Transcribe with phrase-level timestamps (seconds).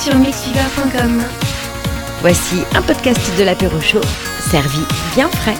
[0.00, 1.22] sur mixfever.com.
[2.22, 4.00] Voici un podcast de l'apéro chaud,
[4.50, 4.80] servi
[5.14, 5.56] bien frais.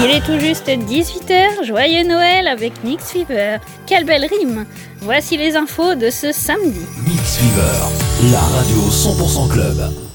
[0.00, 3.58] Il est tout juste 18h, joyeux Noël avec Mix Fever.
[3.86, 4.66] Quelle belle rime
[5.00, 6.84] Voici les infos de ce samedi.
[7.06, 10.07] Mix Fever, la radio 100% club.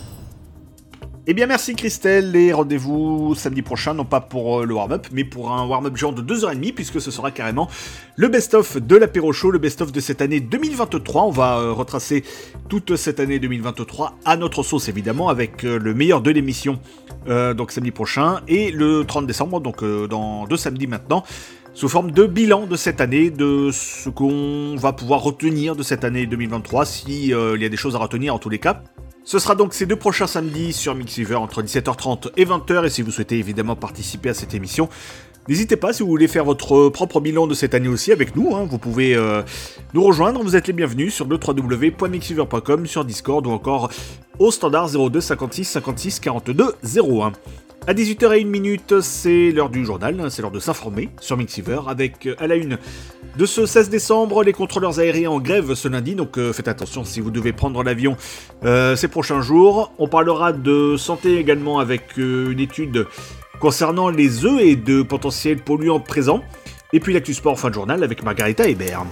[1.26, 5.24] Eh bien merci Christelle et rendez-vous samedi prochain, non pas pour euh, le warm-up, mais
[5.24, 7.70] pour un warm-up genre de 2h30, puisque ce sera carrément
[8.18, 11.24] le best-of de l'apéro show, le best-of de cette année 2023.
[11.24, 12.26] On va euh, retracer
[12.68, 16.82] toute cette année 2023 à notre sauce évidemment, avec euh, le meilleur de l'émission,
[17.26, 21.24] donc samedi prochain, et le 30 décembre, donc dans deux samedis maintenant
[21.74, 26.04] sous forme de bilan de cette année, de ce qu'on va pouvoir retenir de cette
[26.04, 28.84] année 2023, s'il y a des choses à retenir en tous les cas.
[29.26, 33.02] Ce sera donc ces deux prochains samedis sur Mixiver entre 17h30 et 20h, et si
[33.02, 34.90] vous souhaitez évidemment participer à cette émission,
[35.50, 38.56] N'hésitez pas si vous voulez faire votre propre bilan de cette année aussi avec nous,
[38.56, 38.66] hein.
[38.70, 39.42] vous pouvez euh,
[39.94, 43.92] nous rejoindre, vous êtes les bienvenus sur le www.mixiver.com, sur Discord ou encore
[44.40, 47.34] au standard 02 56 56 42 01.
[47.86, 52.36] À 18h01, c'est l'heure du journal, hein, c'est l'heure de s'informer sur Mixiver avec euh,
[52.40, 52.78] à la une
[53.38, 57.04] de ce 16 décembre les contrôleurs aériens en grève ce lundi, donc euh, faites attention
[57.04, 58.16] si vous devez prendre l'avion
[58.64, 59.92] euh, ces prochains jours.
[60.00, 63.06] On parlera de santé également avec une étude
[63.60, 66.42] concernant les œufs et de potentiels polluants présents.
[66.94, 69.04] Et puis l'actu sport fin de journal avec Margarita Hébert.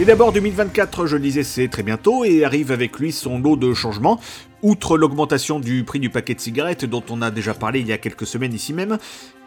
[0.00, 3.56] Et d'abord 2024, je le disais, c'est très bientôt et arrive avec lui son lot
[3.56, 4.18] de changements.
[4.62, 7.92] Outre l'augmentation du prix du paquet de cigarettes dont on a déjà parlé il y
[7.92, 8.96] a quelques semaines ici même,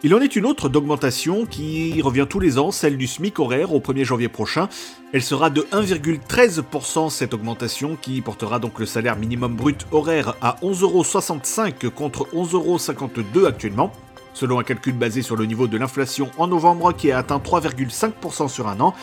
[0.04, 3.74] il en est une autre d'augmentation qui revient tous les ans, celle du SMIC horaire
[3.74, 4.68] au 1er janvier prochain.
[5.12, 10.54] Elle sera de 1,13% cette augmentation qui portera donc le salaire minimum brut horaire à
[10.62, 13.92] 11,65€ contre 11,52€ actuellement.
[14.34, 18.48] Selon un calcul basé sur le niveau de l'inflation en novembre qui a atteint 3,5%
[18.48, 18.94] sur un an,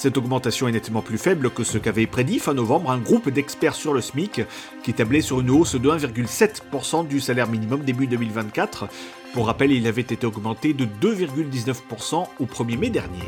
[0.00, 3.74] cette augmentation est nettement plus faible que ce qu'avait prédit fin novembre un groupe d'experts
[3.74, 4.40] sur le SMIC
[4.82, 8.88] qui tablait sur une hausse de 1,7% du salaire minimum début 2024.
[9.34, 13.20] Pour rappel, il avait été augmenté de 2,19% au 1er mai dernier.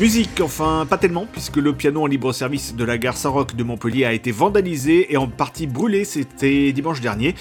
[0.00, 3.62] Musique, enfin, pas tellement, puisque le piano en libre service de la gare Saint-Roch de
[3.62, 7.34] Montpellier a été vandalisé et en partie brûlé, c'était dimanche dernier.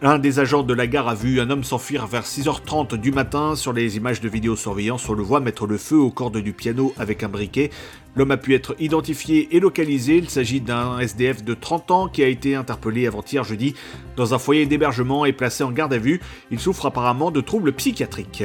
[0.00, 3.56] Un des agents de la gare a vu un homme s'enfuir vers 6h30 du matin.
[3.56, 6.94] Sur les images de vidéosurveillance, on le voit mettre le feu aux cordes du piano
[6.98, 7.70] avec un briquet.
[8.14, 10.18] L'homme a pu être identifié et localisé.
[10.18, 13.74] Il s'agit d'un SDF de 30 ans qui a été interpellé avant-hier jeudi
[14.14, 16.20] dans un foyer d'hébergement et placé en garde à vue.
[16.52, 18.44] Il souffre apparemment de troubles psychiatriques.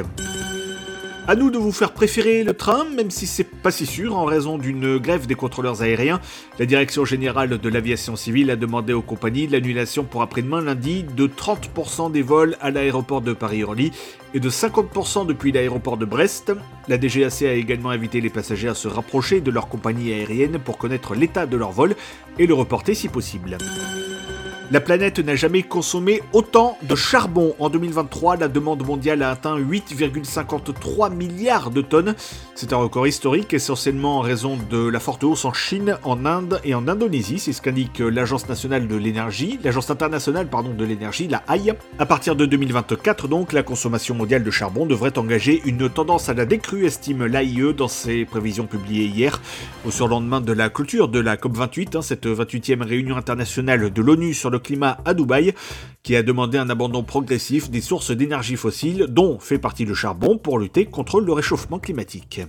[1.25, 4.25] À nous de vous faire préférer le train, même si c'est pas si sûr en
[4.25, 6.19] raison d'une grève des contrôleurs aériens.
[6.59, 11.27] La direction générale de l'aviation civile a demandé aux compagnies l'annulation pour après-demain lundi de
[11.27, 13.93] 30% des vols à l'aéroport de Paris-Orly
[14.33, 16.51] et de 50% depuis l'aéroport de Brest.
[16.89, 20.77] La DGAC a également invité les passagers à se rapprocher de leur compagnie aérienne pour
[20.77, 21.95] connaître l'état de leur vol
[22.37, 23.57] et le reporter si possible.
[24.73, 27.53] La planète n'a jamais consommé autant de charbon.
[27.59, 32.15] En 2023, la demande mondiale a atteint 8,53 milliards de tonnes.
[32.55, 36.59] C'est un record historique, essentiellement en raison de la forte hausse en Chine, en Inde
[36.63, 37.37] et en Indonésie.
[37.37, 41.73] C'est ce qu'indique l'Agence nationale de l'énergie, l'Agence internationale pardon, de l'énergie, la AI.
[41.99, 46.33] À partir de 2024, donc, la consommation mondiale de charbon devrait engager une tendance à
[46.33, 49.39] la décrue, estime l'AIE dans ses prévisions publiées hier,
[49.85, 54.33] au surlendemain de la clôture de la COP28, hein, cette 28e réunion internationale de l'ONU
[54.33, 55.53] sur le climat à Dubaï,
[56.01, 60.39] qui a demandé un abandon progressif des sources d'énergie fossiles, dont fait partie le charbon,
[60.39, 62.41] pour lutter contre le réchauffement climatique.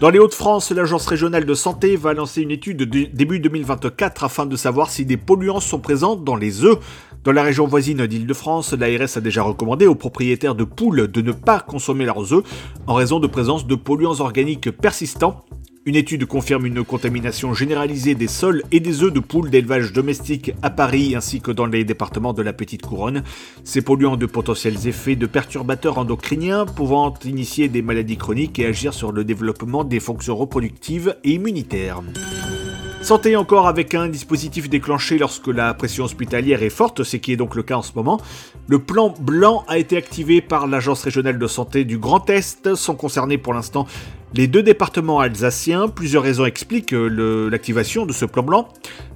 [0.00, 4.56] Dans les Hauts-de-France, l'Agence régionale de santé va lancer une étude début 2024 afin de
[4.56, 6.78] savoir si des polluants sont présents dans les œufs.
[7.22, 11.32] Dans la région voisine d'Île-de-France, l'ARS a déjà recommandé aux propriétaires de poules de ne
[11.32, 12.44] pas consommer leurs œufs
[12.86, 15.44] en raison de présence de polluants organiques persistants
[15.86, 20.52] une étude confirme une contamination généralisée des sols et des œufs de poules d'élevage domestique
[20.62, 23.22] à Paris ainsi que dans les départements de la Petite Couronne.
[23.64, 28.94] Ces polluants de potentiels effets de perturbateurs endocriniens pouvant initier des maladies chroniques et agir
[28.94, 32.00] sur le développement des fonctions reproductives et immunitaires.
[33.02, 37.36] Santé encore avec un dispositif déclenché lorsque la pression hospitalière est forte, ce qui est
[37.36, 38.18] donc le cas en ce moment.
[38.66, 42.94] Le plan blanc a été activé par l'Agence régionale de santé du Grand Est, sans
[42.94, 43.86] concerner pour l'instant
[44.36, 48.68] les deux départements alsaciens, plusieurs raisons expliquent euh, l'activation de ce plan blanc,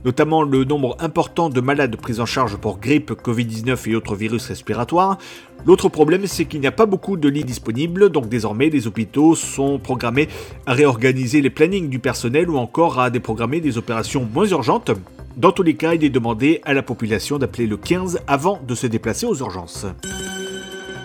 [0.04, 4.46] notamment le nombre important de malades pris en charge pour grippe, Covid-19 et autres virus
[4.46, 5.18] respiratoires.
[5.66, 9.34] L'autre problème, c'est qu'il n'y a pas beaucoup de lits disponibles, donc désormais les hôpitaux
[9.34, 10.28] sont programmés
[10.66, 14.92] à réorganiser les plannings du personnel ou encore à déprogrammer des opérations moins urgentes.
[15.36, 18.74] Dans tous les cas, il est demandé à la population d'appeler le 15 avant de
[18.76, 19.86] se déplacer aux urgences.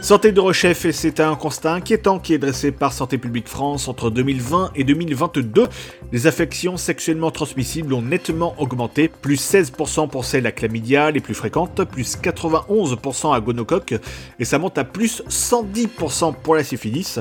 [0.03, 3.87] Santé de Rechef, et c'est un constat inquiétant qui est dressé par Santé publique France
[3.87, 5.67] entre 2020 et 2022.
[6.11, 11.33] Les affections sexuellement transmissibles ont nettement augmenté, plus 16% pour celles à chlamydia, les plus
[11.33, 13.93] fréquentes, plus 91% à gonocoque,
[14.39, 17.19] et ça monte à plus 110% pour la syphilis.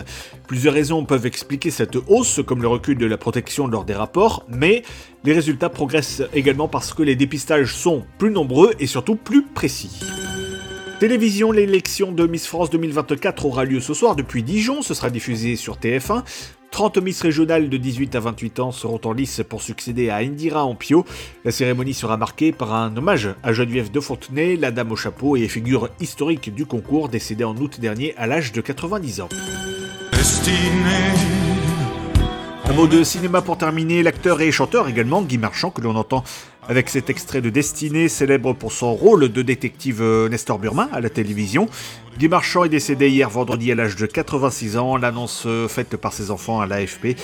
[0.48, 4.44] Plusieurs raisons peuvent expliquer cette hausse, comme le recul de la protection lors des rapports,
[4.48, 4.82] mais
[5.22, 10.00] les résultats progressent également parce que les dépistages sont plus nombreux et surtout plus précis.
[11.02, 15.56] Télévision, l'élection de Miss France 2024 aura lieu ce soir depuis Dijon, ce sera diffusé
[15.56, 16.22] sur TF1.
[16.70, 20.64] 30 Miss régionales de 18 à 28 ans seront en lice pour succéder à Indira
[20.64, 21.04] Ampio.
[21.44, 25.34] La cérémonie sera marquée par un hommage à Geneviève de Fontenay, la dame au chapeau
[25.34, 29.28] et figure historique du concours décédée en août dernier à l'âge de 90 ans.
[32.64, 36.22] Un mot de cinéma pour terminer, l'acteur et chanteur également, Guy Marchand, que l'on entend
[36.68, 41.00] avec cet extrait de Destinée, célèbre pour son rôle de détective euh, Nestor Burma à
[41.00, 41.68] la télévision.
[42.18, 46.12] Guy Marchand est décédé hier vendredi à l'âge de 86 ans, l'annonce euh, faite par
[46.12, 47.16] ses enfants à l'AFP.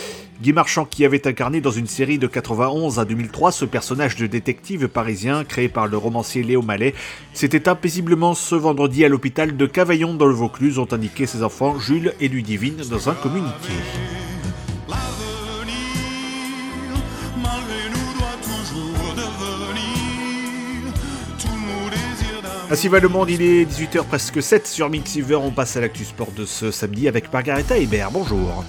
[0.43, 4.27] Guy Marchand qui avait incarné dans une série de 91 à 2003 ce personnage de
[4.27, 6.95] détective parisien créé par le romancier Léo Mallet,
[7.33, 11.79] s'était paisiblement ce vendredi à l'hôpital de Cavaillon dans le Vaucluse, ont indiqué ses enfants
[11.79, 13.73] Jules et Ludivine dans un communiqué.
[22.71, 25.37] Ainsi va le monde, il est 18h presque 7 sur Mixiver.
[25.37, 28.11] On passe à l'actu sport de ce samedi avec Margareta Hébert.
[28.11, 28.63] Bonjour.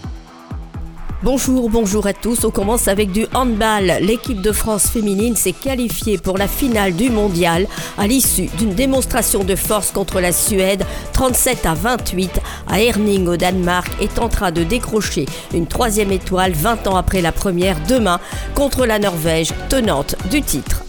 [1.21, 2.45] Bonjour, bonjour à tous.
[2.45, 3.97] On commence avec du handball.
[3.99, 7.67] L'équipe de France féminine s'est qualifiée pour la finale du mondial
[7.97, 13.35] à l'issue d'une démonstration de force contre la Suède 37 à 28 à Herning au
[13.35, 18.21] Danemark et tentera de décrocher une troisième étoile 20 ans après la première demain
[18.55, 20.83] contre la Norvège, tenante du titre.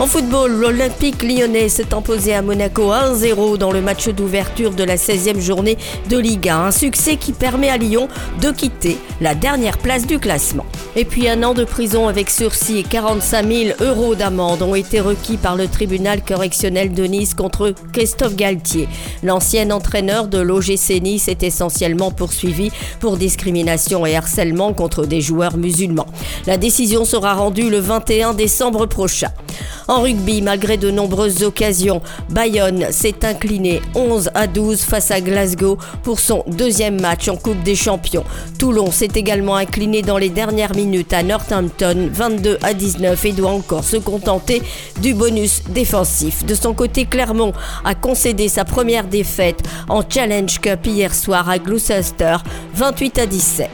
[0.00, 4.94] En football, l'Olympique lyonnais s'est imposé à Monaco 1-0 dans le match d'ouverture de la
[4.94, 5.76] 16e journée
[6.08, 6.66] de Ligue 1.
[6.66, 8.08] Un succès qui permet à Lyon
[8.40, 10.66] de quitter la dernière place du classement.
[10.96, 15.00] Et puis un an de prison avec sursis et 45 000 euros d'amende ont été
[15.00, 18.88] requis par le tribunal correctionnel de Nice contre Christophe Galtier.
[19.22, 25.56] L'ancien entraîneur de l'OGC Nice est essentiellement poursuivi pour discrimination et harcèlement contre des joueurs
[25.56, 26.08] musulmans.
[26.46, 29.30] La décision sera rendue le 21 décembre prochain.
[29.86, 35.78] En rugby, malgré de nombreuses occasions, Bayonne s'est incliné 11 à 12 face à Glasgow
[36.02, 38.24] pour son deuxième match en Coupe des Champions.
[38.58, 43.50] Toulon s'est également incliné dans les dernières minutes à Northampton 22 à 19 et doit
[43.50, 44.62] encore se contenter
[45.00, 46.44] du bonus défensif.
[46.46, 47.52] De son côté, Clermont
[47.84, 52.36] a concédé sa première défaite en Challenge Cup hier soir à Gloucester
[52.74, 53.68] 28 à 17.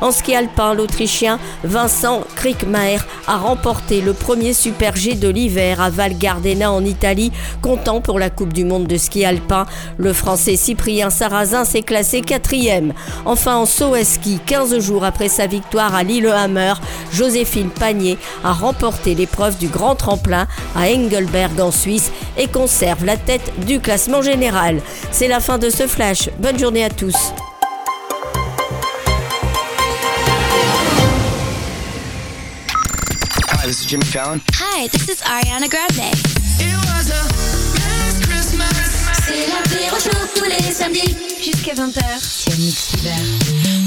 [0.00, 5.90] En ski alpin, l'Autrichien Vincent Krickmaer a remporté le premier Super G de l'hiver à
[5.90, 9.66] Val Gardena en Italie, comptant pour la Coupe du Monde de ski alpin.
[9.98, 12.94] Le Français Cyprien Sarrazin s'est classé quatrième.
[13.24, 16.74] Enfin, en saut à ski, 15 jours après sa victoire à Lillehammer,
[17.12, 23.16] Joséphine Panier a remporté l'épreuve du grand tremplin à Engelberg en Suisse et conserve la
[23.16, 24.80] tête du classement général.
[25.10, 26.30] C'est la fin de ce flash.
[26.38, 27.32] Bonne journée à tous.
[33.70, 34.42] This is Jimmy Fallon.
[34.54, 36.10] Hi, this is Ariana Grande.
[36.58, 37.22] It was a
[37.78, 39.06] last Christmas.
[39.24, 42.90] C'est l'apéro chaud tous les samedis jusqu'à 20h sur Mix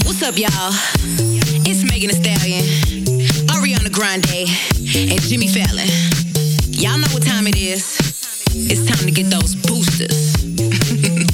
[0.05, 0.71] What's up, y'all?
[1.65, 2.63] It's Megan Thee Stallion,
[3.49, 4.47] Ariana Grande,
[5.11, 5.89] and Jimmy Fallon.
[6.71, 7.97] Y'all know what time it is.
[8.53, 10.33] It's time to get those boosters.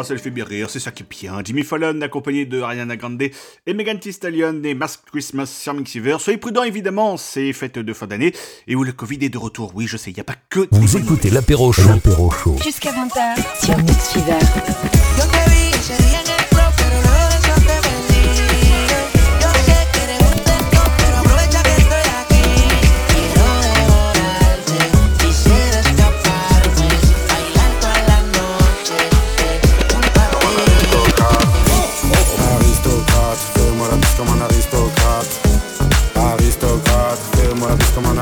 [0.00, 1.42] Bon, ça le fait bien rire, c'est ça qui est bien.
[1.44, 6.16] Jimmy Fallon accompagné de Ariana Grande et Megan Thee Stallion et Masked Christmas sur Mixiver.
[6.18, 8.32] Soyez prudents évidemment, c'est fête de fin d'année
[8.66, 9.72] et où le Covid est de retour.
[9.74, 11.86] Oui, je sais, il n'y a pas que Vous écoutez l'apéro chaud.
[11.86, 12.56] L'apéro chaud.
[12.64, 13.62] Jusqu'à 20h.
[13.62, 15.49] sur Mix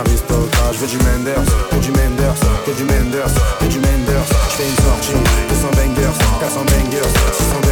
[0.01, 0.75] aristocrate.
[0.75, 4.29] Je veux du Menders, que du Menders, que du Menders, que du Menders.
[4.51, 5.13] Je fais une sortie,
[5.49, 7.68] 200 bangers, 400 bangers, 600 bangers.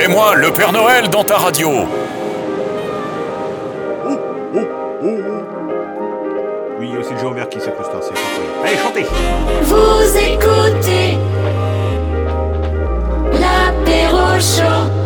[0.00, 1.70] C'est moi, le Père Noël, dans ta radio.
[6.78, 7.82] Oui, il y a aussi le Joe Vert qui c'est pas
[8.64, 9.06] Allez, chantez.
[9.62, 11.18] Vous écoutez
[13.32, 14.97] l'apéro chaud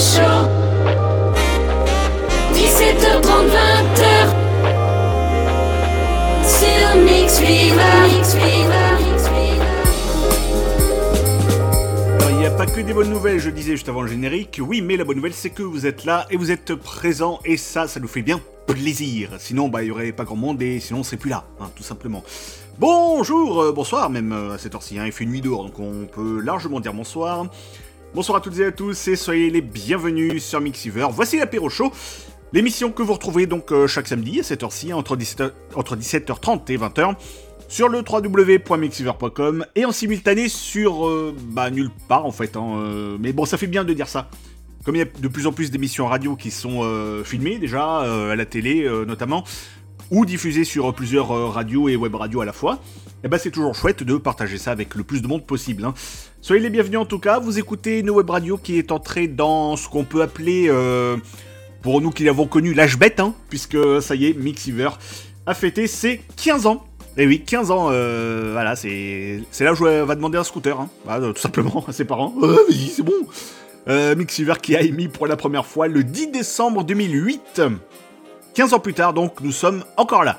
[0.00, 0.48] chaud
[2.54, 4.04] 17h30 20h
[6.42, 6.88] sur
[12.30, 14.58] il n'y a pas que des bonnes nouvelles, je disais juste avant le générique.
[14.66, 17.58] Oui, mais la bonne nouvelle, c'est que vous êtes là et vous êtes présents, et
[17.58, 19.32] ça, ça nous fait bien plaisir.
[19.38, 21.70] Sinon, bah, il n'y aurait pas grand monde, et sinon, on serait plus là, hein,
[21.76, 22.24] tout simplement.
[22.78, 24.98] Bonjour, euh, bonsoir, même euh, à cette heure-ci.
[24.98, 27.46] hein, il fait nuit dehors, donc on peut largement dire bonsoir.
[28.12, 31.06] Bonsoir à toutes et à tous, et soyez les bienvenus sur Mixiver.
[31.12, 31.92] Voici l'apéro show.
[32.52, 36.72] L'émission que vous retrouvez donc euh, chaque samedi à cette heure-ci, entre, 17h, entre 17h30
[36.72, 37.14] et 20h,
[37.68, 42.56] sur le www.mixiver.com et en simultané sur euh, bah, nulle part en fait.
[42.56, 44.28] hein, euh, mais bon, ça fait bien de dire ça.
[44.84, 46.82] Comme il y a de plus en plus d'émissions radio qui sont
[47.22, 49.44] filmées déjà, à la télé notamment,
[50.10, 52.80] ou diffusées sur plusieurs euh, radios et web radios à la fois,
[53.22, 55.84] et ben c'est toujours chouette de partager ça avec le plus de monde possible.
[55.84, 55.94] hein.
[56.40, 59.76] Soyez les bienvenus en tout cas, vous écoutez une web radio qui est entrée dans
[59.76, 61.16] ce qu'on peut appeler, euh,
[61.82, 64.90] pour nous qui l'avons connu, l'âge bête, hein, puisque ça y est, Mixiver
[65.46, 66.84] a fêté ses 15 ans.
[67.16, 70.88] Et oui, 15 ans, euh, voilà, c'est là où je va demander un scooter, hein.
[71.04, 72.34] Voilà, tout simplement à ses parents.
[72.42, 73.14] Euh, vas-y, c'est bon.
[74.16, 77.62] Mixiver qui a émis pour la première fois le 10 décembre 2008.
[78.54, 80.38] 15 ans plus tard, donc, nous sommes encore là.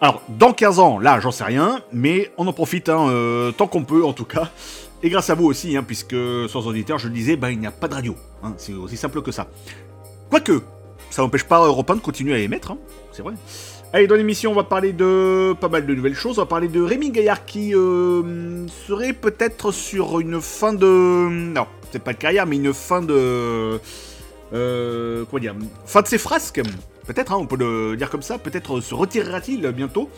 [0.00, 3.66] Alors, dans 15 ans, là, j'en sais rien, mais on en profite, hein, euh, tant
[3.66, 4.50] qu'on peut, en tout cas.
[5.02, 6.16] Et grâce à vous aussi, hein, puisque
[6.48, 8.16] sans auditeur, je le disais, ben, il n'y a pas de radio.
[8.42, 9.48] hein, c'est aussi simple que ça.
[10.30, 10.62] Quoique,
[11.10, 12.74] ça n'empêche pas Europe 1 de continuer à émettre,
[13.12, 13.34] c'est vrai.
[13.92, 16.38] Allez, dans l'émission, on va parler de pas mal de nouvelles choses.
[16.38, 21.28] On va parler de Rémi Gaillard qui euh, serait peut-être sur une fin de.
[21.28, 23.78] Non, c'est pas de carrière, mais une fin de.
[24.54, 26.62] Euh, comment dire Fin de ses frasques.
[27.06, 28.38] Peut-être, hein, on peut le dire comme ça.
[28.38, 30.08] Peut-être se retirera-t-il bientôt.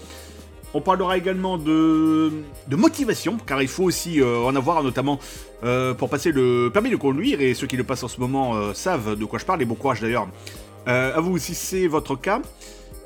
[0.76, 2.32] On parlera également de,
[2.68, 5.20] motivation, car il faut aussi euh, en avoir, notamment
[5.62, 7.40] euh, pour passer le permis de conduire.
[7.40, 9.64] Et ceux qui le passent en ce moment euh, savent de quoi je parle, et
[9.64, 10.28] bon courage d'ailleurs
[10.86, 12.42] à vous si c'est votre cas.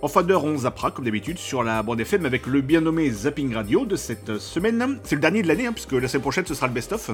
[0.03, 3.09] En fin d'heure, on zappera, comme d'habitude, sur la bande FM avec le bien nommé
[3.09, 4.99] Zapping Radio de cette semaine.
[5.05, 7.13] C'est le dernier de l'année, hein, puisque la semaine prochaine, ce sera le best-of.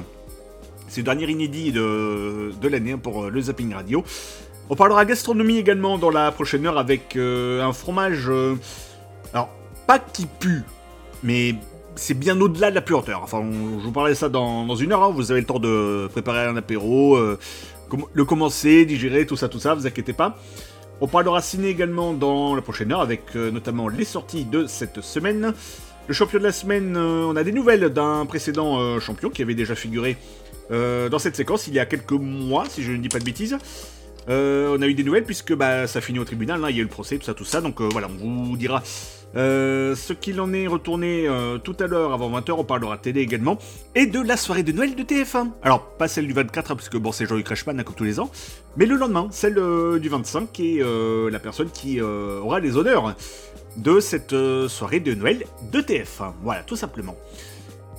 [0.88, 4.04] C'est le dernier inédit de, l'année hein, pour le Zapping Radio.
[4.70, 8.30] On parlera gastronomie également dans la prochaine heure avec euh, un fromage.
[8.30, 8.56] euh,
[9.34, 9.50] alors,
[9.86, 10.62] pas qui pue,
[11.22, 11.54] mais
[11.96, 13.20] c'est bien au-delà de la puanteur.
[13.22, 15.02] Enfin, je vous parlerai de ça dans, une heure.
[15.02, 15.12] hein.
[15.14, 17.38] Vous avez le temps de préparer un apéro, euh,
[18.14, 20.38] le commencer, digérer, tout ça, tout ça, vous inquiétez pas.
[21.02, 25.52] On parlera ciné également dans la prochaine heure avec notamment les sorties de cette semaine.
[26.06, 29.74] Le champion de la semaine, on a des nouvelles d'un précédent champion qui avait déjà
[29.74, 30.16] figuré
[30.70, 33.58] dans cette séquence il y a quelques mois, si je ne dis pas de bêtises.
[34.28, 36.78] Euh, on a eu des nouvelles puisque bah, ça finit au tribunal, là, il y
[36.78, 37.60] a eu le procès, tout ça, tout ça.
[37.60, 38.82] Donc euh, voilà, on vous dira
[39.36, 41.28] euh, ce qu'il en est retourné
[41.64, 42.52] tout à l'heure avant 20h.
[42.52, 43.58] On parlera télé également.
[43.94, 45.50] Et de la soirée de Noël de TF1.
[45.62, 48.20] Alors, pas celle du 24, hein, puisque bon, c'est Jean-Luc Reichmann, hein, comme tous les
[48.20, 48.30] ans.
[48.76, 49.54] Mais le lendemain, celle
[50.00, 53.14] du 25, qui est euh, la personne qui aura les honneurs
[53.76, 54.34] de cette
[54.68, 56.32] soirée de Noël de TF1.
[56.42, 57.16] Voilà, tout simplement.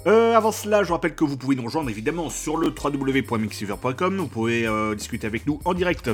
[0.08, 4.18] Euh, avant cela, je rappelle que vous pouvez nous rejoindre évidemment sur le www.mixiver.com.
[4.18, 6.12] Vous pouvez euh, discuter avec nous en direct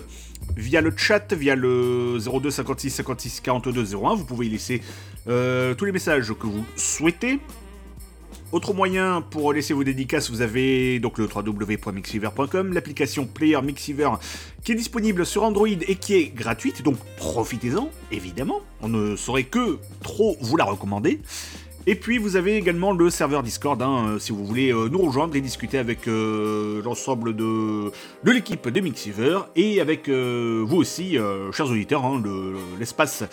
[0.56, 4.16] via le chat, via le 02 56 56 42 01.
[4.16, 4.82] Vous pouvez y laisser
[5.28, 7.40] euh, tous les messages que vous souhaitez.
[8.54, 14.10] Autre moyen pour laisser vos dédicaces, vous avez donc le www.mixiver.com, l'application Player Mixiver
[14.64, 18.60] qui est disponible sur Android et qui est gratuite, donc profitez-en, évidemment.
[18.82, 21.22] On ne saurait que trop vous la recommander.
[21.88, 25.00] Et puis vous avez également le serveur Discord, hein, euh, si vous voulez euh, nous
[25.02, 27.92] rejoindre et discuter avec euh, l'ensemble de,
[28.24, 31.18] l'équipe de Mixiver et avec vous aussi,
[31.52, 32.06] chers auditeurs.
[32.06, 33.24] hein, le- L'espace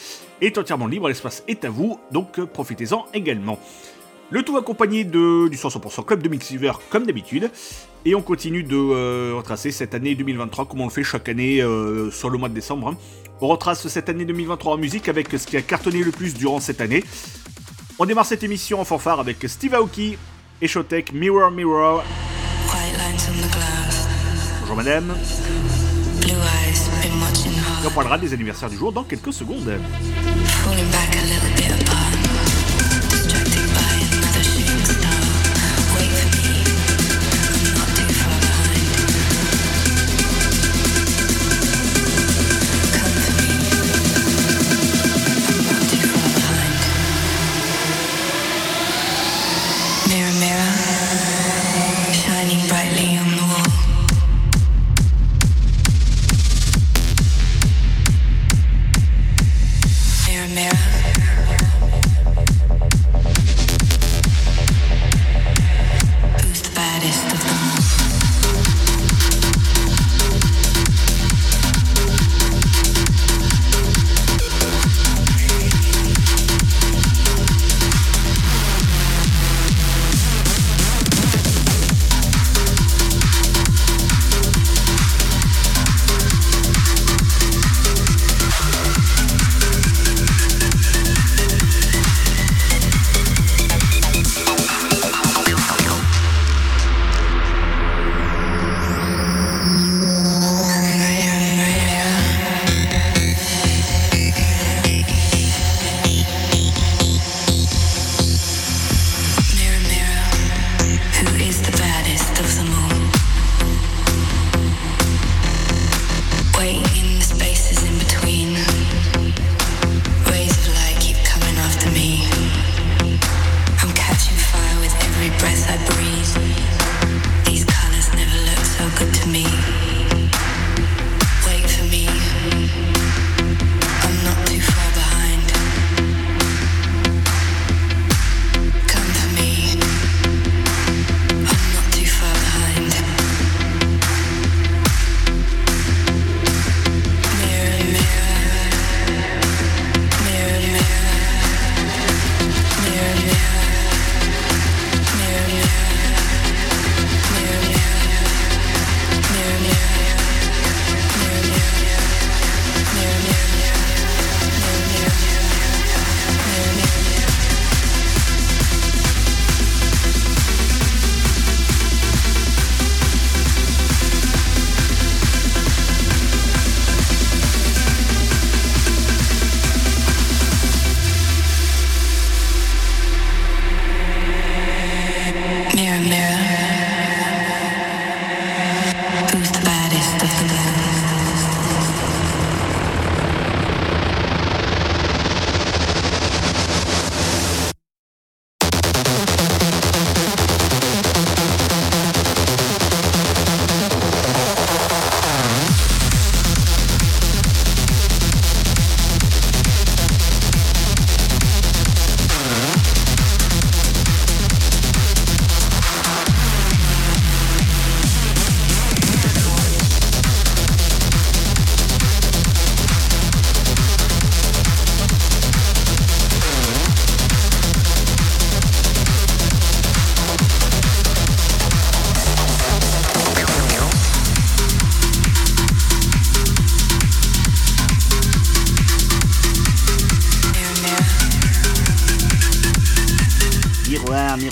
[0.41, 3.59] est entièrement libre, l'espace est à vous, donc profitez-en également.
[4.31, 5.19] Le tout accompagné du
[5.51, 7.51] 100% Club de Mixiver comme d'habitude.
[8.05, 11.63] Et on continue de retracer cette année 2023 comme on le fait chaque année
[12.13, 12.89] sur le mois de décembre.
[12.89, 12.97] hein.
[13.41, 16.61] On retrace cette année 2023 en musique avec ce qui a cartonné le plus durant
[16.61, 17.05] cette année.
[18.01, 20.17] On démarre cette émission en fanfare avec Steve Aoki
[20.63, 22.05] et Showtek Mirror Mirror.
[24.61, 25.17] Bonjour madame.
[27.83, 29.81] Et on parlera des anniversaires du jour dans quelques secondes.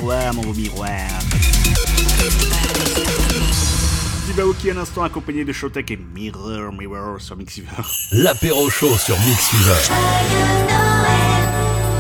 [0.07, 0.89] Miroir, mon beau miroir.
[4.27, 7.67] Dibao qui à l'instant accompagné de Showtek et Mirror, Mirror sur Mixiver.
[8.13, 9.75] L'apéro chaud sur Mix Fever.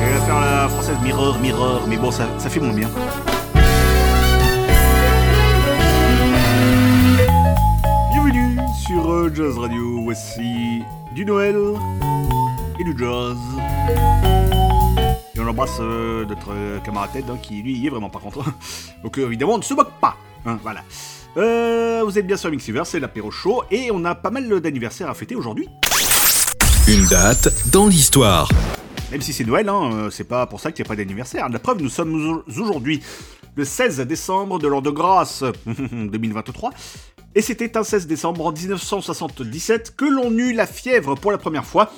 [0.00, 2.88] Je vais faire la française Mirror, Mirror, mais bon, ça, ça fait moins bien.
[8.12, 11.56] Bienvenue sur euh, Jazz Radio, voici du Noël
[12.78, 13.36] et du jazz.
[15.46, 18.18] Et on embrasse euh, notre euh, camarade Ted hein, qui lui y est vraiment pas
[18.18, 18.42] contre.
[19.04, 20.16] Donc euh, évidemment on ne se moque pas.
[20.44, 20.80] hein, voilà.
[21.36, 25.08] Euh, vous êtes bien sur Mixiver, c'est l'apéro chaud et on a pas mal d'anniversaires
[25.08, 25.68] à fêter aujourd'hui.
[26.88, 28.48] Une date dans l'histoire.
[29.12, 31.48] Même si c'est Noël, hein, c'est pas pour ça qu'il n'y a pas d'anniversaire.
[31.48, 33.00] La preuve, nous sommes au- aujourd'hui
[33.54, 36.70] le 16 décembre de l'an de grâce 2023.
[37.36, 41.64] Et c'était un 16 décembre en 1977 que l'on eut la fièvre pour la première
[41.66, 41.92] fois.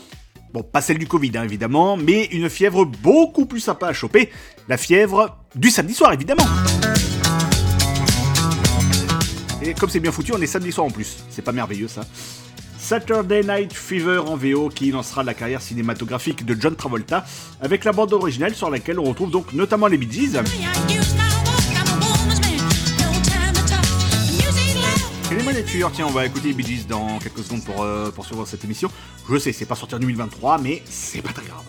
[0.52, 4.30] Bon, pas celle du Covid, hein, évidemment, mais une fièvre beaucoup plus sympa à choper.
[4.68, 6.46] La fièvre du samedi soir, évidemment.
[9.62, 11.18] Et comme c'est bien foutu, on est samedi soir en plus.
[11.30, 12.02] C'est pas merveilleux, ça.
[12.78, 17.26] Saturday Night Fever en VO qui lancera la carrière cinématographique de John Travolta
[17.60, 20.38] avec la bande originale sur laquelle on retrouve donc notamment les Bee Gees.
[25.64, 28.90] Tiens, on va écouter les dans quelques secondes pour euh, poursuivre cette émission.
[29.28, 31.64] Je sais, c'est pas sorti en 2023, mais c'est pas très grave.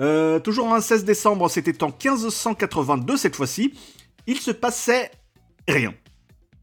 [0.00, 3.72] Euh, toujours un 16 décembre, c'était en 1582 cette fois-ci.
[4.26, 5.10] Il se passait
[5.66, 5.94] rien.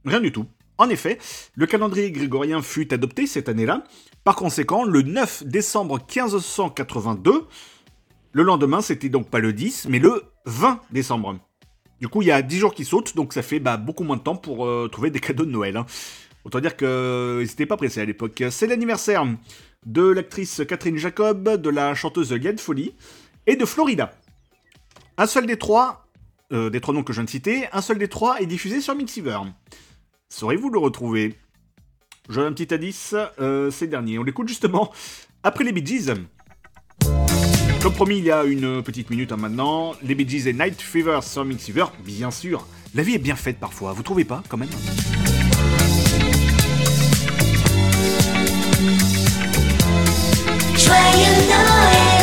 [0.05, 0.45] Rien du tout.
[0.77, 1.17] En effet,
[1.55, 3.83] le calendrier grégorien fut adopté cette année-là.
[4.23, 7.47] Par conséquent, le 9 décembre 1582,
[8.33, 11.39] le lendemain, c'était donc pas le 10, mais le 20 décembre.
[12.01, 14.17] Du coup, il y a 10 jours qui sautent, donc ça fait bah, beaucoup moins
[14.17, 15.77] de temps pour euh, trouver des cadeaux de Noël.
[15.77, 15.85] hein.
[16.45, 18.43] Autant dire qu'ils n'étaient pas pressés à l'époque.
[18.51, 19.25] C'est l'anniversaire
[19.85, 22.93] de l'actrice Catherine Jacob, de la chanteuse Liane Folly
[23.47, 24.13] et de Florida.
[25.17, 26.07] Un seul des trois,
[26.53, 28.79] euh, des trois noms que je viens de citer, un seul des trois est diffusé
[28.79, 29.39] sur Mixiver.
[30.29, 31.35] Saurez-vous le retrouver?
[32.29, 34.19] Je un petit indice, euh, c'est dernier.
[34.19, 34.91] On l'écoute justement
[35.41, 36.13] après les Bee Gees.
[37.81, 39.95] Comme promis, il y a une petite minute hein, maintenant.
[40.03, 42.67] Les Bee Gees et Night Fever sur Mixiver, bien sûr.
[42.93, 44.69] La vie est bien faite parfois, vous trouvez pas quand même?
[50.85, 51.75] Joyeux Noël.
[51.95, 52.14] Just for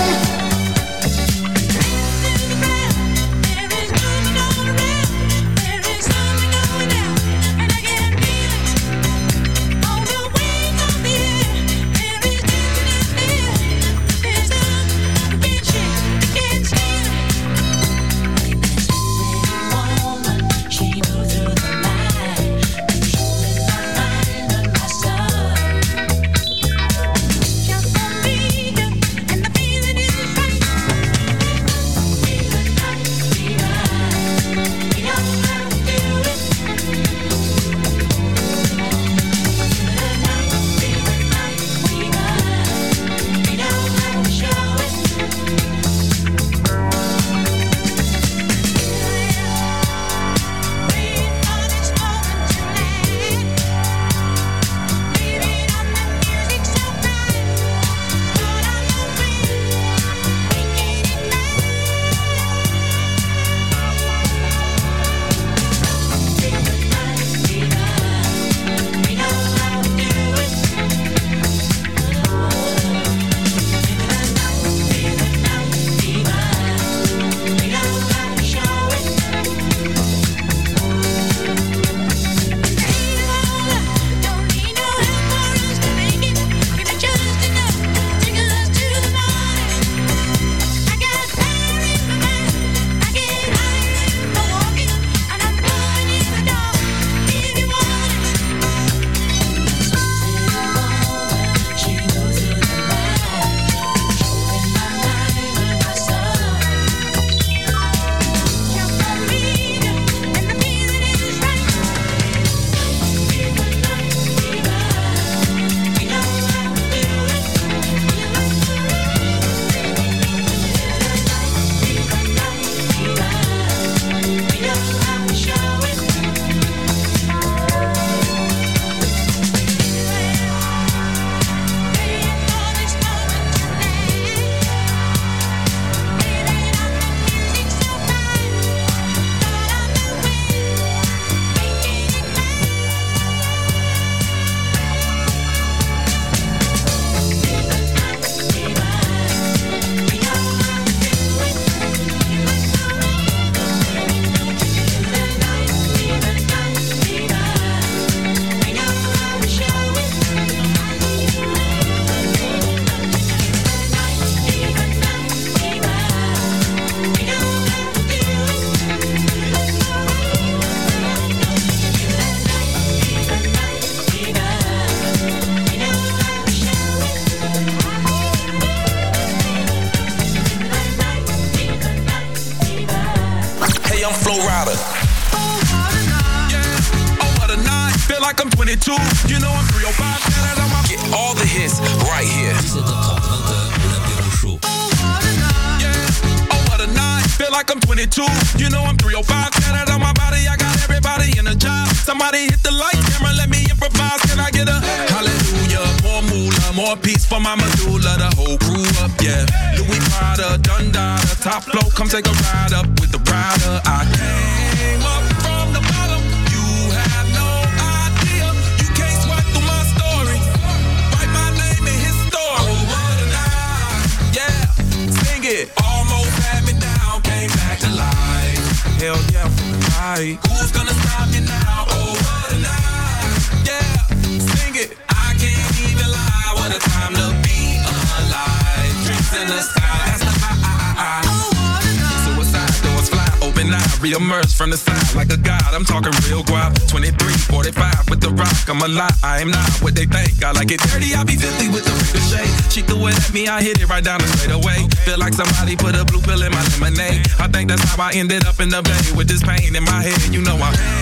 [253.48, 254.87] I hit it right down the straight away.
[255.05, 257.26] Feel like somebody put a blue pill in my lemonade.
[257.38, 260.02] I think that's how I ended up in the bay with this pain in my
[260.02, 260.35] head.
[260.35, 261.01] You know I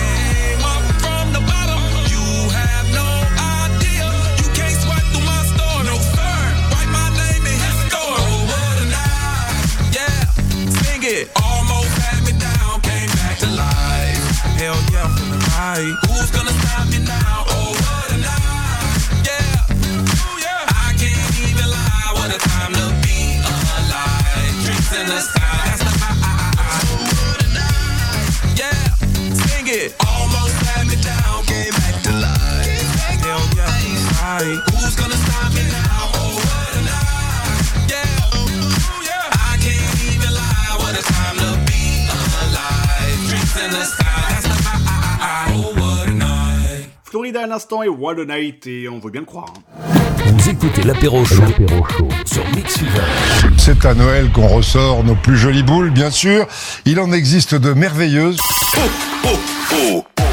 [47.31, 47.37] night.
[47.37, 49.53] Florida à l'instant et What a Night, et on veut bien le croire.
[49.57, 49.89] hein.
[50.25, 51.43] Vous écoutez l'apéro chaud
[52.25, 53.01] sur Mix Fever.
[53.57, 56.45] C'est à Noël qu'on ressort nos plus jolies boules, bien sûr.
[56.85, 58.37] Il en existe de merveilleuses.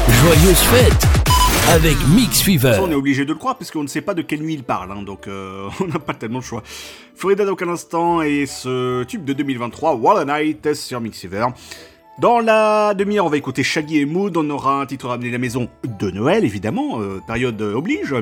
[0.09, 1.07] Joyeuse fête
[1.69, 2.73] avec Mix Fever.
[2.73, 4.55] Ça, on est obligé de le croire parce qu'on ne sait pas de quelle nuit
[4.55, 6.63] il parle, hein, donc euh, on n'a pas tellement le choix.
[7.15, 11.45] Florida donc à l'instant et ce tube de 2023, What a Night sur Mixiver.
[12.19, 15.31] Dans la demi-heure, on va écouter Shaggy et Mood, on aura un titre ramené à
[15.31, 18.13] la maison de Noël, évidemment, euh, période euh, oblige.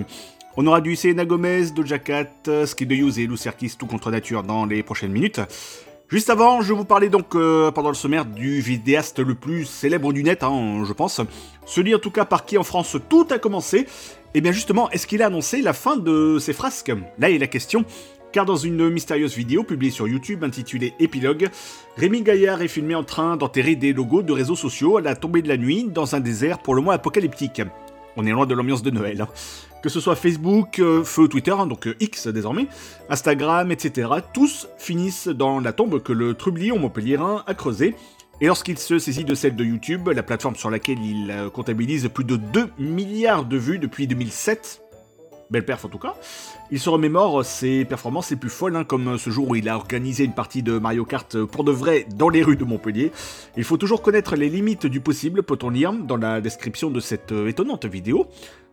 [0.55, 2.29] On aura du Selena Gomez, Doja Cat,
[2.67, 3.37] Skid the Use et Lou
[3.79, 5.41] tout contre nature dans les prochaines minutes.
[6.09, 10.13] Juste avant, je vous parlais donc euh, pendant le sommaire du vidéaste le plus célèbre
[10.13, 11.19] du net, hein, je pense.
[11.65, 13.87] Celui en tout cas par qui en France tout a commencé.
[14.35, 16.91] Et bien justement, est-ce qu'il a annoncé la fin de ses frasques?
[17.17, 17.83] Là est la question.
[18.37, 21.49] Car dans une mystérieuse vidéo publiée sur YouTube intitulée Épilogue,
[21.97, 25.41] Rémi Gaillard est filmé en train d'enterrer des logos de réseaux sociaux à la tombée
[25.41, 27.63] de la nuit dans un désert pour le moins apocalyptique.
[28.15, 29.21] On est loin de l'ambiance de Noël.
[29.21, 29.27] hein.
[29.81, 32.67] Que ce soit Facebook, euh, feu Twitter, hein, donc euh, X désormais,
[33.09, 37.95] Instagram, etc., tous finissent dans la tombe que le trublion montpelliérain a creusée.
[38.39, 42.07] Et lorsqu'il se saisit de celle de YouTube, la plateforme sur laquelle il euh, comptabilise
[42.13, 44.83] plus de 2 milliards de vues depuis 2007,
[45.49, 46.15] belle perf en tout cas,
[46.71, 49.75] il se remémore ses performances les plus folles, hein, comme ce jour où il a
[49.75, 53.11] organisé une partie de Mario Kart pour de vrai dans les rues de Montpellier.
[53.55, 57.31] Il faut toujours connaître les limites du possible, peut-on lire dans la description de cette
[57.31, 58.27] euh, étonnante vidéo.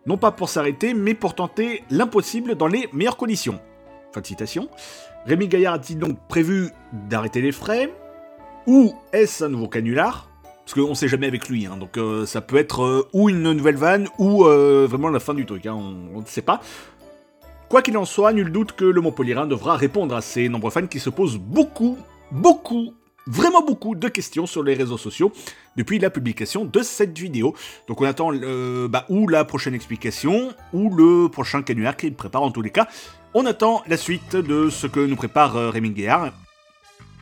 [0.05, 3.59] Non pas pour s'arrêter, mais pour tenter l'impossible dans les meilleures conditions.
[4.13, 4.69] Fin de citation.
[5.25, 6.69] Rémi Gaillard a-t-il donc prévu
[7.09, 7.91] d'arrêter les frais?
[8.67, 10.29] Ou est-ce un nouveau canular?
[10.65, 13.53] Parce qu'on sait jamais avec lui, hein, donc euh, ça peut être euh, ou une
[13.53, 16.59] nouvelle vanne, ou euh, vraiment la fin du truc, hein, on ne sait pas.
[17.69, 20.87] Quoi qu'il en soit, nul doute que le Montpellierin devra répondre à ces nombreux fans
[20.87, 21.99] qui se posent beaucoup,
[22.31, 22.95] beaucoup,
[23.27, 25.31] vraiment beaucoup de questions sur les réseaux sociaux
[25.75, 27.53] depuis la publication de cette vidéo.
[27.87, 28.31] Donc on attend
[28.87, 32.87] bah, ou la prochaine explication, ou le prochain canular qu'il prépare en tous les cas.
[33.35, 36.31] On attend la suite de ce que nous prépare Rémi Guéard.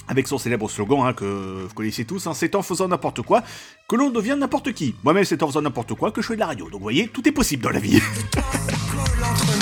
[0.08, 3.42] Avec son célèbre slogan hein, que vous connaissez tous, hein, c'est en faisant n'importe quoi
[3.88, 4.96] que l'on devient n'importe qui.
[5.04, 6.66] Moi-même, c'est en faisant n'importe quoi que je fais de la radio.
[6.66, 8.02] Donc vous voyez, tout est possible dans la vie.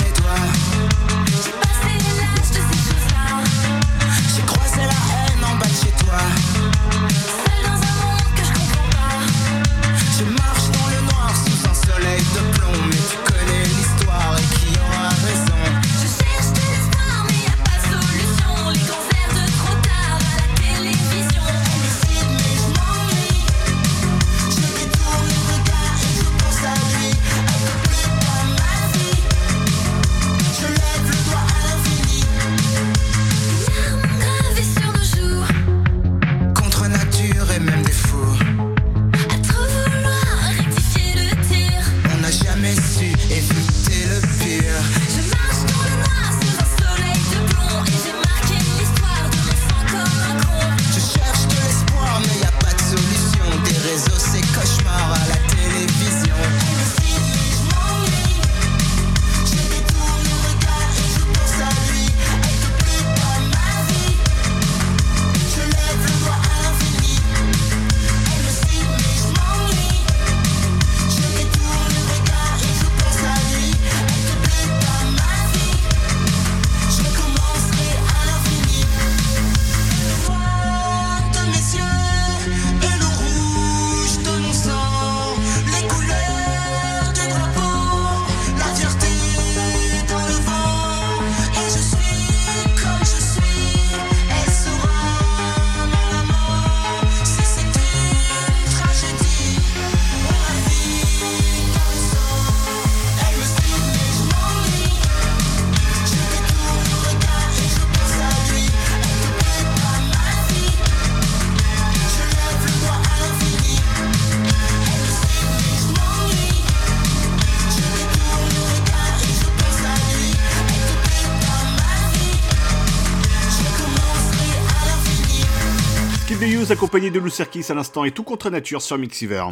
[126.82, 129.44] accompagné de Lou Serkis à l'instant et tout contre nature sur Mixiver.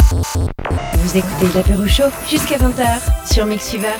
[0.94, 3.94] Vous écoutez l'apéro chaud jusqu'à 20h sur Mixfever.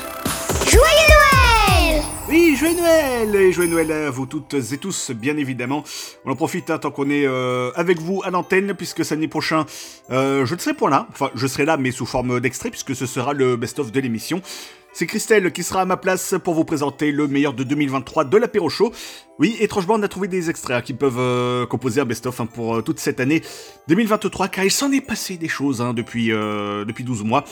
[0.69, 5.85] Joyeux Noël Oui, joyeux Noël Et joyeux Noël à vous toutes et tous, bien évidemment.
[6.25, 9.64] On en profite hein, tant qu'on est euh, avec vous à l'antenne, puisque samedi prochain,
[10.11, 11.07] euh, je ne serai point là.
[11.11, 14.43] Enfin, je serai là, mais sous forme d'extrait, puisque ce sera le best-of de l'émission.
[14.92, 18.37] C'est Christelle qui sera à ma place pour vous présenter le meilleur de 2023 de
[18.37, 18.92] l'apéro show.
[19.38, 22.76] Oui, étrangement, on a trouvé des extraits qui peuvent euh, composer un best-of hein, pour
[22.76, 23.40] euh, toute cette année
[23.88, 27.44] 2023, car il s'en est passé des choses hein, depuis, euh, depuis 12 mois.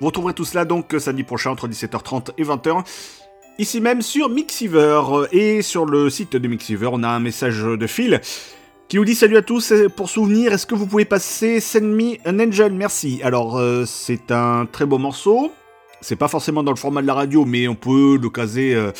[0.00, 2.84] Vous retrouverez tout cela donc samedi prochain entre 17h30 et 20h.
[3.58, 7.86] Ici même sur Mixiver et sur le site de Mixiver, on a un message de
[7.86, 8.20] Phil
[8.88, 9.72] qui nous dit salut à tous.
[9.94, 12.72] Pour souvenir, est-ce que vous pouvez passer Send Me an Angel?
[12.72, 13.20] Merci.
[13.22, 15.52] Alors c'est un très beau morceau.
[16.02, 18.92] C'est pas forcément dans le format de la radio, mais on peut le caser euh,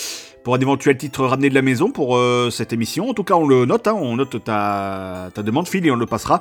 [0.42, 3.08] pour un éventuel titre ramené de la maison pour euh, cette émission.
[3.08, 6.06] En tout cas, on le note, hein, on note ta, demande, Phil, et on le
[6.06, 6.40] passera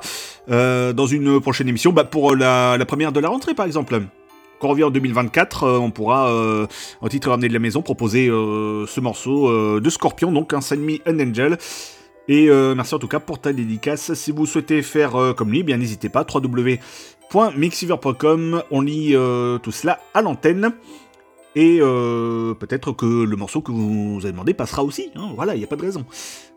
[0.50, 4.00] euh, dans une prochaine émission bah, pour la, première de la rentrée, par exemple.
[4.60, 6.32] Quand on revient en 2024, euh, on pourra,
[7.00, 10.98] en titre ramené de la maison, proposer ce morceau de Scorpion, donc un Send Me
[11.06, 11.58] an Angel.
[12.28, 14.14] Et merci en tout cas pour ta dédicace.
[14.14, 16.24] Si vous souhaitez faire comme lui, eh bien n'hésitez pas,
[17.32, 18.62] www.mixiver.com.
[18.70, 20.72] On lit euh, tout cela à l'antenne.
[21.54, 25.10] Et euh, peut-être que le morceau que vous avez demandé passera aussi.
[25.16, 25.32] hein.
[25.34, 26.06] voilà, il n'y a pas de raison.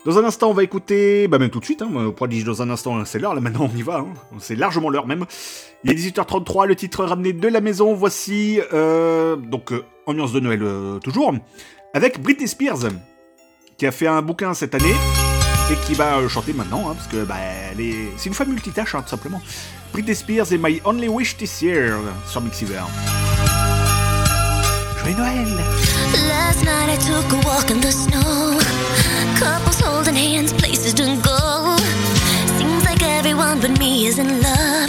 [0.06, 2.62] Dans un instant, on va écouter, bah même tout de suite, hein, pourquoi dis-je dans
[2.62, 4.14] un instant, c'est l'heure, là maintenant on y va, hein.
[4.38, 5.26] c'est largement l'heure même.
[5.84, 9.74] Il est 18h33, le titre ramené de la maison, voici, euh, donc
[10.06, 10.64] ambiance de Noël
[11.04, 11.34] toujours,
[11.94, 12.88] avec Britney Spears,
[13.78, 14.94] qui a fait un bouquin cette année,
[15.72, 17.36] et qui va chanter maintenant, hein, parce que bah,
[17.72, 18.12] elle est...
[18.18, 19.42] c'est une femme multitâche, hein, tout simplement.
[19.94, 21.98] Britney Spears et My Only Wish This Year,
[22.30, 22.84] sur Mixiver.
[25.00, 25.48] Joyeux Noël
[26.28, 28.60] Last night I took a walk in the snow.
[29.40, 31.76] Couples holding hands, places to go.
[32.58, 34.85] Seems like everyone but me is in love.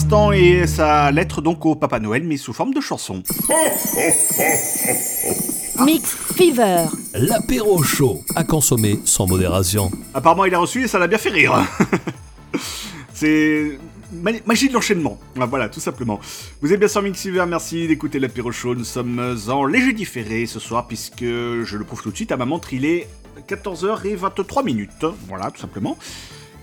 [0.00, 3.22] L'instant et sa lettre donc au Papa Noël, mais sous forme de chanson.
[5.84, 6.86] Mix Fever.
[7.12, 9.90] L'apéro chaud à consommer sans modération.
[10.14, 11.54] Apparemment, il a reçu et ça l'a bien fait rire.
[13.12, 13.78] C'est
[14.10, 15.18] ma- magie de l'enchaînement.
[15.38, 16.18] Ah, Voilà, tout simplement.
[16.62, 18.74] Vous êtes bien sur Mixiver, merci d'écouter l'apéro show.
[18.74, 22.38] Nous sommes en léger différé ce soir, puisque je le prouve tout de suite, à
[22.38, 23.06] ma montre, il est
[23.50, 25.04] 14h23 minutes.
[25.28, 25.98] Voilà, tout simplement.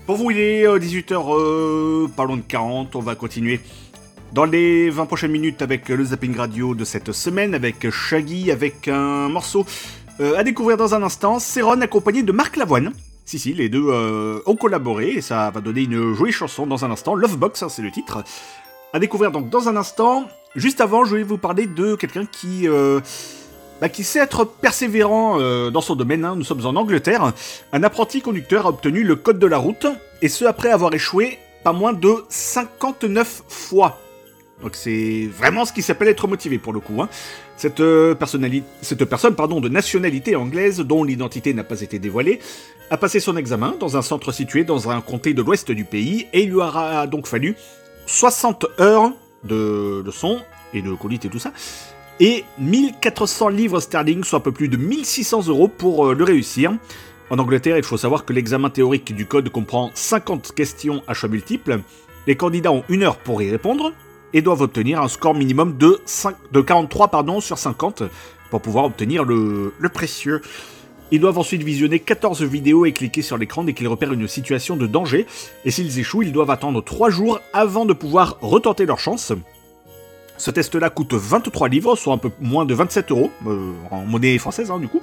[0.08, 2.96] Pour vous, il est 18h, pas loin de 40.
[2.96, 3.60] On va continuer
[4.32, 8.88] dans les 20 prochaines minutes avec le zapping radio de cette semaine, avec Shaggy, avec
[8.88, 9.66] un morceau
[10.20, 11.38] euh, à découvrir dans un instant.
[11.38, 12.92] Céron accompagné de Marc Lavoine.
[13.26, 16.86] Si, si, les deux euh, ont collaboré et ça va donner une jolie chanson dans
[16.86, 17.14] un instant.
[17.14, 18.24] Lovebox, hein, c'est le titre.
[18.94, 20.26] À découvrir donc dans un instant.
[20.56, 23.00] Juste avant, je vais vous parler de quelqu'un qui, euh,
[23.80, 26.24] bah, qui sait être persévérant euh, dans son domaine.
[26.24, 26.34] hein.
[26.36, 27.32] Nous sommes en Angleterre.
[27.72, 29.86] Un apprenti conducteur a obtenu le code de la route,
[30.22, 33.98] et ce après avoir échoué pas moins de 59 fois.
[34.62, 37.00] Donc c'est vraiment ce qui s'appelle être motivé pour le coup.
[37.00, 37.08] hein.
[37.56, 38.14] Cette, euh,
[38.82, 42.40] cette personne pardon, de nationalité anglaise, dont l'identité n'a pas été dévoilée,
[42.90, 46.26] a passé son examen dans un centre situé dans un comté de l'ouest du pays,
[46.32, 47.56] et il lui aura donc fallu
[48.06, 49.12] 60 heures
[49.44, 50.40] de leçons
[50.74, 51.52] et de conduite et tout ça,
[52.20, 56.72] et 1400 livres sterling, soit un peu plus de 1600 euros pour euh, le réussir.
[57.30, 61.28] En Angleterre, il faut savoir que l'examen théorique du code comprend 50 questions à choix
[61.28, 61.80] multiples.
[62.26, 63.92] Les candidats ont une heure pour y répondre
[64.32, 68.02] et doivent obtenir un score minimum de, 5 de 43 pardon, sur 50
[68.50, 70.40] pour pouvoir obtenir le, le précieux.
[71.10, 74.76] Ils doivent ensuite visionner 14 vidéos et cliquer sur l'écran dès qu'ils repèrent une situation
[74.76, 75.26] de danger.
[75.64, 79.32] Et s'ils échouent, ils doivent attendre 3 jours avant de pouvoir retenter leur chance.
[80.38, 84.38] Ce test-là coûte 23 livres, soit un peu moins de 27 euros, euh, en monnaie
[84.38, 85.02] française hein, du coup.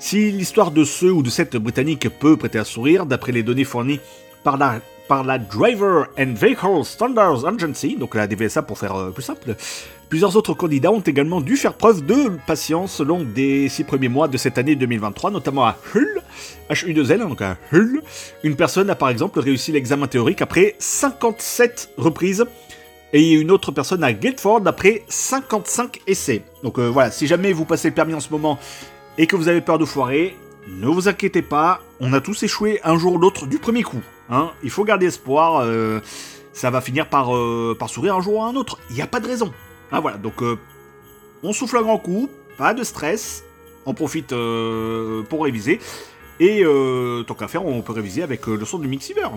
[0.00, 3.64] Si l'histoire de ce ou de cette britannique peut prêter à sourire, d'après les données
[3.64, 4.00] fournies
[4.42, 4.80] par la,
[5.38, 9.54] Driver and Vehicle Standards Agency, donc la DVSA pour faire euh, plus simple,
[10.08, 14.26] plusieurs autres candidats ont également dû faire preuve de patience lors des six premiers mois
[14.26, 16.20] de cette année 2023, notamment à Hull,
[16.70, 18.02] HU2L, hein, donc à Hull.
[18.42, 22.44] Une personne a par exemple réussi l'examen théorique après 57 reprises
[23.14, 26.42] et une autre personne à Guildford après 55 essais.
[26.62, 28.58] Donc euh, voilà, si jamais vous passez le permis en ce moment
[29.16, 30.36] et que vous avez peur de foirer,
[30.68, 34.02] ne vous inquiétez pas, on a tous échoué un jour ou l'autre du premier coup.
[34.28, 34.50] Hein.
[34.64, 36.00] Il faut garder espoir, euh,
[36.52, 38.78] ça va finir par, euh, par sourire un jour ou un autre.
[38.90, 39.52] Il n'y a pas de raison.
[39.92, 40.58] Ah voilà, donc euh,
[41.44, 43.44] on souffle un grand coup, pas de stress,
[43.86, 45.78] on profite euh, pour réviser.
[46.40, 49.28] Et euh, tant qu'à faire, on peut réviser avec euh, le son du Mixiver.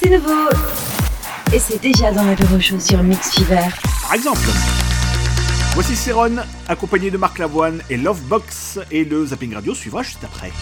[0.00, 0.48] C'est nouveau.
[1.54, 3.68] Et c'est déjà dans l'apéro show sur Mix Fever.
[4.02, 4.40] Par exemple.
[5.74, 6.32] Voici Céron,
[6.66, 10.50] accompagné de Marc Lavoine et Lovebox, et le Zapping Radio suivra juste après.–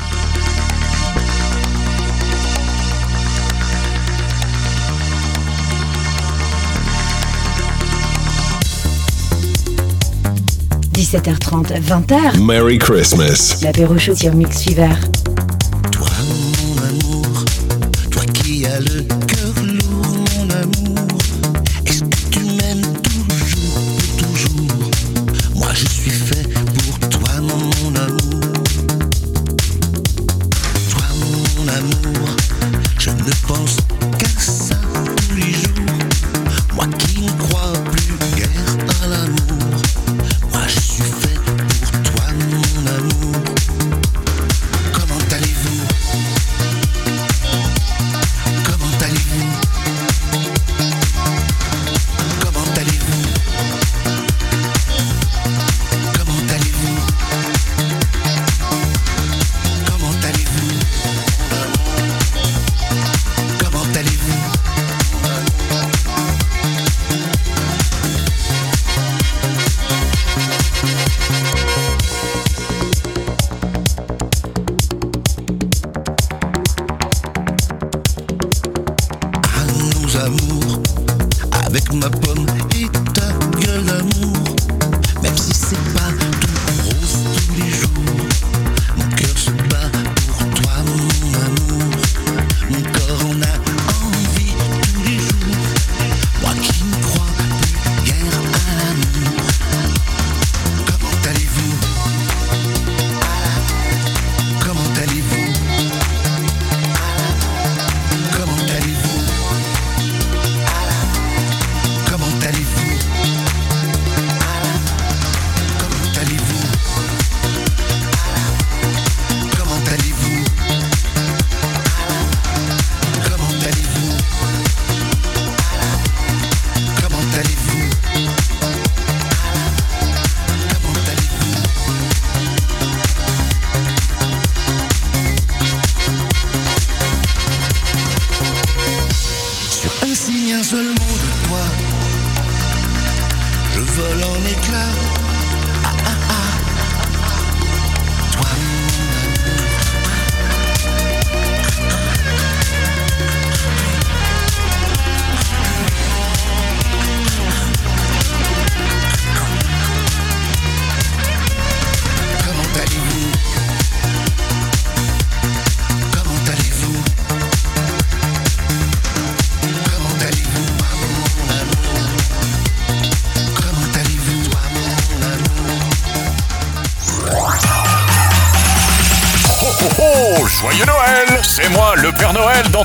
[10.92, 12.38] 17h30, 20h.
[12.38, 13.62] Merry Christmas.
[13.62, 14.92] L'apéro show sur Mix Fever.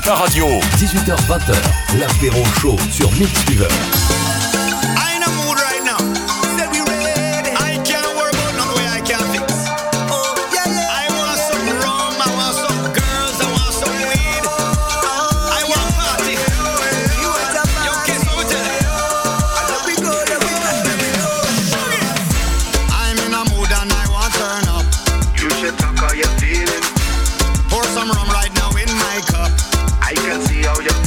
[0.00, 0.46] ta radio
[0.76, 4.17] 18h20h, l'apéro chaud sur Mix.
[30.66, 30.97] I can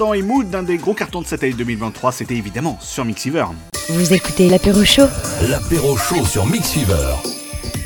[0.00, 3.44] l'instant et Mood, d'un des gros cartons de cette année 2023, c'était évidemment sur Mixiver.
[3.90, 5.08] Vous écoutez l'apéro chaud
[5.46, 7.16] L'apéro chaud sur Mix Fever.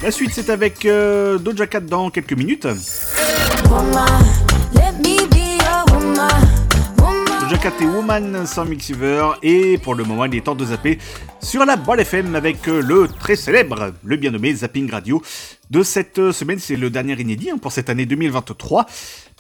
[0.00, 2.68] La suite, c'est avec euh, Doja Cat dans quelques minutes.
[7.40, 9.32] Doja Cat et Woman sans Mixiver.
[9.42, 10.98] Et pour le moment, il est temps de zapper
[11.40, 15.20] sur la Ball FM avec euh, le très célèbre, le bien nommé Zapping Radio
[15.70, 16.60] de cette euh, semaine.
[16.60, 18.86] C'est le dernier inédit hein, pour cette année 2023.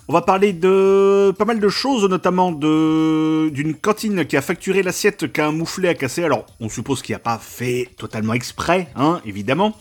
[0.06, 4.82] On va parler de pas mal de choses, notamment de d'une cantine qui a facturé
[4.82, 6.24] l'assiette qu'un mouflet a cassé.
[6.24, 9.74] Alors, on suppose qu'il n'a pas fait totalement exprès, hein, évidemment.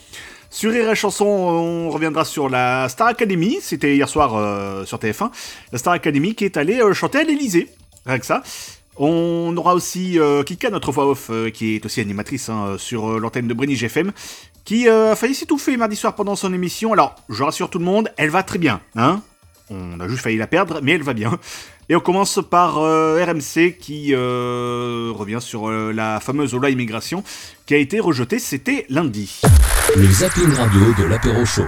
[0.49, 3.57] Sur Rire Chanson, on reviendra sur la Star Academy.
[3.59, 5.29] C'était hier soir euh, sur TF1.
[5.73, 7.67] La Star Academy qui est allée euh, chanter à l'Elysée.
[8.05, 8.43] Rien que ça.
[8.95, 13.47] On aura aussi euh, Kika, notre voix off, qui est aussi animatrice hein, sur l'antenne
[13.47, 14.11] de Brenny GFM,
[14.63, 16.93] qui a failli s'étouffer mardi soir pendant son émission.
[16.93, 18.79] Alors, je rassure tout le monde, elle va très bien.
[18.95, 19.21] Hein
[19.69, 21.39] on a juste failli la perdre, mais elle va bien.
[21.89, 27.23] Et on commence par euh, RMC qui euh, revient sur euh, la fameuse loi immigration
[27.65, 29.41] qui a été rejetée, c'était lundi.
[29.95, 31.67] Le zapping radio de l'apéro chaud.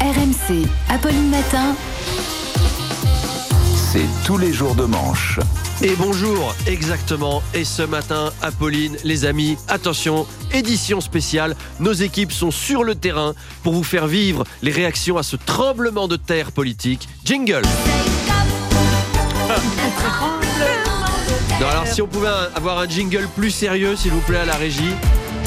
[0.00, 1.76] RMC, Apolline Matin.
[3.90, 5.40] C'est tous les jours de manche.
[5.80, 7.42] Et bonjour, exactement.
[7.54, 11.56] Et ce matin, Apolline, les amis, attention, édition spéciale.
[11.80, 13.32] Nos équipes sont sur le terrain
[13.62, 17.08] pour vous faire vivre les réactions à ce tremblement de terre politique.
[17.24, 17.62] Jingle.
[21.58, 24.56] Non, alors si on pouvait avoir un jingle plus sérieux, s'il vous plaît, à la
[24.56, 24.92] régie.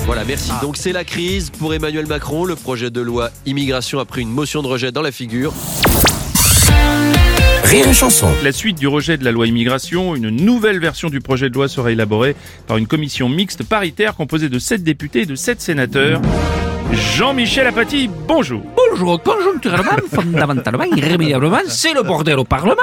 [0.08, 0.52] Voilà, merci.
[0.64, 2.46] Donc c'est la crise pour Emmanuel Macron.
[2.46, 5.54] Le projet de loi immigration a pris une motion de rejet dans la figure.
[7.72, 8.28] Rire et chanson.
[8.44, 11.70] La suite du rejet de la loi immigration, une nouvelle version du projet de loi
[11.70, 12.36] sera élaborée
[12.68, 16.20] par une commission mixte paritaire composée de 7 députés et de 7 sénateurs.
[16.92, 18.62] Jean-Michel Apathy, bonjour.
[18.76, 22.76] Bonjour, conjoncturellement, fondamentalement, irrémédiablement, c'est le bordel au Parlement.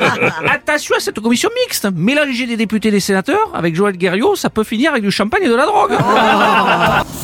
[0.48, 1.88] Attention à cette commission mixte.
[1.94, 5.42] Mélanger des députés et des sénateurs avec Joël Guerriot, ça peut finir avec du champagne
[5.44, 5.92] et de la drogue.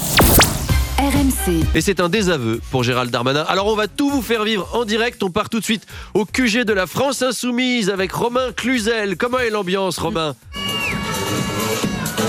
[1.47, 1.65] RMC.
[1.75, 3.45] Et c'est un désaveu pour Gérald Darmanin.
[3.49, 5.23] Alors on va tout vous faire vivre en direct.
[5.23, 9.17] On part tout de suite au QG de la France Insoumise avec Romain Cluzel.
[9.17, 10.35] Comment est l'ambiance, Romain?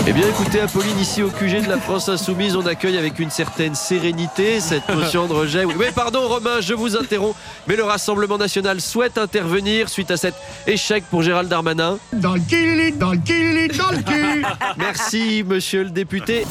[0.08, 3.30] Eh bien écoutez Apolline, ici au QG de la France Insoumise, on accueille avec une
[3.30, 5.66] certaine sérénité cette motion de rejet.
[5.66, 7.36] Oui, mais pardon Romain, je vous interromps,
[7.68, 10.34] mais le Rassemblement National souhaite intervenir suite à cet
[10.66, 12.00] échec pour Gérald Darmanin.
[12.14, 14.44] Dans le cul, dans le cul, dans le cul.
[14.78, 16.46] Merci monsieur le député.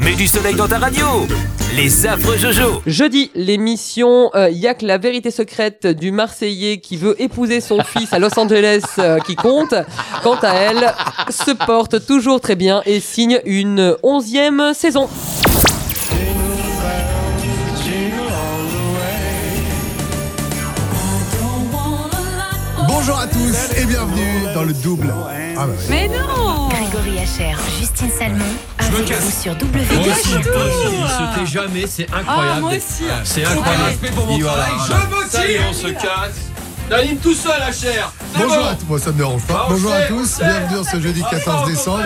[0.00, 1.06] Mets du soleil dans ta radio.
[1.76, 2.82] Les affreux Jojo.
[2.86, 7.78] Jeudi, l'émission euh, Y a que la vérité secrète du Marseillais qui veut épouser son
[7.84, 9.74] fils à Los Angeles euh, qui compte.
[10.22, 10.92] Quant à elle,
[11.30, 15.08] se porte toujours très bien et signe une onzième saison.
[23.00, 25.14] Bonjour à tous et bienvenue dans le double.
[25.56, 25.84] Ah bah oui.
[25.88, 28.44] Mais non Grégory Hacher, Justine Salmon,
[28.80, 30.96] Je me avec vous sur Moi aussi, WDG.
[30.98, 32.54] il se tait jamais, c'est incroyable.
[32.56, 33.04] Ah, moi aussi.
[33.22, 33.84] C'est incroyable.
[33.84, 36.38] respect pour mon travail, je me on se casse.
[36.90, 38.12] T'animes tout seul, la chair.
[38.36, 39.54] Bonjour à tous, moi ça me dérange pas.
[39.60, 42.02] Ah, on Bonjour à tous, bienvenue en ce jeudi Ah, 14 au décembre.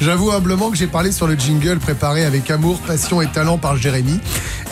[0.00, 3.76] J'avoue humblement que j'ai parlé sur le jingle préparé avec amour, passion et talent par
[3.76, 4.20] Jérémy.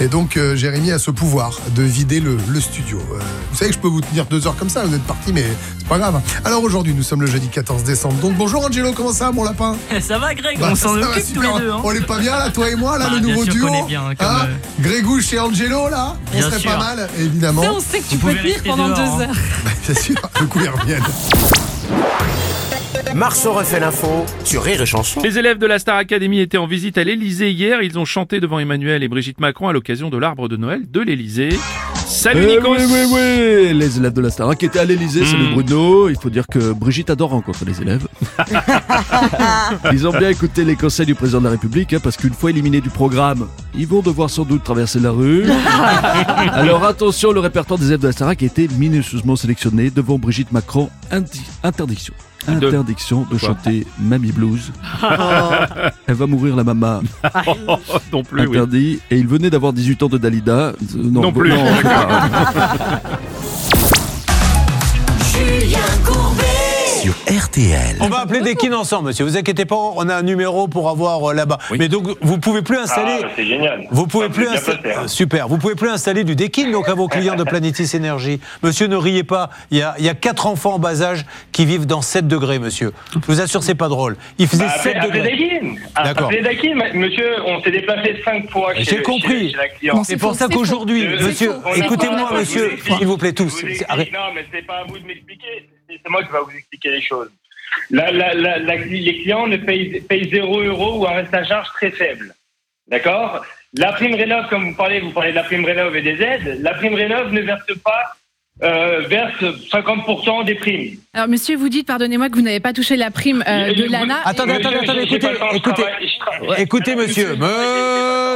[0.00, 2.98] Et donc euh, Jérémy a ce pouvoir de vider le, le studio.
[3.12, 3.18] Euh,
[3.50, 5.44] vous savez que je peux vous tenir deux heures comme ça, vous êtes parti, mais
[5.78, 6.20] c'est pas grave.
[6.44, 8.16] Alors aujourd'hui, nous sommes le jeudi 14 décembre.
[8.16, 11.08] Donc bonjour Angelo, comment ça mon lapin Ça va Greg, Bah, on s'en ça va
[11.10, 11.70] occupe tous les deux.
[11.70, 11.80] Hein.
[11.84, 13.68] On est pas bien là, toi et moi, là, Bah, le bien nouveau sûr duo
[13.86, 16.70] bien, comme, Hein euh, Grégouche et Angelo là On Bien serait sûr.
[16.72, 17.62] pas mal, évidemment.
[17.62, 19.28] Ça, on sait que tu Vous peux tenir pendant dehors, deux hein.
[19.28, 19.36] heures.
[19.86, 21.02] Bien sûr, le coup ils reviennent.
[23.14, 24.08] Marceau refait l'info
[24.44, 25.20] sur Rire et chanson.
[25.22, 27.82] Les élèves de la Star Academy étaient en visite à l'Elysée hier.
[27.82, 31.00] Ils ont chanté devant Emmanuel et Brigitte Macron à l'occasion de l'arbre de Noël de
[31.00, 31.50] l'Elysée.
[32.06, 35.24] Salut Eh Nikos oui, oui, oui, les élèves de la Star qui étaient à l'Elysée,
[35.24, 35.40] c'est Mm.
[35.40, 36.08] le Bruno.
[36.08, 38.06] Il faut dire que Brigitte adore rencontrer les élèves.
[39.92, 42.50] ils ont bien écouté les conseils du président de la République, hein, parce qu'une fois
[42.50, 45.44] éliminés du programme, ils vont devoir sans doute traverser la rue.
[46.52, 50.52] Alors attention, le répertoire des élèves de la Star a été minutieusement sélectionné devant Brigitte
[50.52, 50.90] Macron.
[51.62, 52.14] Interdiction.
[52.46, 54.72] Interdiction de, chanter Mamie Blues.
[56.06, 57.00] Elle va mourir la mama.
[58.12, 58.56] non plus, oui.
[58.56, 59.00] Interdit.
[59.10, 60.52] Et il venait d'avoir 18 ans de Dalida.
[60.52, 61.50] Euh, Non plus,
[61.82, 62.08] d'accord.
[65.32, 66.23] Julien.
[67.04, 67.98] Sur RTL.
[68.00, 69.26] On va appeler des ensemble, monsieur.
[69.26, 71.58] Vous inquiétez pas, on a un numéro pour avoir euh, là-bas.
[71.78, 73.20] Mais donc, vous pouvez plus installer.
[73.22, 73.86] Ah, c'est génial.
[73.90, 74.78] Vous pouvez plus installer.
[74.96, 75.06] hein.
[75.06, 75.48] Super.
[75.48, 78.40] Vous pouvez plus installer du dékin donc à vos clients de Planitis Énergie.
[78.62, 79.50] Monsieur, ne riez pas.
[79.70, 82.26] Il y a, il y a quatre enfants en bas âge qui vivent dans 7
[82.26, 82.92] degrés, monsieur.
[83.12, 84.16] Je vous assure, c'est pas drôle.
[84.38, 85.60] Il faisait Bah, appelez, 7 appelez degrés.
[85.94, 86.30] Ah, D'accord.
[86.94, 89.48] Monsieur, on s'est déplacé cinq fois chez J'ai compris.
[89.48, 90.04] chez- chez la cliente.
[90.06, 93.62] C'est pour ça qu'aujourd'hui, Euh, monsieur, écoutez-moi, monsieur, s'il vous plaît, tous.
[93.62, 93.68] Non,
[94.34, 95.68] mais c'est pas à vous de m'expliquer.
[95.88, 97.30] C'est moi qui va vous expliquer les choses.
[97.90, 101.44] La- la- la- la- les clients ne payent, payent 0 euros ou un reste à
[101.44, 102.34] charge très faible.
[102.88, 103.44] D'accord?
[103.76, 106.58] La prime rénov, comme vous parlez, vous parlez de la prime rénov et des aides.
[106.62, 108.14] La prime rénov ne verse pas,
[108.62, 110.98] euh, verse 50% des primes.
[111.12, 114.20] Alors, monsieur, vous dites, pardonnez-moi, que vous n'avez pas touché la prime euh, de l'ANA.
[114.24, 115.82] Attendez, attendez, attendez, écoutez, écoutez.
[116.58, 117.34] Écoutez, monsieur,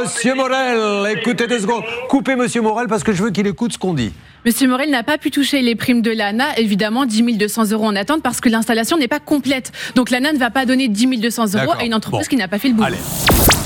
[0.03, 1.83] monsieur Morel, écoutez deux secondes.
[2.09, 4.11] Coupez monsieur Morel parce que je veux qu'il écoute ce qu'on dit.
[4.45, 7.95] Monsieur Morel n'a pas pu toucher les primes de l'ANA, évidemment 10 200 euros en
[7.95, 9.71] attente parce que l'installation n'est pas complète.
[9.95, 12.29] Donc l'ANA ne va pas donner 10 200 euros à une entreprise Bon.
[12.29, 12.95] qui n'a pas fait le boulot.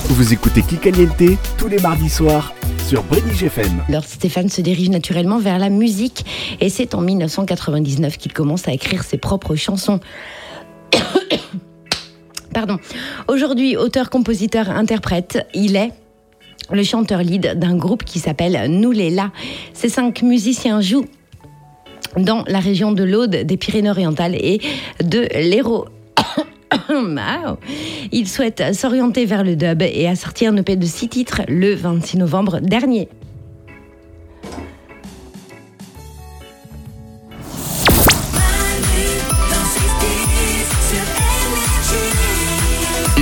[0.10, 2.54] Vous écoutez Kikaliente tous les mardis soirs
[2.88, 3.84] sur Brénig FM.
[3.90, 6.26] Lord Stéphane se dirige naturellement vers la musique
[6.60, 10.00] et c'est en 1999 qu'il commence à écrire ses propres chansons.
[12.54, 12.78] Pardon.
[13.28, 15.92] Aujourd'hui, auteur, compositeur, interprète, il est
[16.72, 19.16] le chanteur lead d'un groupe qui s'appelle Nous les.
[19.74, 21.06] Ces cinq musiciens jouent
[22.18, 24.62] dans la région de l'Aude, des Pyrénées-Orientales et
[25.04, 25.86] de l'Hérault.
[26.90, 27.60] Wow.
[28.12, 31.76] Il souhaite s'orienter vers le dub et a sorti un EP de six titres le
[31.76, 33.10] 26 novembre dernier.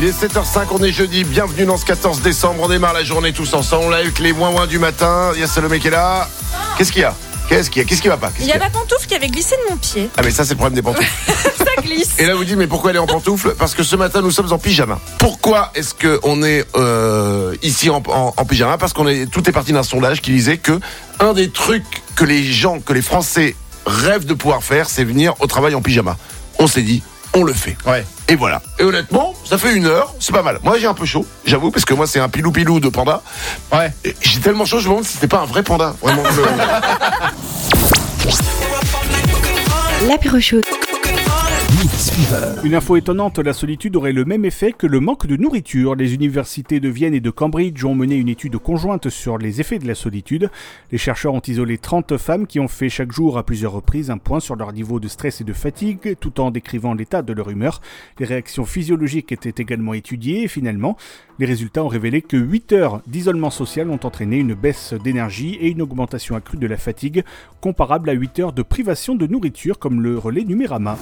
[0.02, 3.34] Il est 7h05, on est jeudi, bienvenue dans ce 14 décembre, on démarre la journée
[3.34, 6.28] tous ensemble, avec les moins moins du matin, il y a Salomé qui est là.
[6.78, 7.14] Qu'est-ce qu'il y a?
[7.48, 7.88] Qu'est-ce qu'il y a?
[7.88, 8.30] Qu'est-ce qui va pas?
[8.32, 8.70] Qu'est-ce Il y a qu'il y a?
[8.70, 10.10] ma pantoufle qui avait glissé de mon pied.
[10.18, 11.08] Ah mais ça c'est le problème des pantoufles.
[11.58, 12.18] ça glisse.
[12.18, 14.32] Et là, vous dites, mais pourquoi elle est en pantoufle Parce que ce matin, nous
[14.32, 15.00] sommes en pyjama.
[15.20, 18.80] Pourquoi est-ce qu'on est euh, ici en, en- en pyjama?
[18.80, 20.80] Parce qu'on est tout est parti d'un sondage qui disait que
[21.20, 21.86] un des trucs
[22.16, 25.82] que les gens, que les Français rêvent de pouvoir faire, c'est venir au travail en
[25.84, 26.18] pyjama.
[26.58, 27.04] On s'est dit,
[27.36, 27.78] on le fait.
[27.86, 28.04] Ouais.
[28.32, 28.62] Et voilà.
[28.80, 30.58] Et honnêtement, ça fait une heure, c'est pas mal.
[30.64, 33.22] Moi, j'ai un peu chaud, j'avoue, parce que moi, c'est un pilou-pilou de panda.
[33.74, 33.92] Ouais.
[34.22, 35.94] J'ai tellement chaud, je me demande si c'était pas un vrai panda.
[36.02, 36.24] Vraiment.
[40.24, 40.91] le-
[42.64, 45.96] Une info étonnante, la solitude aurait le même effet que le manque de nourriture.
[45.96, 49.80] Les universités de Vienne et de Cambridge ont mené une étude conjointe sur les effets
[49.80, 50.52] de la solitude.
[50.92, 54.20] Les chercheurs ont isolé 30 femmes qui ont fait chaque jour à plusieurs reprises un
[54.20, 57.50] point sur leur niveau de stress et de fatigue, tout en décrivant l'état de leur
[57.50, 57.82] humeur.
[58.20, 60.98] Les réactions physiologiques étaient également étudiées et finalement,
[61.40, 65.70] les résultats ont révélé que 8 heures d'isolement social ont entraîné une baisse d'énergie et
[65.70, 67.24] une augmentation accrue de la fatigue,
[67.60, 70.96] comparable à 8 heures de privation de nourriture, comme le relais Numérama.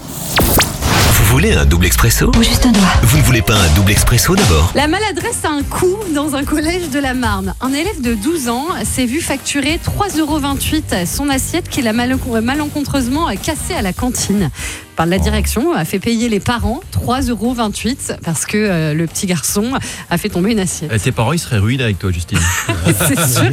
[0.53, 3.91] Vous voulez un double expresso Ou juste un doigt Vous ne voulez pas un double
[3.91, 7.53] expresso d'abord La maladresse a un coût dans un collège de la Marne.
[7.61, 13.27] Un élève de 12 ans s'est vu facturer 3,28€ son assiette qu'il a mal- malencontreusement
[13.41, 14.49] cassée à la cantine.
[14.95, 19.71] Par la direction a fait payer les parents 3,28€ parce que euh, le petit garçon
[20.09, 20.89] a fait tomber une assiette.
[20.93, 22.39] Eh, Tes parents, ils seraient ruinés avec toi, Justine.
[23.07, 23.51] C'est sûr.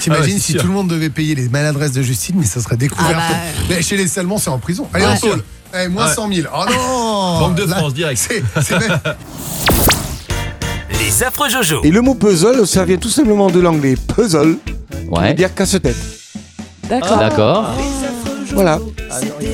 [0.00, 0.60] T'imagines Ah ouais, si sûr.
[0.60, 3.18] tout le monde devait payer les maladresses de Justine, mais ça serait découvert.
[3.18, 3.36] Ah bah,
[3.68, 4.88] Mais chez les Salmons, c'est en prison.
[4.94, 5.10] Allez, Ouais.
[5.12, 5.36] en
[5.72, 6.14] Allez, moins Ouais.
[6.14, 6.48] 100 000.
[6.54, 8.18] Oh non Banque de Là, France, direct.
[8.18, 8.98] c'est- c'est même-
[11.00, 11.80] Les affreux Jojo.
[11.84, 14.56] Et le mot puzzle, ça vient tout simplement de l'anglais puzzle,
[14.90, 15.96] qui veut dire casse-tête.
[16.88, 17.18] D'accord.
[17.18, 17.70] D'accord.
[18.54, 18.78] Voilà.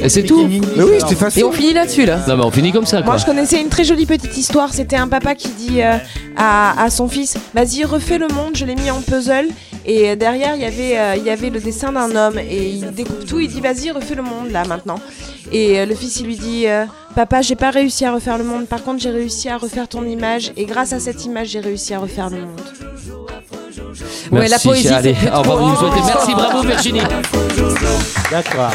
[0.03, 1.41] Et c'est tout Mais oui, c'était facile.
[1.43, 2.21] Et on finit là-dessus là.
[2.29, 3.13] Non, mais on finit comme ça, quoi.
[3.13, 4.73] Moi, je connaissais une très jolie petite histoire.
[4.73, 5.97] C'était un papa qui dit euh,
[6.37, 8.53] à, à son fils Vas-y, refais le monde.
[8.55, 9.49] Je l'ai mis en puzzle.
[9.85, 12.39] Et euh, derrière, il y avait, euh, il y avait le dessin d'un homme.
[12.39, 13.41] Et il découpe tout.
[13.41, 14.99] Il dit Vas-y, refais le monde là maintenant.
[15.51, 18.45] Et euh, le fils, il lui dit euh, Papa, j'ai pas réussi à refaire le
[18.45, 18.67] monde.
[18.67, 20.53] Par contre, j'ai réussi à refaire ton image.
[20.57, 22.61] Et grâce à cette image, j'ai réussi à refaire le monde.
[24.31, 25.67] Ouais, la poésie, Allez, c'est fait au revoir, trop.
[25.67, 26.07] vous nous souhaitez.
[26.07, 27.01] Merci, bravo, Virginie.
[28.31, 28.71] D'accord.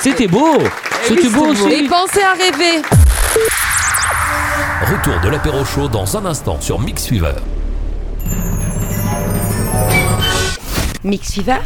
[0.00, 0.56] C'était beau.
[1.02, 1.68] C'était beau aussi.
[1.68, 2.82] Et pensez à rêver.
[4.80, 7.34] Retour de l'apéro chaud dans un instant sur Mix Fever.
[11.04, 11.58] Mix Fever.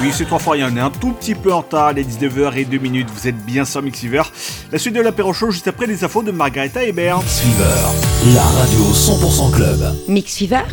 [0.00, 0.70] Oui, c'est trois fois rien.
[0.70, 3.08] On est un tout petit peu en retard, les 19h et 2 minutes.
[3.14, 4.22] Vous êtes bien sur Mixiver.
[4.70, 7.22] La suite de l'apéro show juste après les infos de Margareta Hébert.
[7.22, 9.94] Fever, la radio 100% club.
[10.08, 10.64] Mix Fever.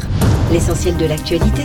[0.52, 1.64] L'essentiel de l'actualité.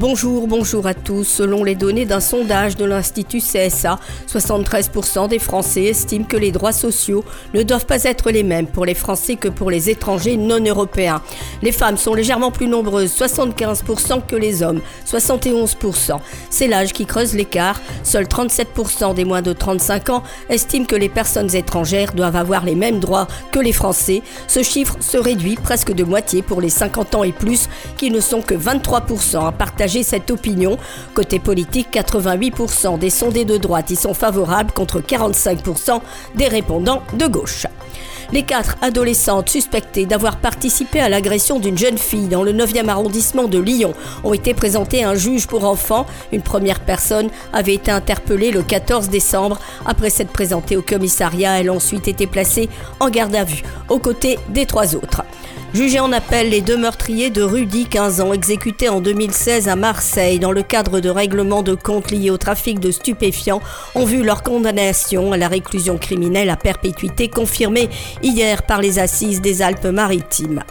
[0.00, 1.24] Bonjour, bonjour à tous.
[1.24, 3.98] Selon les données d'un sondage de l'Institut CSA,
[4.32, 8.86] 73% des Français estiment que les droits sociaux ne doivent pas être les mêmes pour
[8.86, 11.20] les Français que pour les étrangers non européens.
[11.62, 16.20] Les femmes sont légèrement plus nombreuses, 75% que les hommes, 71%.
[16.48, 17.80] C'est l'âge qui creuse l'écart.
[18.04, 22.76] Seuls 37% des moins de 35 ans estiment que les personnes étrangères doivent avoir les
[22.76, 24.22] mêmes droits que les Français.
[24.46, 28.20] Ce chiffre se réduit presque de moitié pour les 50 ans et plus, qui ne
[28.20, 30.78] sont que 23% à partager cette opinion.
[31.14, 36.00] Côté politique, 88% des sondés de droite y sont favorables contre 45%
[36.36, 37.66] des répondants de gauche.
[38.30, 43.48] Les quatre adolescentes suspectées d'avoir participé à l'agression d'une jeune fille dans le 9e arrondissement
[43.48, 46.04] de Lyon ont été présentées à un juge pour enfants.
[46.30, 49.58] Une première personne avait été interpellée le 14 décembre.
[49.86, 52.68] Après s'être présentée au commissariat, elle a ensuite été placée
[53.00, 55.22] en garde à vue, aux côtés des trois autres.
[55.74, 60.38] Jugés en appel, les deux meurtriers de Rudy, 15 ans, exécutés en 2016 à Marseille
[60.38, 63.60] dans le cadre de règlements de compte liés au trafic de stupéfiants,
[63.94, 67.90] ont vu leur condamnation à la réclusion criminelle à perpétuité confirmée
[68.22, 70.62] hier par les assises des Alpes-Maritimes.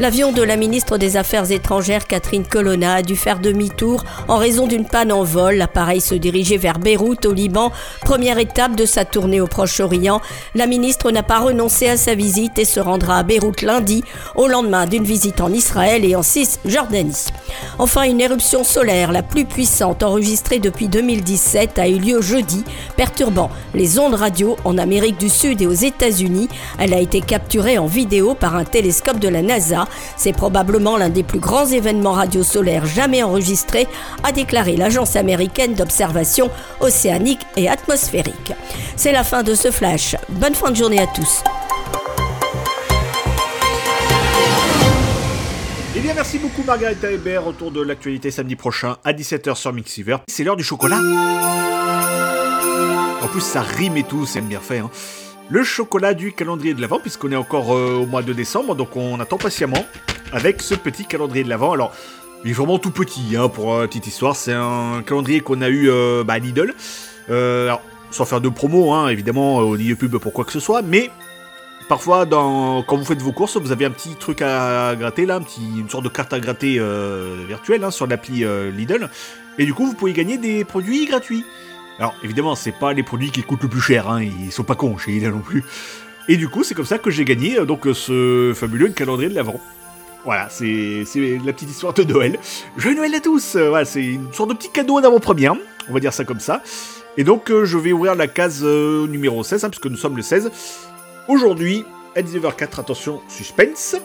[0.00, 4.68] L'avion de la ministre des Affaires étrangères Catherine Colonna a dû faire demi-tour en raison
[4.68, 5.56] d'une panne en vol.
[5.56, 7.72] L'appareil se dirigeait vers Beyrouth au Liban,
[8.02, 10.20] première étape de sa tournée au Proche-Orient.
[10.54, 14.04] La ministre n'a pas renoncé à sa visite et se rendra à Beyrouth lundi,
[14.34, 17.26] au lendemain d'une visite en Israël et en Cisjordanie.
[17.78, 22.64] Enfin, une éruption solaire, la plus puissante enregistrée depuis 2017, a eu lieu jeudi,
[22.96, 26.48] perturbant les ondes radio en Amérique du Sud et aux États-Unis.
[26.78, 29.86] Elle a été capturée en vidéo par un télescope de la NASA.
[30.16, 33.88] C'est probablement l'un des plus grands événements radio solaires jamais enregistrés,
[34.24, 36.50] a déclaré l'agence américaine d'observation
[36.80, 38.52] océanique et atmosphérique.
[38.96, 40.16] C'est la fin de ce flash.
[40.28, 41.42] Bonne fin de journée à tous.
[45.98, 47.42] Eh bien, merci beaucoup Margareta Hébert.
[47.42, 50.18] Retour de l'actualité samedi prochain à 17h sur Mixiver.
[50.28, 51.00] C'est l'heure du chocolat.
[53.20, 54.78] En plus, ça rime et tout, c'est bien fait.
[54.78, 54.90] hein.
[55.50, 58.94] le chocolat du calendrier de l'Avent, puisqu'on est encore euh, au mois de décembre, donc
[58.96, 59.84] on attend patiemment
[60.32, 61.72] avec ce petit calendrier de l'Avent.
[61.72, 61.92] Alors,
[62.44, 64.36] il est vraiment tout petit, hein, pour euh, petite histoire.
[64.36, 66.74] C'est un calendrier qu'on a eu euh, bah, à Lidl.
[67.28, 67.82] Euh, alors,
[68.12, 71.10] sans faire de promo, hein, évidemment, au niveau pub pour quoi que ce soit, mais
[71.88, 75.88] parfois, quand vous faites vos courses, vous avez un petit truc à gratter, là, une
[75.88, 79.08] sorte de carte à gratter euh, virtuelle hein, sur l'appli euh, Lidl.
[79.58, 81.44] Et du coup, vous pouvez gagner des produits gratuits.
[81.98, 84.76] Alors, évidemment, c'est pas les produits qui coûtent le plus cher, hein, ils sont pas
[84.76, 85.64] cons chez Lidl non plus.
[86.28, 89.34] Et du coup, c'est comme ça que j'ai gagné euh, donc ce fabuleux calendrier de
[89.34, 89.60] l'Avent.
[90.24, 91.04] Voilà, c'est
[91.44, 92.38] la petite histoire de Noël.
[92.76, 95.54] Joyeux Noël à tous Voilà, c'est une sorte de petit cadeau d'avant-première,
[95.88, 96.62] on va dire ça comme ça.
[97.16, 100.50] Et donc, je vais ouvrir la case numéro 16, hein, puisque nous sommes le 16.
[101.28, 101.84] Aujourd'hui,
[102.16, 103.96] à 19h04, attention, suspense.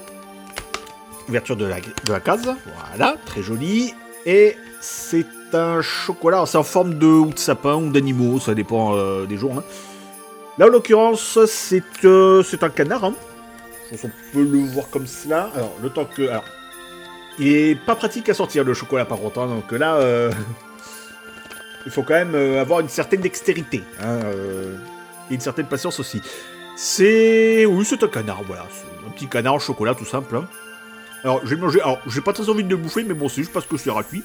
[1.30, 2.53] Ouverture de la, case,
[2.89, 3.93] voilà, très joli.
[4.26, 8.95] Et c'est un chocolat, c'est en forme de ou de sapin ou d'animaux, ça dépend
[8.97, 9.57] euh, des jours.
[9.57, 9.63] hein.
[10.57, 13.05] Là, en l'occurrence, c'est euh, un canard.
[13.05, 13.13] Hein.
[13.86, 15.49] Je pense qu'on peut le voir comme cela.
[15.55, 16.28] Alors, le temps que.
[16.28, 16.43] Alors,
[17.39, 19.39] il est pas pratique à sortir le chocolat par contre.
[19.39, 20.30] hein, donc là, euh,
[21.86, 23.82] il faut quand même avoir une certaine dextérité.
[25.32, 26.21] et une certaine patience aussi.
[26.76, 27.65] C'est.
[27.65, 28.65] Oui, c'est un canard, voilà.
[28.71, 30.36] C'est un petit canard au chocolat tout simple.
[30.36, 30.45] hein.
[31.24, 31.82] Alors, j'ai mangé.
[31.82, 33.89] Alors, j'ai pas très envie de le bouffer, mais bon, c'est juste parce que c'est
[33.89, 34.24] gratuit.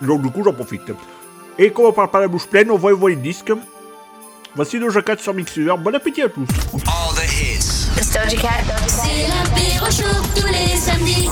[0.00, 0.82] Donc, du coup, j'en profite.
[1.58, 3.52] Et comme on parle pas la bouche pleine, on va voir les disques.
[4.54, 5.76] Voici le Cat sur Mixer.
[5.78, 6.46] Bon appétit à tous.
[6.86, 7.88] All the hits.
[7.94, 8.18] C'est
[9.28, 11.28] l'apéro chaud tous les samedis.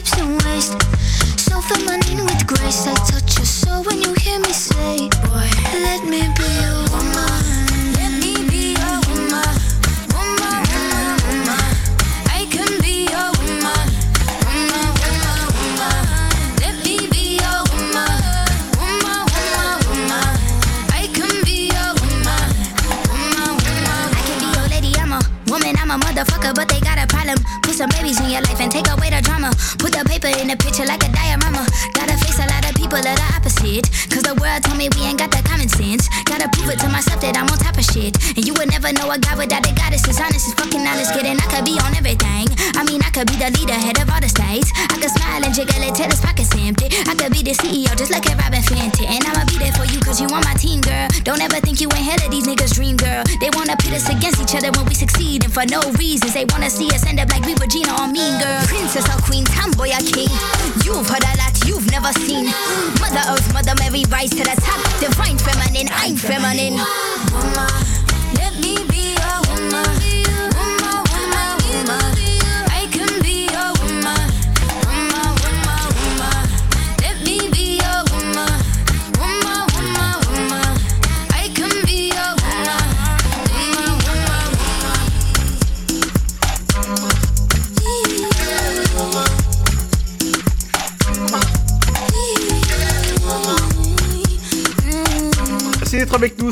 [0.00, 0.72] Hips and waist.
[1.38, 2.86] So feminine with grace.
[2.86, 5.48] I touch your soul when you hear me say, Boy,
[5.84, 7.42] let me be your woman.
[7.98, 9.52] Let me be your woman.
[10.14, 11.64] Woman, woman, woman.
[12.32, 13.86] I can be your woman.
[14.48, 16.00] Woman, woman, woman.
[16.64, 18.16] Let me be your woman.
[18.80, 20.32] Woman, woman, woman.
[20.96, 22.48] I can be your woman.
[23.12, 24.92] Woman, woman, I can be your lady.
[25.02, 25.20] I'm a
[25.50, 25.74] woman.
[25.76, 27.36] I'm a motherfucker, but they got a problem.
[27.62, 29.09] Put some babies in your life and take away
[30.04, 31.59] paper in the picture like a diorama.
[32.90, 33.86] People that are opposite.
[34.10, 36.10] Cause the world told me we ain't got the common sense.
[36.26, 38.18] Gotta prove it to myself that I'm on top of shit.
[38.34, 41.14] And you would never know a guy without a goddess is honest is fucking honest.
[41.14, 42.50] Kidding, I could be on everything.
[42.74, 44.74] I mean, I could be the leader, head of all the states.
[44.74, 46.90] I could smile and jiggle it till his pockets empty.
[47.06, 49.06] I could be the CEO, just like a Robin Fenton.
[49.06, 51.06] And I'ma be there for you cause you on my team, girl.
[51.22, 53.22] Don't ever think you ain't hell of these niggas' dream, girl.
[53.38, 55.46] They wanna pit us against each other when we succeed.
[55.46, 58.34] And for no reasons, they wanna see us end up like we Regina or Mean
[58.42, 58.66] Girl.
[58.66, 60.34] Princess or queen, tomboy or king.
[60.82, 62.50] You've heard a lot you've never seen.
[63.00, 64.80] Mother Earth, Mother Mary, rise to the top.
[65.00, 66.78] Divine feminine, I'm feminine.
[67.32, 67.89] Woman,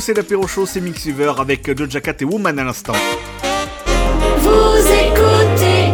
[0.00, 2.92] c'est l'apéro show, c'est Mixiver avec Doja Cat et Woman à l'instant.
[4.38, 5.92] Vous écoutez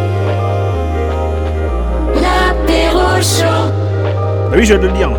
[2.15, 3.71] l'apéro chaud
[4.51, 5.11] Ah oui, je viens de le dire.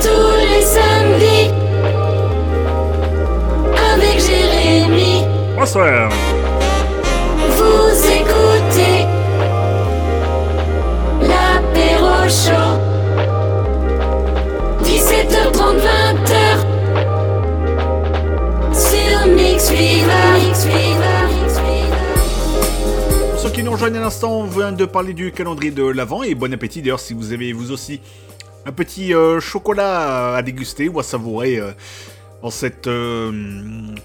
[0.00, 1.50] tous les samedis
[3.94, 5.24] avec Jérémy.
[5.56, 6.10] Bonsoir.
[23.76, 26.98] Rejoignent à l'instant, on vient de parler du calendrier de l'Avent et bon appétit d'ailleurs
[26.98, 28.00] si vous avez vous aussi
[28.64, 31.72] un petit euh, chocolat à déguster ou à savourer euh,
[32.40, 33.30] en cette euh,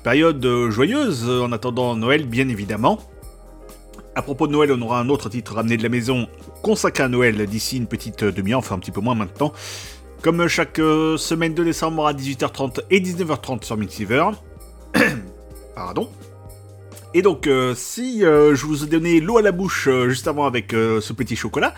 [0.03, 2.99] période joyeuse en attendant Noël bien évidemment.
[4.13, 6.27] À propos de Noël, on aura un autre titre ramené de la maison
[6.61, 9.53] consacré à Noël d'ici une petite demi-heure, enfin un petit peu moins maintenant.
[10.21, 14.31] Comme chaque semaine de décembre à 18h30 et 19h30 sur Mixiver.
[15.75, 16.09] Pardon.
[17.13, 20.27] Et donc, euh, si euh, je vous ai donné l'eau à la bouche euh, juste
[20.27, 21.73] avant avec euh, ce petit chocolat,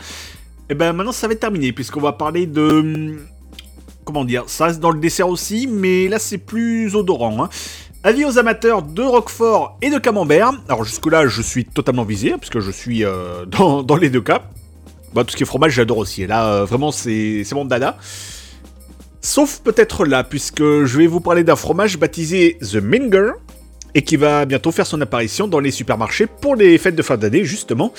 [0.70, 3.20] et ben maintenant ça va être terminé puisqu'on va parler de hum,
[4.06, 7.44] comment dire, ça reste dans le dessert aussi, mais là c'est plus odorant.
[7.44, 7.50] Hein.
[8.04, 10.52] Avis aux amateurs de Roquefort et de Camembert.
[10.68, 13.04] Alors jusque-là, je suis totalement visé, hein, puisque je suis
[13.48, 14.44] dans, les deux cas.
[15.14, 16.24] Bah, tout ce qui est fromage, j'adore aussi.
[16.24, 17.98] Et là, vraiment, c'est mon dada.
[19.22, 23.32] Sauf peut-être là, puisque je vais vous parler d'un fromage baptisé The Minger,
[23.96, 27.18] et qui va bientôt faire son apparition dans les supermarchés pour les fêtes de fin
[27.18, 27.94] d'année, justement.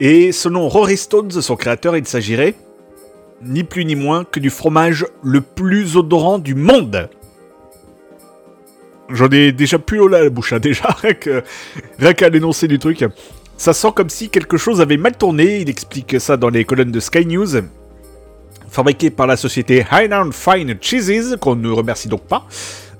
[0.00, 2.54] Et selon Rory Stones, son créateur, il s'agirait
[3.44, 7.08] ni plus ni moins que du fromage le plus odorant du monde.
[9.10, 10.96] J'en ai déjà plus à la bouche, hein, déjà,
[11.98, 13.04] rien qu'à l'énoncé du truc.
[13.56, 16.90] Ça sent comme si quelque chose avait mal tourné, il explique ça dans les colonnes
[16.90, 17.62] de Sky News.
[18.68, 22.46] Fabriqué par la société Highland Fine Cheeses, qu'on ne remercie donc pas.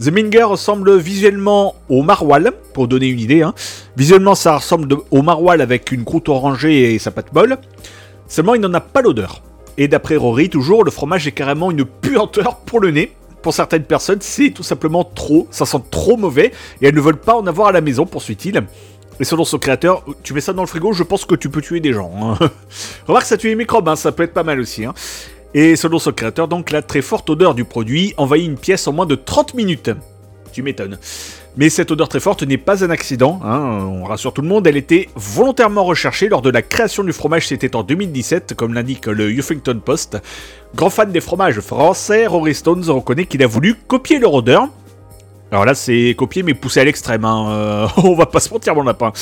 [0.03, 3.42] The Minger ressemble visuellement au maroilles, pour donner une idée.
[3.42, 3.55] hein.
[3.96, 7.59] Visuellement, ça ressemble au maroilles avec une croûte orangée et sa pâte molle.
[8.26, 9.42] Seulement, il n'en a pas l'odeur.
[9.78, 13.12] Et d'après Rory, toujours, le fromage est carrément une puanteur pour le nez.
[13.42, 15.46] Pour certaines personnes, c'est tout simplement trop.
[15.50, 18.61] Ça sent trop mauvais et elles ne veulent pas en avoir à la maison, poursuit-il.
[19.20, 21.61] Et selon son créateur, tu mets ça dans le frigo, je pense que tu peux
[21.61, 22.11] tuer des gens.
[22.40, 22.50] hein.
[23.07, 24.84] Remarque, ça tue les microbes, hein, ça peut être pas mal aussi.
[24.84, 24.94] hein.
[25.55, 28.92] Et selon son créateur, donc, la très forte odeur du produit envahit une pièce en
[28.92, 29.90] moins de 30 minutes.
[30.53, 30.98] Tu m'étonnes.
[31.57, 34.66] Mais cette odeur très forte n'est pas un accident, hein, on rassure tout le monde,
[34.66, 39.07] elle était volontairement recherchée lors de la création du fromage, c'était en 2017, comme l'indique
[39.07, 40.16] le Huffington Post.
[40.74, 44.68] Grand fan des fromages français, Rory Stones reconnaît qu'il a voulu copier leur odeur.
[45.50, 48.74] Alors là, c'est copier mais poussé à l'extrême, hein, euh, on va pas se mentir
[48.74, 49.12] mon lapin.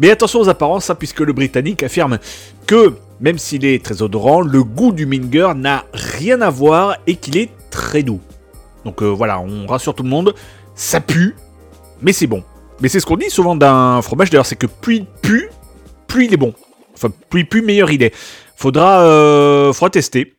[0.00, 2.18] Mais attention aux apparences, hein, puisque le Britannique affirme
[2.66, 7.16] que, même s'il est très odorant, le goût du Minger n'a rien à voir et
[7.16, 8.20] qu'il est très doux.
[8.84, 10.34] Donc euh, voilà, on rassure tout le monde,
[10.74, 11.36] ça pue,
[12.00, 12.42] mais c'est bon.
[12.80, 15.50] Mais c'est ce qu'on dit souvent d'un fromage d'ailleurs, c'est que plus il pue,
[16.08, 16.52] plus il est bon.
[16.94, 18.14] Enfin, plus il pue, meilleur il est.
[18.56, 20.34] Faudra, euh, faudra tester.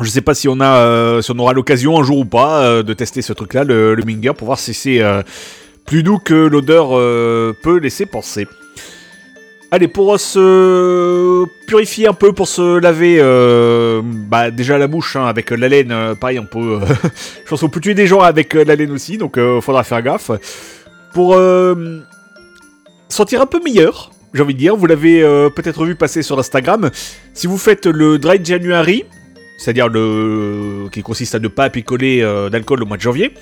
[0.00, 2.64] Je sais pas si on a, euh, si on aura l'occasion un jour ou pas
[2.64, 5.00] euh, de tester ce truc-là, le, Minger, pour voir si c'est
[5.84, 8.46] plus doux que l'odeur euh, peut laisser penser.
[9.70, 15.26] Allez, pour se purifier un peu, pour se laver, euh, bah déjà la bouche hein,
[15.26, 16.78] avec la laine, euh, pareil, on peut.
[16.80, 16.86] euh,
[17.44, 19.82] je pense qu'on peut tuer des gens avec euh, la laine aussi, donc euh, faudra
[19.82, 20.30] faire gaffe.
[21.12, 22.00] Pour euh,
[23.08, 26.38] sentir un peu meilleur, j'ai envie de dire, vous l'avez euh, peut-être vu passer sur
[26.38, 26.90] Instagram.
[27.32, 29.04] Si vous faites le Dry January,
[29.58, 33.32] c'est-à-dire le qui consiste à ne pas picoler euh, d'alcool au mois de janvier,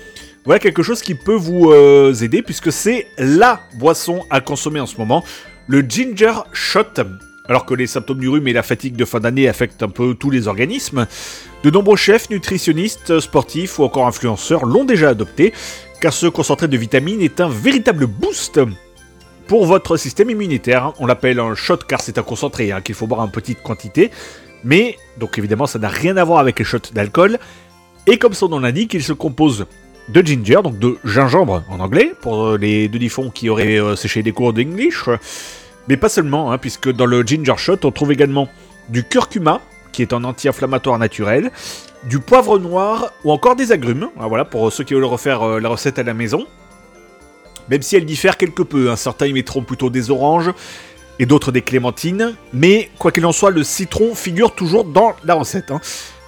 [0.45, 4.85] voilà quelque chose qui peut vous euh, aider puisque c'est la boisson à consommer en
[4.85, 5.23] ce moment,
[5.67, 7.03] le ginger shot.
[7.47, 10.15] Alors que les symptômes du rhume et la fatigue de fin d'année affectent un peu
[10.15, 11.07] tous les organismes,
[11.63, 15.53] de nombreux chefs, nutritionnistes, sportifs ou encore influenceurs l'ont déjà adopté,
[15.99, 18.61] car ce concentré de vitamines est un véritable boost
[19.47, 20.93] pour votre système immunitaire.
[20.99, 24.09] On l'appelle un shot car c'est un concentré hein, qu'il faut boire en petite quantité,
[24.63, 27.39] mais donc évidemment ça n'a rien à voir avec les shots d'alcool.
[28.07, 29.65] Et comme son nom l'indique, il se compose
[30.09, 33.95] de ginger, donc de gingembre en anglais, pour euh, les deux diffons qui auraient euh,
[33.95, 35.05] séché des cours d'English.
[35.87, 38.47] Mais pas seulement, hein, puisque dans le ginger shot, on trouve également
[38.89, 41.51] du curcuma, qui est un anti-inflammatoire naturel,
[42.05, 44.09] du poivre noir ou encore des agrumes.
[44.19, 46.45] Ah, voilà, pour ceux qui veulent refaire euh, la recette à la maison.
[47.69, 50.51] Même si elle diffère quelque peu, hein, certains y mettront plutôt des oranges
[51.19, 55.35] et d'autres des clémentines, mais quoi qu'il en soit, le citron figure toujours dans la
[55.35, 55.71] recette.
[55.71, 55.79] hein.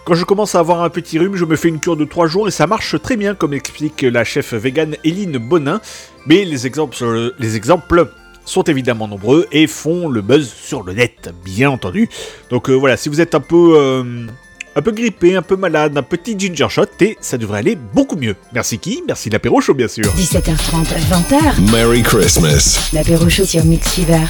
[0.05, 2.27] Quand je commence à avoir un petit rhume, je me fais une cure de 3
[2.27, 5.81] jours et ça marche très bien, comme explique la chef vegan Eline Bonin.
[6.27, 8.11] Mais les exemples, les exemples
[8.45, 12.07] sont évidemment nombreux et font le buzz sur le net, bien entendu.
[12.51, 14.27] Donc euh, voilà, si vous êtes un peu, euh,
[14.75, 18.15] un peu grippé, un peu malade, un petit ginger shot, et ça devrait aller beaucoup
[18.15, 18.35] mieux.
[18.53, 19.01] Merci qui?
[19.07, 20.05] Merci l'apéro chaud, bien sûr.
[20.15, 21.71] 17h30, 20h.
[21.71, 22.91] Merry Christmas.
[22.93, 24.21] L'apéro chaud sur Mix Fever.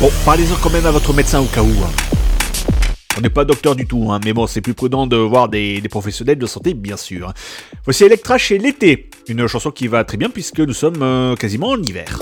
[0.00, 1.66] Bon, parlez-en quand même à votre médecin au cas où.
[1.84, 2.19] hein.
[3.16, 5.82] On n'est pas docteur du tout, hein, mais bon, c'est plus prudent de voir des,
[5.90, 7.32] professionnels de santé, bien sûr.
[7.84, 11.70] Voici Electra chez l'été, une chanson qui va très bien puisque nous sommes euh, quasiment
[11.70, 12.18] en hiver.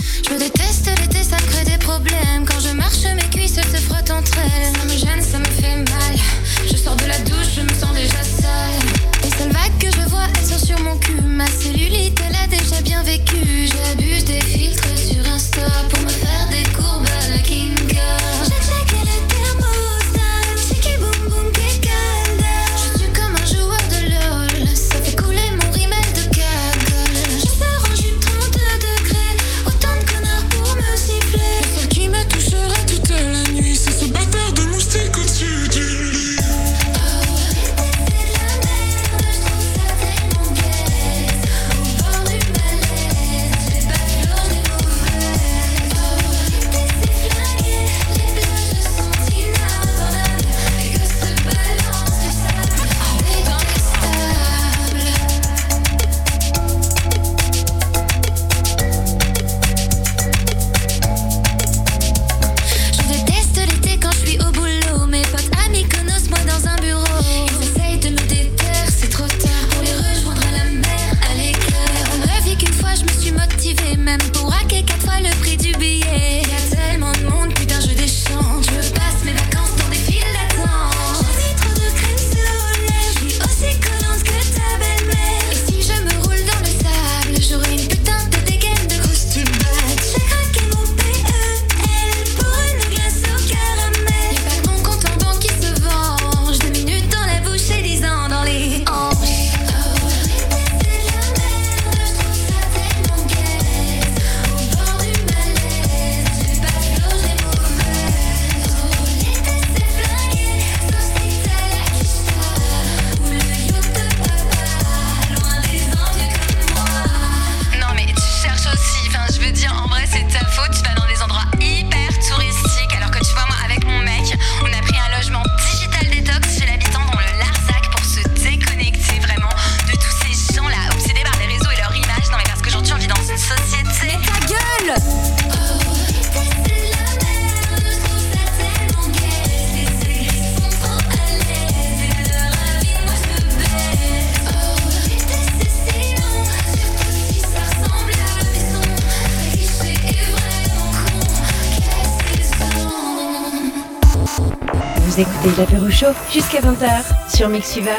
[156.33, 157.99] Jusqu'à 20h sur Mix Fever.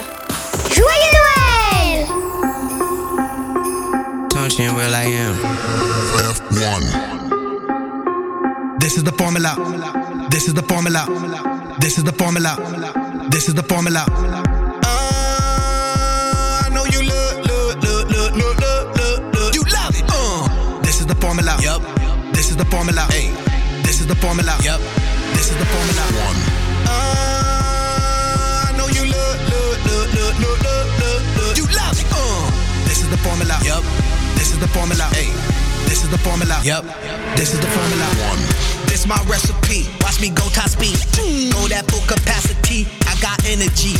[0.70, 2.08] Joyeux Noël
[4.30, 5.36] Touching where I am.
[6.32, 6.82] F1.
[8.80, 9.56] This is the formula.
[10.30, 11.06] This is the formula.
[11.80, 12.56] This is the formula.
[13.30, 14.06] This is the formula.
[14.86, 14.88] Uh,
[16.64, 19.56] I know you look, look, look, look, look, look, look, look.
[19.56, 20.06] You love it.
[20.08, 20.48] Uh,
[20.84, 21.58] this is the formula.
[21.62, 21.82] Yup.
[22.32, 23.08] This is the formula.
[23.10, 23.34] Hey.
[23.84, 24.56] This is the formula.
[24.64, 24.80] Yup.
[25.34, 26.02] This is the formula.
[26.26, 26.59] One.
[30.38, 31.58] Look, look, look, look, look.
[31.58, 32.06] You love it.
[32.14, 32.52] Uh,
[32.86, 33.58] this is the formula.
[33.66, 33.84] Yup.
[34.38, 35.10] This is the formula.
[35.18, 35.32] Hey.
[35.90, 36.60] This is the formula.
[36.64, 36.86] Yup.
[37.36, 38.06] This is the formula.
[38.30, 38.42] One.
[38.86, 39.90] This my recipe.
[40.02, 40.98] Watch me go top speed.
[41.54, 42.86] Go that full capacity.
[43.10, 43.98] I got energy.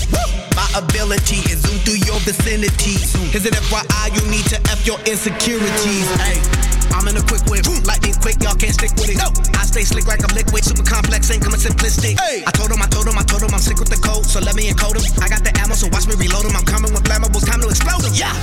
[0.54, 3.02] My ability is zoom through your vicinity.
[3.34, 4.14] Is it FYI?
[4.14, 6.08] You need to F your insecurities.
[6.22, 6.79] Hey.
[6.94, 9.18] I'm in a quick whip, lightning quick, y'all can't stick with it.
[9.18, 9.30] No,
[9.60, 12.20] I stay slick like I'm liquid, super complex, ain't coming simplistic.
[12.20, 12.44] Hey.
[12.46, 14.40] I told him, I told him, I told him I'm sick with the code, so
[14.40, 15.06] let me encode him.
[15.22, 16.56] I got the ammo, so watch me reload him.
[16.56, 18.14] I'm coming with flammables, time to explode him.
[18.14, 18.34] Yeah.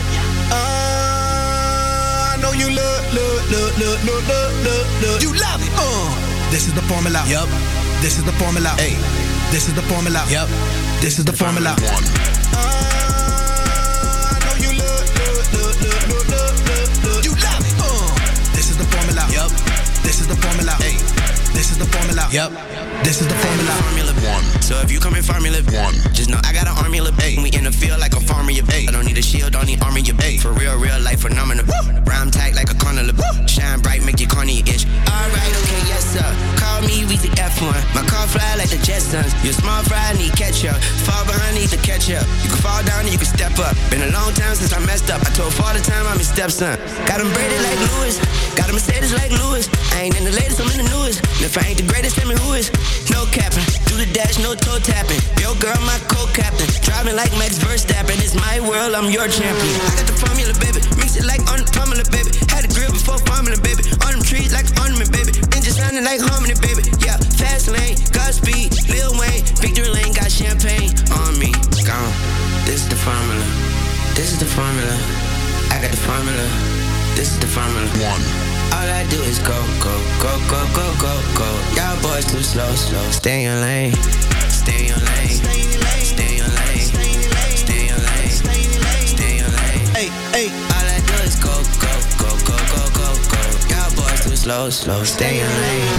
[0.50, 5.18] Uh, I know you look, look, look, look, look, look, look, look.
[5.22, 5.72] You love it.
[5.76, 6.08] Uh,
[6.50, 7.22] this is the formula.
[7.26, 7.48] Yup.
[8.00, 8.70] This is the formula.
[8.78, 8.94] Hey.
[9.50, 10.24] This is the formula.
[10.28, 10.48] Yup.
[11.00, 11.76] This is the formula.
[11.92, 12.04] One.
[12.56, 12.95] I
[20.30, 20.72] is the formula.
[20.82, 20.96] Hey.
[21.54, 22.28] This is the formula.
[22.30, 22.50] Yep.
[23.04, 23.70] This is the formula.
[23.86, 24.44] Formula one.
[24.62, 27.38] So if you come in formula one, just know I got an army of eight.
[27.38, 28.88] We in the field like a farmer of eight.
[28.88, 30.40] I don't need a shield, don't need armor of eight.
[30.40, 31.64] For real, real life phenomenal.
[32.04, 33.24] Rhyme tag like a carnival.
[33.46, 34.84] Shine bright, make you corny itch.
[34.84, 35.65] Yes sir.
[36.86, 37.74] Me Weezy F1.
[37.94, 39.34] My car fly like the Jetsons.
[39.44, 40.78] You small fry, need ketchup.
[41.02, 42.22] Fall behind, need the catch up.
[42.46, 43.74] You can fall down and you can step up.
[43.90, 45.20] Been a long time since I messed up.
[45.26, 46.78] I told father time I'm his stepson.
[47.10, 48.22] Got him braided like Lewis.
[48.54, 49.66] Got him Mercedes like Lewis.
[49.98, 51.20] I ain't in the latest, I'm in the newest.
[51.36, 52.70] And if I ain't the greatest, tell me who is.
[53.10, 53.66] No capping.
[53.90, 55.18] Do the dash, no toe tapping.
[55.42, 56.68] Yo, girl, my co-captain.
[56.86, 58.16] Driving like Max Verstappen.
[58.22, 59.76] It's my world, I'm your champion.
[59.90, 60.80] I got the formula, baby.
[60.96, 62.30] Mix it like on the formula, baby.
[62.48, 62.92] Had a grill
[77.40, 77.86] The formula.
[78.06, 78.22] One.
[78.76, 81.48] All I do is go, go, go, go, go, go, go.
[81.74, 83.02] Y'all boys too slow, slow.
[83.10, 83.92] Stay in your lane.
[84.48, 85.28] Stay in your lane.
[85.34, 86.86] Stay in your lane.
[86.86, 88.30] Stay in your lane.
[88.30, 89.86] Stay in your lane.
[89.96, 90.48] Hey, hey.
[90.74, 91.92] All I do is go, go,
[92.22, 93.42] go, go, go, go, go.
[93.74, 95.02] Y'all boys too slow, slow.
[95.04, 95.98] Stay in your lane.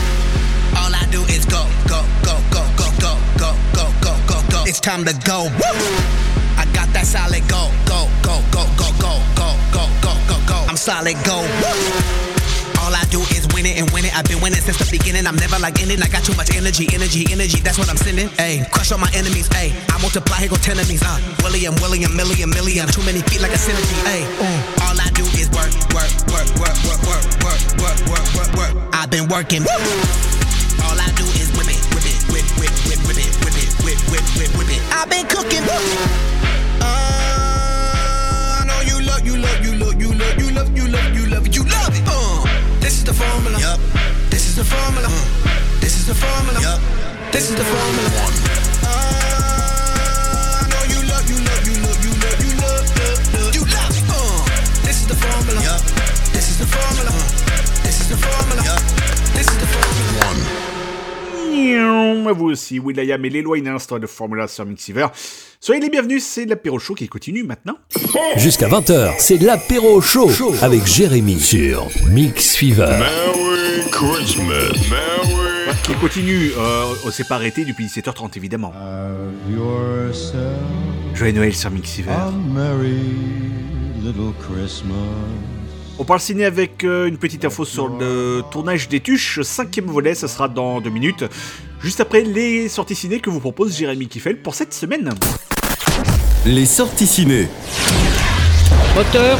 [0.79, 4.63] All I do is go, go, go, go, go, go, go, go, go, go, go.
[4.65, 5.51] It's time to go.
[6.57, 9.13] I got that solid go, go, go, go, go, go,
[10.88, 11.43] solid go.
[12.80, 14.15] All I do is win it and win it.
[14.15, 15.27] I've been winning since the beginning.
[15.27, 15.99] I'm never like ending.
[15.99, 17.59] I got too much energy, energy, energy.
[17.59, 18.31] That's what I'm sending.
[18.39, 19.51] Hey, crush all my enemies.
[19.51, 21.03] Hey, I multiply, here go ten enemies.
[21.03, 22.88] Uh, William, William, million, million.
[22.88, 24.07] Too many feet like a centipede.
[24.07, 24.23] Hey,
[24.80, 28.73] all I do is work, work, work, work, work, work, work, work, work, work, work.
[28.95, 29.68] I've been working.
[30.88, 33.69] All I do is whip it, whip it, whip, whip, whip, whip it, whip it,
[33.84, 34.80] whip, whip, whip, whip it.
[34.95, 35.68] I've been cooking.
[35.68, 36.36] Uh, know
[39.27, 41.55] you love, you love, you love, you love, you love, you love, you love it,
[41.55, 42.03] you love it.
[42.07, 42.47] Uh,
[42.79, 43.59] this is the formula.
[43.59, 43.79] Yup.
[44.31, 45.07] This is the formula.
[45.11, 45.27] Uh,
[45.81, 46.59] this is the formula.
[46.63, 46.79] Yup.
[47.33, 48.07] This is the formula.
[48.23, 48.35] One.
[48.87, 48.87] Uh,
[50.63, 53.51] I know you love, you love, you love, you love, you love, love, love.
[53.51, 54.07] You love it.
[54.07, 54.47] Uh,
[54.87, 55.59] this is the formula.
[56.31, 57.11] This is the formula.
[57.11, 57.27] Uh,
[57.83, 58.63] this is the formula.
[59.35, 60.23] This is the formula.
[60.23, 60.39] One.
[62.33, 65.07] Vous aussi, Will.i.am et Leloy Instant de Formula sur Mixiver.
[65.68, 67.76] Soyez les bienvenus, c'est l'apéro show qui continue maintenant.
[68.38, 70.31] Jusqu'à 20h, c'est l'apéro chaud
[70.61, 72.88] avec Jérémy sur Mix Fever.
[72.98, 75.76] Merry Christmas, Merry...
[75.84, 78.72] Qui continue, euh, on s'est pas arrêté depuis 17h30 évidemment.
[81.14, 82.11] Joyeux Noël sur Mixiver.
[85.99, 90.15] On parle ciné avec euh, une petite info sur le tournage des Tuches, cinquième volet,
[90.15, 91.26] ça sera dans deux minutes.
[91.81, 95.10] Juste après les sorties ciné que vous propose Jérémy Kiffel pour cette semaine.
[96.47, 97.49] Les sorties ciné.
[98.95, 99.37] Moteur,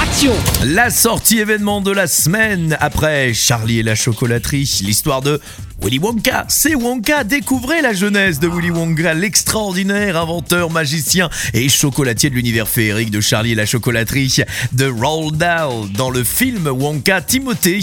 [0.00, 0.32] action
[0.64, 5.40] La sortie événement de la semaine après Charlie et la chocolaterie, l'histoire de
[5.82, 12.30] Willy Wonka, c'est Wonka, découvrez la jeunesse de Willy Wonka, l'extraordinaire inventeur, magicien et chocolatier
[12.30, 14.36] de l'univers féerique de Charlie et la chocolaterie
[14.72, 15.90] de Roald Dahl.
[15.96, 17.80] Dans le film Wonka, Timothée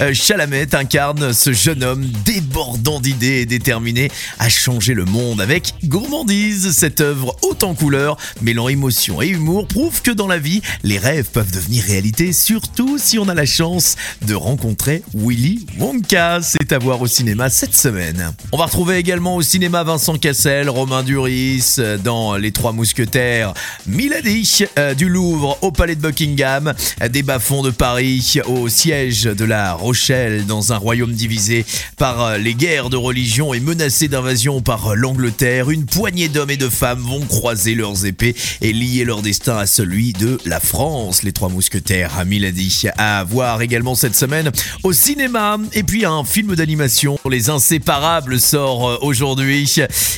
[0.00, 5.74] euh, Chalamet incarne ce jeune homme débordant d'idées et déterminé à changer le monde avec
[5.84, 6.70] gourmandise.
[6.72, 10.98] Cette œuvre haute en couleurs, mêlant émotion et humour, prouve que dans la vie, les
[10.98, 13.96] rêves peuvent devenir réalité, surtout si on a la chance
[14.26, 16.40] de rencontrer Willy Wonka.
[16.40, 18.32] C'est à voir au cinéma cette semaine.
[18.52, 23.54] On va retrouver également au cinéma Vincent Cassel, Romain Duris euh, dans Les Trois Mousquetaires,
[23.86, 29.24] Milady euh, du Louvre au Palais de Buckingham, euh, des bas-fonds de Paris au siège
[29.24, 31.64] de la Rochelle dans un royaume divisé
[31.96, 35.70] par les guerres de religion et menacé d'invasion par l'Angleterre.
[35.70, 39.66] Une poignée d'hommes et de femmes vont croiser leurs épées et lier leur destin à
[39.66, 41.22] celui de la France.
[41.22, 44.50] Les Trois Mousquetaires Milady à voir également cette semaine
[44.82, 45.58] au cinéma.
[45.72, 49.72] Et puis un film d'animation, Les Inséparables, sort euh, aujourd'hui.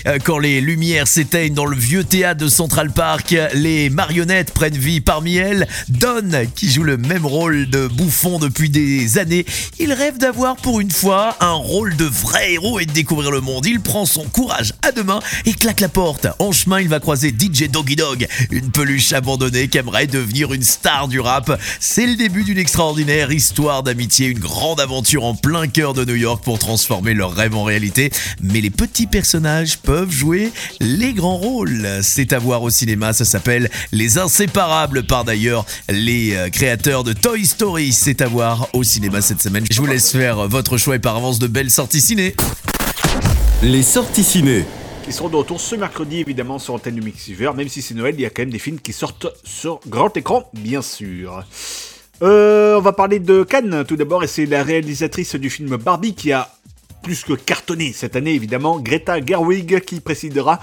[0.07, 4.77] Euh, Quand les lumières s'éteignent dans le vieux théâtre de Central Park, les marionnettes prennent
[4.77, 5.69] vie parmi elles.
[5.91, 9.45] Don, qui joue le même rôle de bouffon depuis des années,
[9.79, 13.43] il rêve d'avoir pour une fois un rôle de vrai héros et de découvrir le
[13.43, 13.67] monde.
[13.67, 16.27] Il prend son courage à deux mains et claque la porte.
[16.39, 20.63] En chemin, il va croiser DJ Doggy Dog, une peluche abandonnée qui aimerait devenir une
[20.63, 21.61] star du rap.
[21.81, 26.15] C'est le début d'une extraordinaire histoire d'amitié, une grande aventure en plein cœur de New
[26.15, 28.11] York pour transformer leurs rêves en réalité.
[28.41, 31.89] Mais les petits personnages peuvent jouer les grands rôles.
[32.03, 37.13] C'est à voir au cinéma, ça s'appelle Les Inséparables par d'ailleurs les euh, créateurs de
[37.13, 37.93] Toy Story.
[37.93, 39.65] C'est à voir au cinéma cette semaine.
[39.71, 42.35] Je vous laisse faire votre choix et par avance de belles sorties ciné.
[43.63, 44.65] Les sorties ciné.
[45.07, 47.51] Ils seront de retour ce mercredi, évidemment, sur Antenne du Mixiver.
[47.55, 50.17] Même si c'est Noël, il y a quand même des films qui sortent sur grand
[50.17, 51.45] écran, bien sûr.
[52.23, 56.15] Euh, on va parler de Cannes tout d'abord, et c'est la réalisatrice du film Barbie
[56.15, 56.51] qui a
[57.05, 60.59] plus que cartonné cette année, évidemment, Greta Gerwig, qui présidera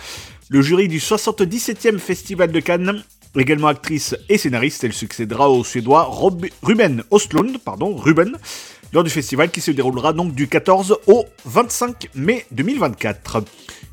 [0.50, 3.04] le jury du 77e Festival de Cannes.
[3.38, 8.36] Également actrice et scénariste, elle succédera au Suédois Rob- Ruben Östlund, pardon, Ruben,
[8.92, 13.44] lors du festival qui se déroulera donc du 14 au 25 mai 2024.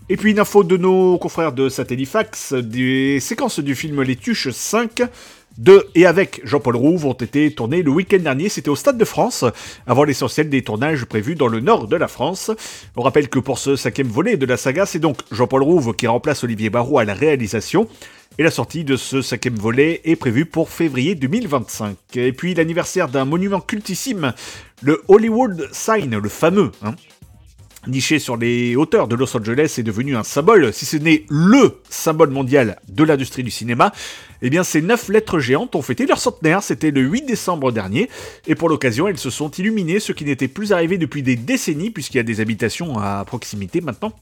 [0.08, 4.50] Et puis une info de nos confrères de Satellifax, des séquences du film Les Tuches
[4.50, 5.02] 5
[5.58, 9.04] de et avec Jean-Paul Rouve ont été tournées le week-end dernier, c'était au Stade de
[9.04, 9.44] France,
[9.86, 12.50] avant l'essentiel des tournages prévus dans le nord de la France.
[12.96, 16.06] On rappelle que pour ce cinquième volet de la saga, c'est donc Jean-Paul Rouve qui
[16.06, 17.88] remplace Olivier Barrault à la réalisation.
[18.38, 21.96] Et la sortie de ce cinquième volet est prévue pour février 2025.
[22.14, 24.32] Et puis l'anniversaire d'un monument cultissime,
[24.80, 26.94] le Hollywood Sign, le fameux, hein,
[27.88, 31.80] niché sur les hauteurs de Los Angeles, est devenu un symbole, si ce n'est LE
[31.88, 33.92] symbole mondial de l'industrie du cinéma.
[34.42, 38.08] Eh bien, ces neuf lettres géantes ont fêté leur centenaire, c'était le 8 décembre dernier,
[38.46, 41.90] et pour l'occasion, elles se sont illuminées, ce qui n'était plus arrivé depuis des décennies,
[41.90, 44.12] puisqu'il y a des habitations à proximité maintenant.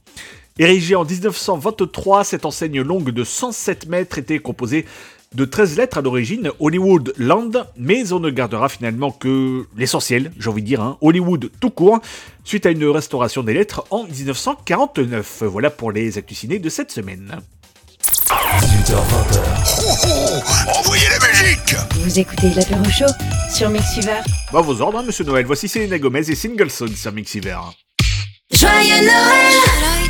[0.59, 4.87] Érigée en 1923, cette enseigne longue de 107 mètres était composée
[5.35, 10.49] de 13 lettres à l'origine, Hollywood Land, mais on ne gardera finalement que l'essentiel, j'ai
[10.49, 12.01] envie de dire, hein, Hollywood tout court,
[12.47, 15.43] suite à une restauration des lettres en 1949.
[15.43, 17.39] Voilà pour les actus ciné de cette semaine.
[18.61, 20.79] 18h20.
[20.79, 23.05] envoyez la musique Vous écoutez l'apéro chaud
[23.53, 24.21] sur Mixiver.
[24.53, 25.45] Bah vos ordres, hein, monsieur Noël.
[25.45, 27.59] Voici Selena Gomez et Singleson sur Mixiver.
[28.53, 30.06] Joyeux Noël!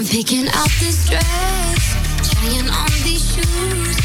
[0.00, 3.99] I'm picking out this dress, trying on these shoes.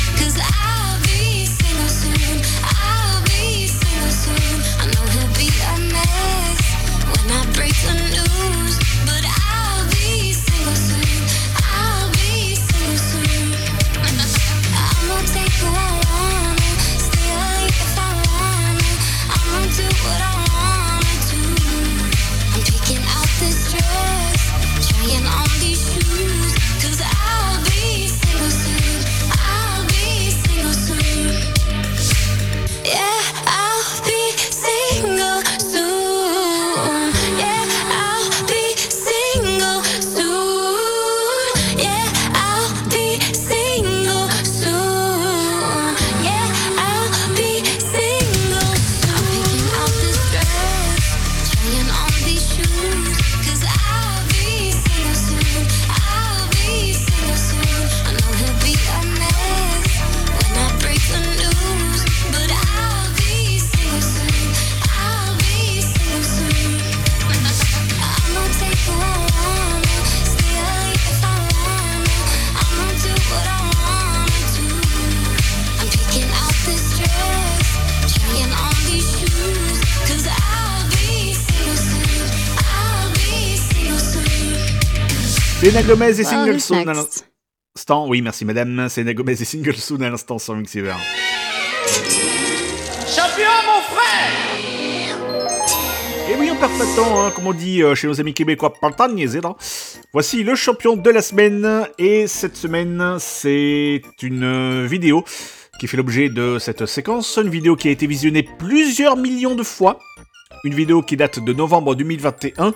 [85.66, 88.08] Selena Gomez et Single Soon à l'instant.
[88.08, 88.88] Oui, merci madame.
[88.88, 90.94] Selena Gomez et Single Soon à l'instant sur Mixiver.
[93.08, 94.32] Champion, mon frère
[96.30, 98.36] Et oui, on perd pas de temps, hein, comme on dit euh, chez nos amis
[98.36, 98.96] québécois, pas.
[100.14, 105.24] Voici le champion de la semaine, et cette semaine, c'est une euh, vidéo
[105.80, 109.64] qui fait l'objet de cette séquence, une vidéo qui a été visionnée plusieurs millions de
[109.64, 109.98] fois,
[110.64, 112.72] une vidéo qui date de novembre 2021,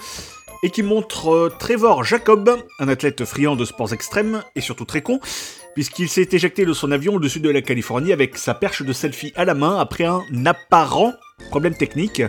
[0.63, 2.49] et qui montre euh, Trevor Jacob,
[2.79, 5.19] un athlète friand de sports extrêmes, et surtout très con,
[5.73, 9.33] puisqu'il s'est éjecté de son avion au-dessus de la Californie avec sa perche de selfie
[9.35, 11.13] à la main après un apparent
[11.49, 12.21] problème technique.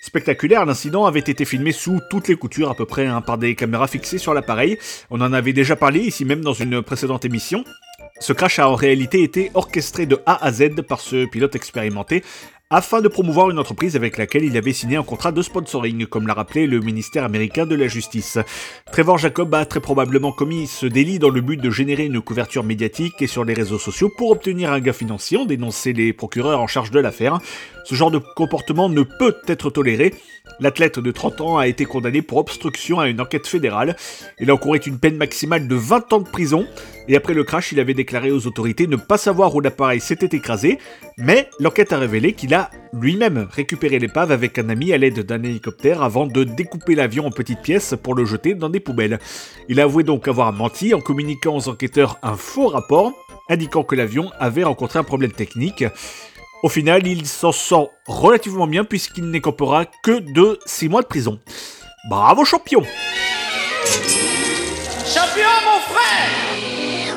[0.00, 3.56] Spectaculaire, l'incident avait été filmé sous toutes les coutures à peu près hein, par des
[3.56, 4.78] caméras fixées sur l'appareil.
[5.10, 7.64] On en avait déjà parlé ici même dans une précédente émission.
[8.20, 12.22] Ce crash a en réalité été orchestré de A à Z par ce pilote expérimenté
[12.68, 16.26] afin de promouvoir une entreprise avec laquelle il avait signé un contrat de sponsoring, comme
[16.26, 18.38] l'a rappelé le ministère américain de la Justice.
[18.90, 22.64] Trevor Jacob a très probablement commis ce délit dans le but de générer une couverture
[22.64, 26.60] médiatique et sur les réseaux sociaux pour obtenir un gain financier, ont dénoncé les procureurs
[26.60, 27.38] en charge de l'affaire.
[27.84, 30.12] Ce genre de comportement ne peut être toléré.
[30.58, 33.96] L'athlète de 30 ans a été condamné pour obstruction à une enquête fédérale.
[34.38, 36.66] Il encourait une peine maximale de 20 ans de prison.
[37.08, 40.34] Et après le crash, il avait déclaré aux autorités ne pas savoir où l'appareil s'était
[40.36, 40.78] écrasé.
[41.18, 45.42] Mais l'enquête a révélé qu'il a lui-même récupéré l'épave avec un ami à l'aide d'un
[45.42, 49.18] hélicoptère avant de découper l'avion en petites pièces pour le jeter dans des poubelles.
[49.68, 53.12] Il a avoué donc avoir menti en communiquant aux enquêteurs un faux rapport
[53.48, 55.84] indiquant que l'avion avait rencontré un problème technique.
[56.62, 61.38] Au final, il s'en sort relativement bien puisqu'il n'écopera que de 6 mois de prison.
[62.08, 62.82] Bravo champion
[65.04, 67.16] Champion, mon frère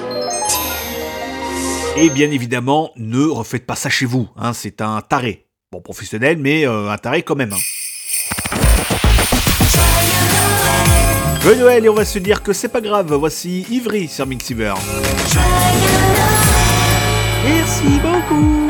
[1.97, 5.45] Et bien évidemment, ne refaites pas ça chez vous, hein, c'est un taré.
[5.71, 7.53] Bon, professionnel, mais euh, un taré quand même.
[7.53, 7.57] hein.
[11.41, 14.73] Joyeux Noël et on va se dire que c'est pas grave, voici Ivry sur Mixiver.
[17.45, 18.67] Merci beaucoup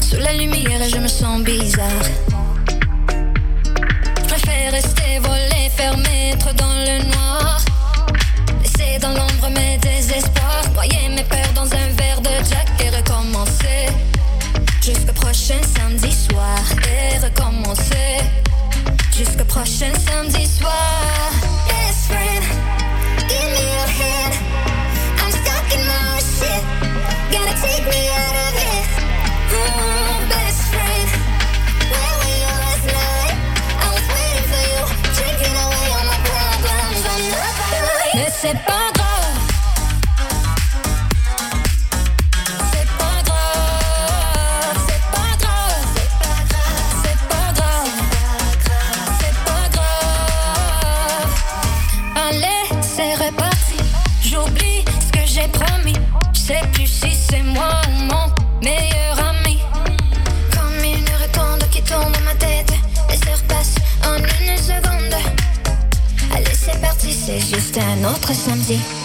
[0.00, 2.07] Sous la lumière, je me sens bizarre.
[68.70, 68.97] Easy.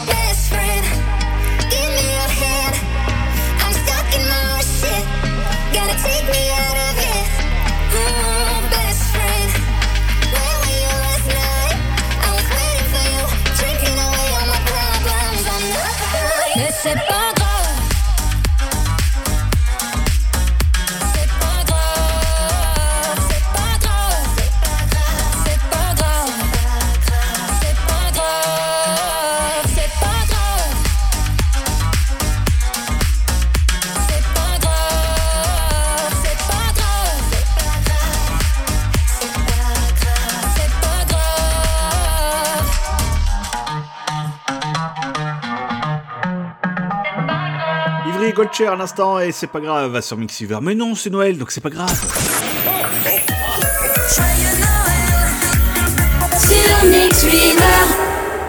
[48.75, 50.59] L'instant et c'est pas grave sur Mixiver.
[50.61, 51.91] Mais non, c'est Noël donc c'est pas grave.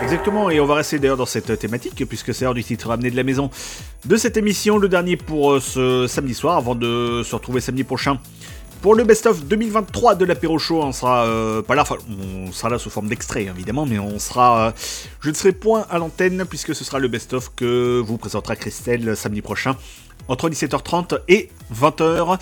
[0.03, 3.11] Exactement, et on va rester d'ailleurs dans cette thématique, puisque c'est l'heure du titre ramené
[3.11, 3.51] de la maison
[4.05, 7.85] de cette émission, le dernier pour euh, ce samedi soir, avant de se retrouver samedi
[7.85, 8.19] prochain
[8.85, 10.83] pour le best-of 2023 de l'apéro show.
[10.83, 11.97] On sera euh, pas là, enfin,
[12.47, 14.67] on sera là sous forme d'extrait évidemment, mais on sera.
[14.67, 14.73] euh,
[15.23, 19.17] je ne serai point à l'antenne, puisque ce sera le best-of que vous présentera Christelle
[19.17, 19.75] samedi prochain,
[20.29, 22.39] entre 17h30 et 20h.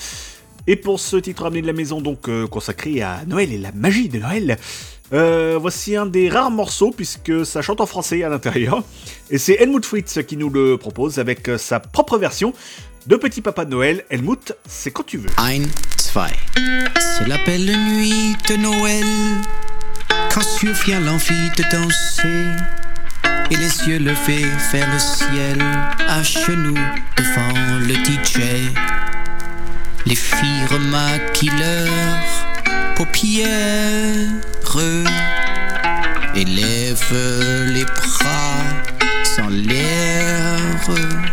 [0.67, 3.73] Et pour ce titre ramené de la maison, donc euh, consacré à Noël et la
[3.73, 4.59] magie de Noël,
[5.13, 8.83] euh, voici un des rares morceaux puisque ça chante en français à l'intérieur.
[9.31, 12.55] Et c'est Helmut Fritz qui nous le propose avec euh, sa propre version
[13.07, 14.05] de Petit Papa de Noël.
[14.09, 15.31] Helmut, c'est quand tu veux.
[15.37, 15.65] Ein,
[15.99, 16.31] zwei.
[17.19, 19.05] C'est la belle nuit de Noël,
[20.33, 22.82] quand l'envie de danser,
[23.51, 25.59] et les yeux levés vers le ciel,
[26.09, 26.75] à genoux
[27.17, 28.73] devant le DJ.
[30.07, 33.63] Les filles remaquillent leurs paupières
[36.35, 38.63] et lèvent les bras
[39.39, 41.32] en l'air.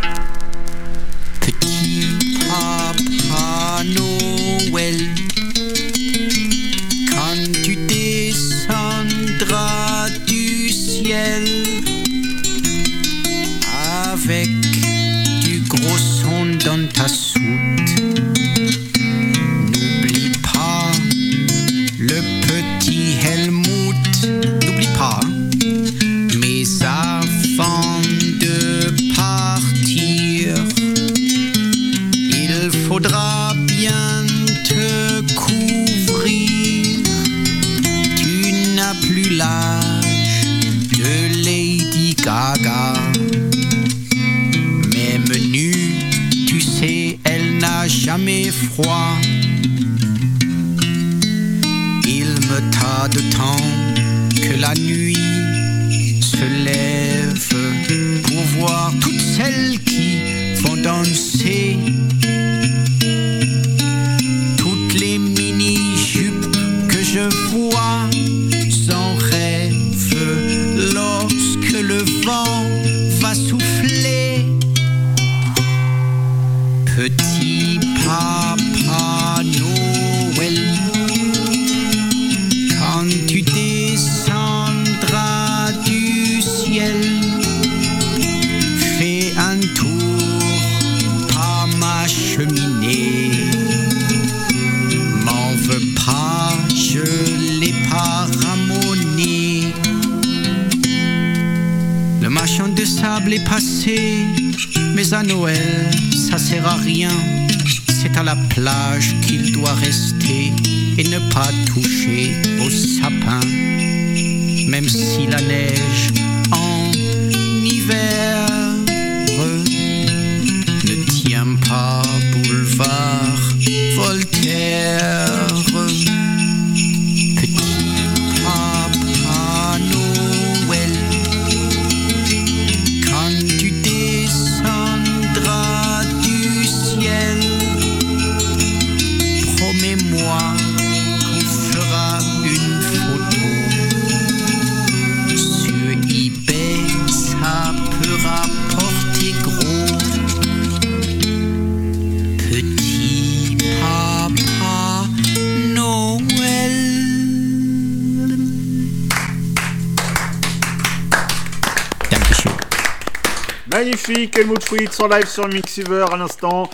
[165.00, 166.68] En live sur Mixiver à l'instant.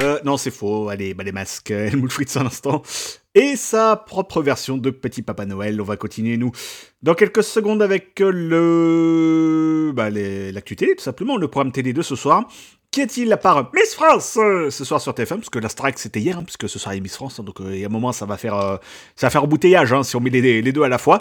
[0.00, 2.82] Euh, non, c'est faux, allez, bah les masques, Helmut Fritz à l'instant.
[3.34, 5.80] Et sa propre version de Petit Papa Noël.
[5.80, 6.52] On va continuer, nous,
[7.02, 9.92] dans quelques secondes avec le.
[9.94, 12.44] Bah, les- l'actualité, tout simplement, le programme télé de ce soir.
[12.90, 15.96] Qui est-il à part Miss France euh, ce soir sur TF1 Parce que la strike
[15.98, 17.38] c'était hier, hein, puisque ce soir il Miss France.
[17.38, 18.80] hein, donc euh, il y a un moment, ça va faire,
[19.14, 21.18] ça va faire embouteillage hein, si on met les, deux à la fois.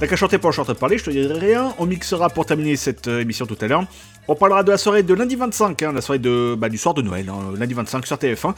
[0.00, 1.72] T'as qu'à chanter pour chanter de parler, je te dirai rien.
[1.78, 3.84] On mixera pour terminer cette émission tout à l'heure.
[4.28, 6.94] On parlera de la soirée de lundi 25, hein, la soirée de, bah, du soir
[6.94, 8.54] de Noël, hein, lundi 25 sur TF1.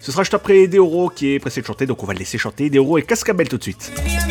[0.00, 2.38] Ce sera juste après Deoro qui est pressé de chanter, donc on va le laisser
[2.38, 2.70] chanter.
[2.70, 3.92] Deoro et Cascabel tout de suite.–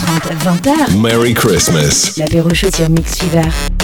[0.00, 0.96] 17h30, 20h.
[0.96, 2.16] Merry Christmas.
[2.16, 3.79] L'apéro chaud sur Mix Fever.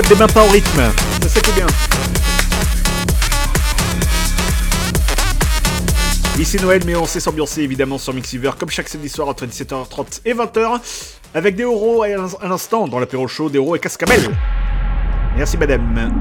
[0.00, 0.80] Tape des mains pas au rythme.
[1.22, 1.66] C'est ça qui est bien.
[6.38, 10.20] Ici Noël, mais on sait s'ambiancer évidemment sur Mixiver comme chaque samedi soir entre 17h30
[10.24, 10.78] et 20h
[11.34, 14.20] avec des euros à l'in- à l'instant dans l'apéro chaud, des euros et Cascamel.
[15.36, 16.12] Merci madame.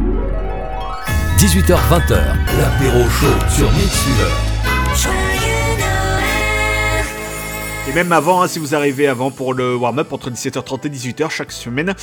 [1.37, 2.19] 18h20h,
[2.59, 4.33] l'apéro chaud sur Mixfever.
[7.89, 11.29] Et même avant, hein, si vous arrivez avant pour le warm-up entre 17h30 et 18h
[11.29, 11.95] chaque semaine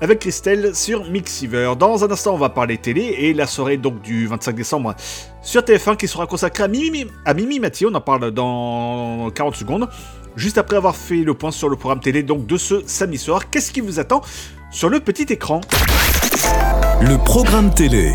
[0.00, 1.72] avec Christelle sur Mixiver.
[1.78, 4.94] Dans un instant, on va parler télé et la soirée donc du 25 décembre
[5.42, 7.88] sur TF1 qui sera consacrée à Mimi, à Mimi Mathieu.
[7.90, 9.88] On en parle dans 40 secondes.
[10.36, 13.50] Juste après avoir fait le point sur le programme télé donc de ce samedi soir,
[13.50, 14.22] qu'est-ce qui vous attend
[14.70, 15.60] sur le petit écran?
[17.00, 18.14] Le programme télé.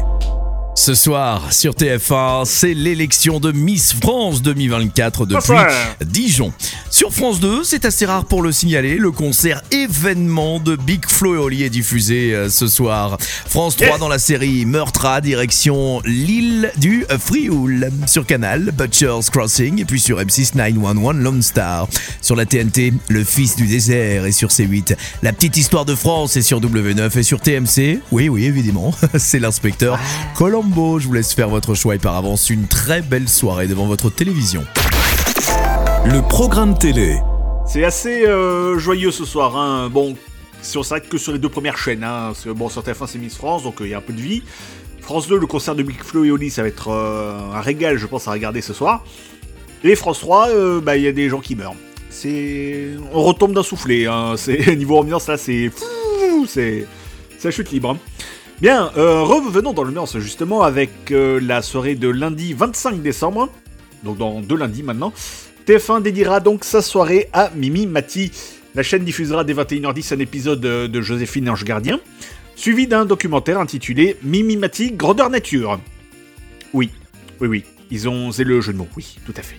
[0.78, 5.72] Ce soir, sur TF1, c'est l'élection de Miss France 2024 depuis Bonsoir.
[6.06, 6.52] Dijon.
[6.92, 11.36] Sur France 2, c'est assez rare pour le signaler, le concert événement de Big Flo
[11.36, 13.18] et Oli est diffusé euh, ce soir.
[13.48, 17.90] France 3 dans la série Meurtra, direction l'île du Frioul.
[18.06, 21.88] Sur Canal, Butcher's Crossing, et puis sur M6 911 Lone Star.
[22.22, 26.36] Sur la TNT, Le Fils du désert, et sur C8, La petite histoire de France
[26.36, 28.02] est sur W9 et sur TMC.
[28.12, 29.98] Oui, oui, évidemment, c'est l'inspecteur
[30.36, 30.65] Colombo.
[30.74, 34.10] Je vous laisse faire votre choix et par avance une très belle soirée devant votre
[34.10, 34.66] télévision.
[36.06, 37.20] Le programme télé.
[37.68, 39.56] C'est assez euh, joyeux ce soir.
[39.56, 39.90] Hein.
[39.90, 40.16] Bon,
[40.62, 42.04] si on s'arrête que sur les deux premières chaînes.
[42.04, 42.34] Hein.
[42.48, 44.42] Bon, sur TF1 c'est Miss France, donc euh, il y a un peu de vie.
[45.02, 47.98] France 2, le concert de Big Flo et Oli, ça va être euh, un régal,
[47.98, 49.06] je pense, à regarder ce soir.
[49.84, 51.76] Et France 3, euh, bah, il y a des gens qui meurent.
[52.10, 54.08] C'est, on retombe d'un soufflet.
[54.08, 54.34] Hein.
[54.76, 55.70] Niveau ambiance là, c'est
[56.48, 56.88] c'est,
[57.38, 57.98] c'est la chute libre.
[58.62, 63.50] Bien, euh, revenons dans l'ambiance justement avec euh, la soirée de lundi 25 décembre.
[64.04, 65.12] Donc dans deux lundis maintenant.
[65.68, 68.32] TF1 dédiera donc sa soirée à Mimi Mati.
[68.74, 72.00] La chaîne diffusera dès 21h10 un épisode euh, de Joséphine Ange Gardien,
[72.56, 75.78] suivi d'un documentaire intitulé Mimi Mati, grandeur nature.
[76.74, 76.92] Oui,
[77.42, 77.64] oui, oui.
[77.92, 79.58] Ils ont osé le jeu de mots, oui, tout à fait.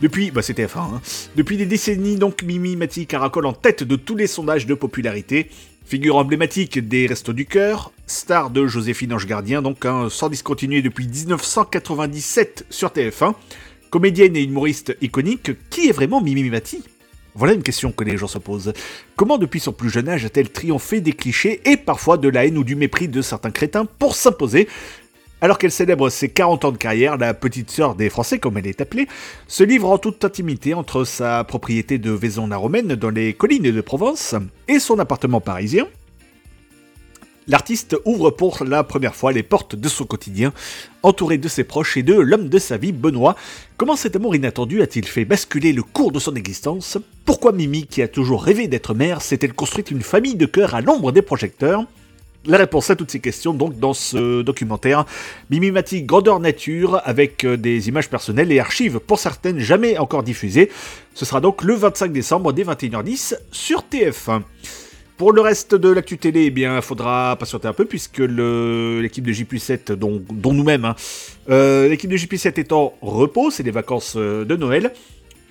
[0.00, 1.00] Depuis, bah c'était TF1, hein.
[1.36, 5.50] Depuis des décennies, donc, Mimi Mati caracole en tête de tous les sondages de popularité.
[5.86, 10.82] Figure emblématique des Restos du Cœur, star de Joséphine Ange Gardien, donc hein, sans discontinuer
[10.82, 13.34] depuis 1997 sur TF1.
[13.90, 16.82] Comédienne et humoriste iconique, qui est vraiment Mimi Mati
[17.36, 18.72] Voilà une question que les gens se posent.
[19.14, 22.58] Comment depuis son plus jeune âge a-t-elle triomphé des clichés et parfois de la haine
[22.58, 24.66] ou du mépris de certains crétins pour s'imposer?
[25.40, 28.66] Alors qu'elle célèbre ses 40 ans de carrière, la petite sœur des Français, comme elle
[28.66, 29.06] est appelée,
[29.46, 34.34] se livre en toute intimité entre sa propriété de Vaison-la-Romaine dans les collines de Provence
[34.66, 35.86] et son appartement parisien.
[37.48, 40.52] L'artiste ouvre pour la première fois les portes de son quotidien,
[41.04, 43.36] entouré de ses proches et de l'homme de sa vie, Benoît.
[43.76, 46.98] Comment cet amour inattendu a-t-il fait basculer le cours de son existence?
[47.24, 50.80] Pourquoi Mimi, qui a toujours rêvé d'être mère, s'est-elle construite une famille de cœur à
[50.80, 51.84] l'ombre des projecteurs?
[52.46, 55.04] La réponse à toutes ces questions, donc, dans ce documentaire
[55.50, 60.70] Mimimati Grandeur Nature, avec euh, des images personnelles et archives, pour certaines jamais encore diffusées.
[61.14, 64.42] Ce sera donc le 25 décembre dès 21h10 sur TF1.
[65.16, 69.32] Pour le reste de l'actu télé, eh bien, faudra patienter un peu puisque l'équipe de
[69.32, 70.94] J7, dont, nous-mêmes, hein,
[71.48, 74.92] euh, l'équipe de J7 est en repos, c'est les vacances euh, de Noël.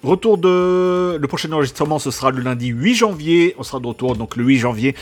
[0.03, 1.17] Retour de.
[1.17, 3.55] Le prochain enregistrement, ce sera le lundi 8 janvier.
[3.57, 4.95] On sera de retour donc le 8 janvier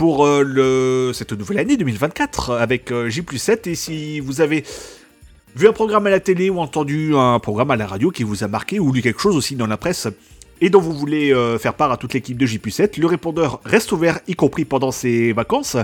[0.00, 3.68] pour euh, cette nouvelle année 2024 avec euh, J7.
[3.68, 4.64] Et si vous avez
[5.54, 8.42] vu un programme à la télé ou entendu un programme à la radio qui vous
[8.42, 10.08] a marqué ou lu quelque chose aussi dans la presse
[10.62, 13.92] et dont vous voulez euh, faire part à toute l'équipe de J7, le répondeur reste
[13.92, 15.76] ouvert, y compris pendant ces vacances.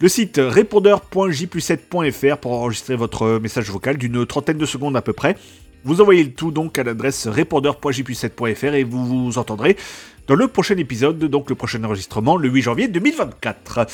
[0.00, 5.36] Le site répondeur.j7.fr pour enregistrer votre message vocal d'une trentaine de secondes à peu près.
[5.84, 9.76] Vous envoyez le tout donc à l'adresse répondeur.j7.fr et vous vous entendrez
[10.26, 13.86] dans le prochain épisode, donc le prochain enregistrement, le 8 janvier 2024.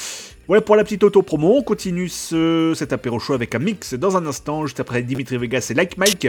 [0.48, 1.56] Voilà pour la petite auto-promo.
[1.56, 5.38] On continue ce, cet apéro show avec un mix dans un instant, juste après Dimitri
[5.38, 6.28] Vegas et Like Mike.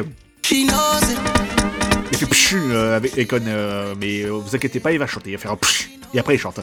[0.49, 5.31] Il fait pchu euh, avec Econ, euh, mais euh, vous inquiétez pas, il va chanter,
[5.31, 6.61] il va faire un pchu, et après il chante.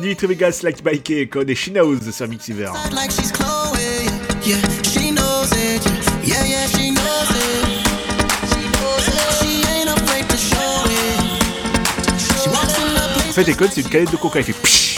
[0.00, 2.70] Dimitri Vegas, Like Mike et Econ et She Knows sur Mixiver.
[2.92, 3.10] like
[13.32, 14.92] fait, Econ, c'est une canette de coca, il fait.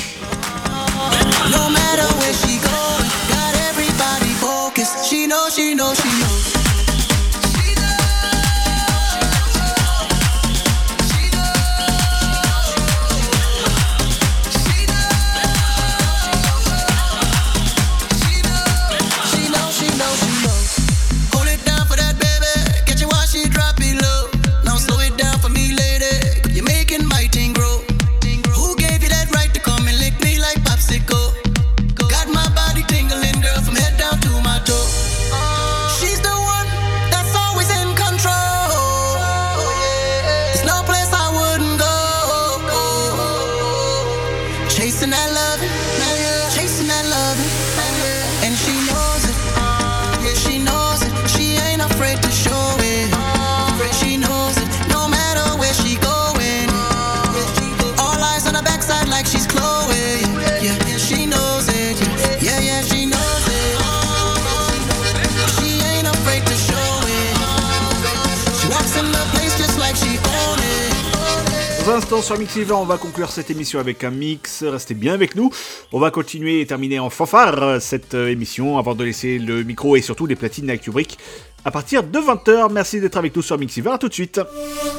[72.54, 74.62] Mixiver, on va conclure cette émission avec un mix.
[74.62, 75.50] Restez bien avec nous.
[75.90, 79.64] On va continuer et terminer en fanfare euh, cette euh, émission avant de laisser le
[79.64, 81.18] micro et surtout les platines à Kubrick
[81.64, 82.70] à partir de 20h.
[82.70, 83.90] Merci d'être avec nous sur Mixiver.
[83.90, 84.40] À tout de suite.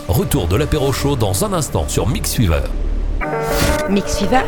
[0.09, 2.63] Retour de l'apéro chaud dans un instant sur Mix Fever.
[3.89, 4.43] Mix Fever.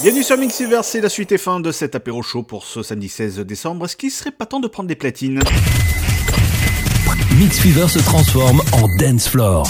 [0.00, 3.10] Bienvenue sur Mixiver, c'est la suite et fin de cet apéro chaud pour ce samedi
[3.10, 3.84] 16 décembre.
[3.84, 5.40] Est-ce qu'il serait pas temps de prendre des platines?
[7.38, 9.66] Mix Fever se transforme en dance floor.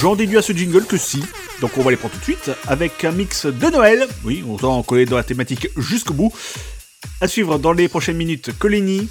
[0.00, 1.24] J'en déduis à ce jingle que si.
[1.62, 4.06] Donc on va les prendre tout de suite avec un mix de Noël.
[4.24, 6.32] Oui, on s'en coller dans la thématique jusqu'au bout.
[7.22, 9.08] À suivre dans les prochaines minutes Colini,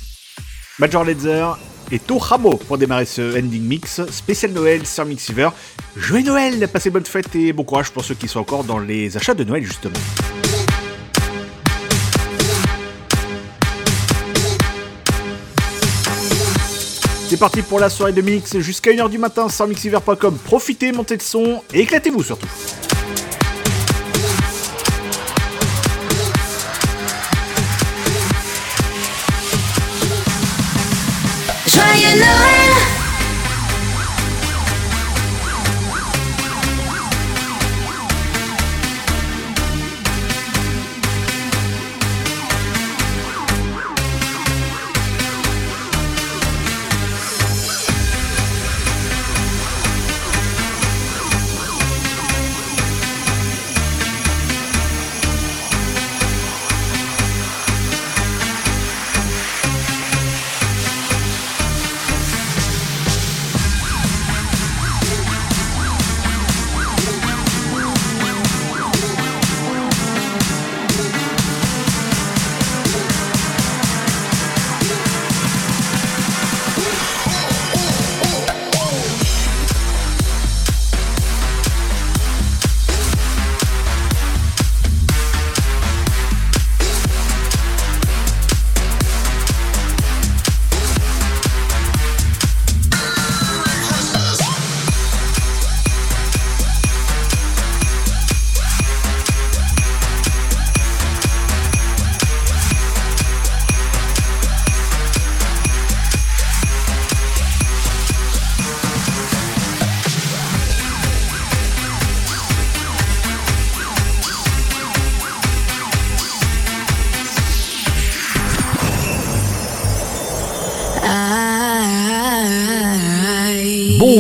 [0.78, 1.58] Major Lazer
[1.92, 5.50] et Toramo pour démarrer ce ending mix spécial Noël sur Mixiver.
[5.96, 9.18] Joyeux Noël, passez bonne fête et bon courage pour ceux qui sont encore dans les
[9.18, 9.96] achats de Noël justement.
[17.36, 20.38] C'est parti pour la soirée de mix jusqu'à 1h du matin sur mixiver.com.
[20.46, 22.48] Profitez, montez le son et éclatez-vous surtout.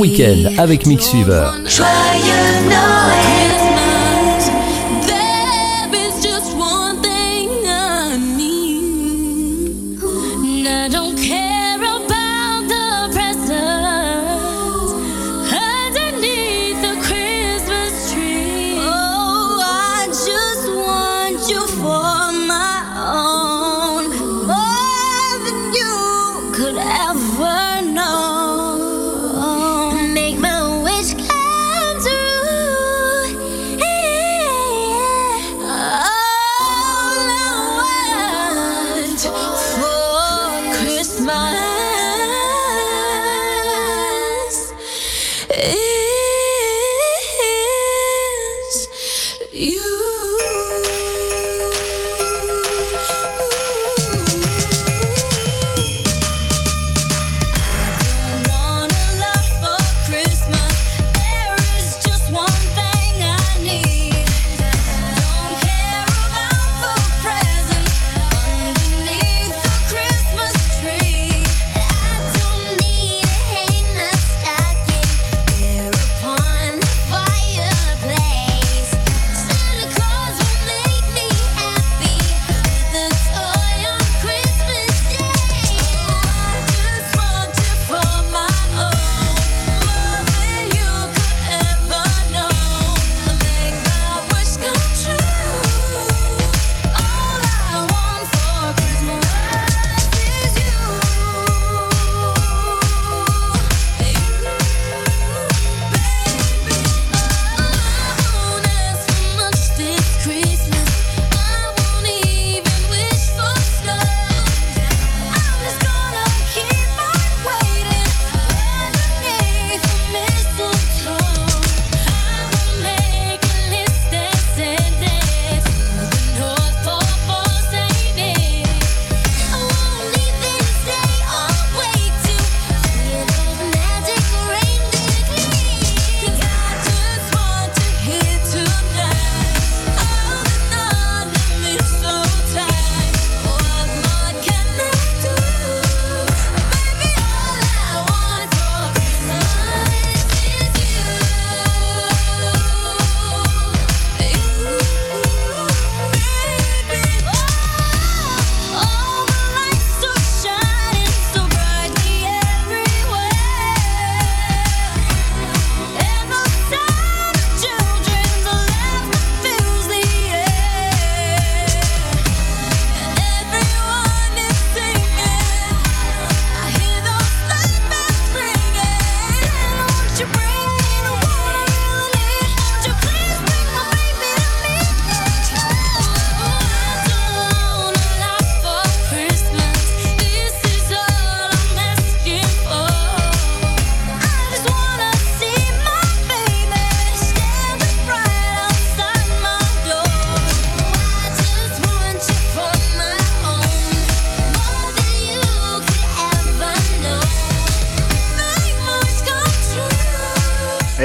[0.05, 1.49] Week-end avec Mix Fever.
[1.65, 2.84] Joyeux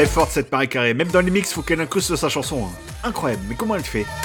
[0.00, 0.94] Elle est forte cette Marie Carré.
[0.94, 2.64] Même dans les mix, faut qu'elle incruste sa chanson.
[2.64, 2.70] hein.
[3.04, 3.42] Incroyable.
[3.50, 4.06] Mais comment elle fait–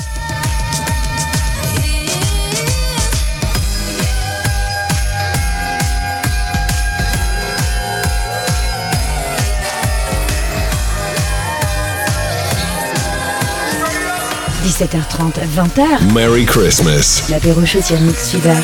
[14.65, 16.14] 17h30, 20h.
[16.14, 17.23] Merry Christmas.
[17.30, 18.56] L'apéro chaud sur Mix Fever.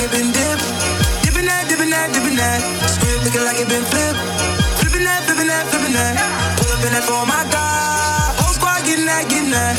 [6.86, 8.34] In that for my God.
[8.42, 9.78] Whole squad getting that, getting that.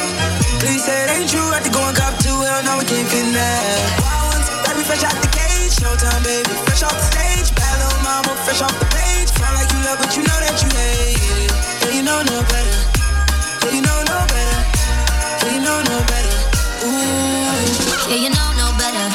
[0.63, 1.43] Please say it ain't true.
[1.51, 2.31] Had to go and cop two.
[2.31, 3.99] Hell no, we can't fit in that.
[3.99, 5.75] Wild ones, baby, fresh out the cage.
[5.83, 7.49] Showtime, baby, fresh off the stage.
[7.59, 9.29] Bad little mama, fresh off the page.
[9.35, 11.51] Front like you love, but you know that you hate it.
[11.83, 12.79] Yeah, you know no better.
[13.67, 14.59] Yeah, you know no better.
[15.43, 16.35] Yeah, you know no better.
[16.87, 18.15] Ooh.
[18.15, 19.07] Yeah, you know no better.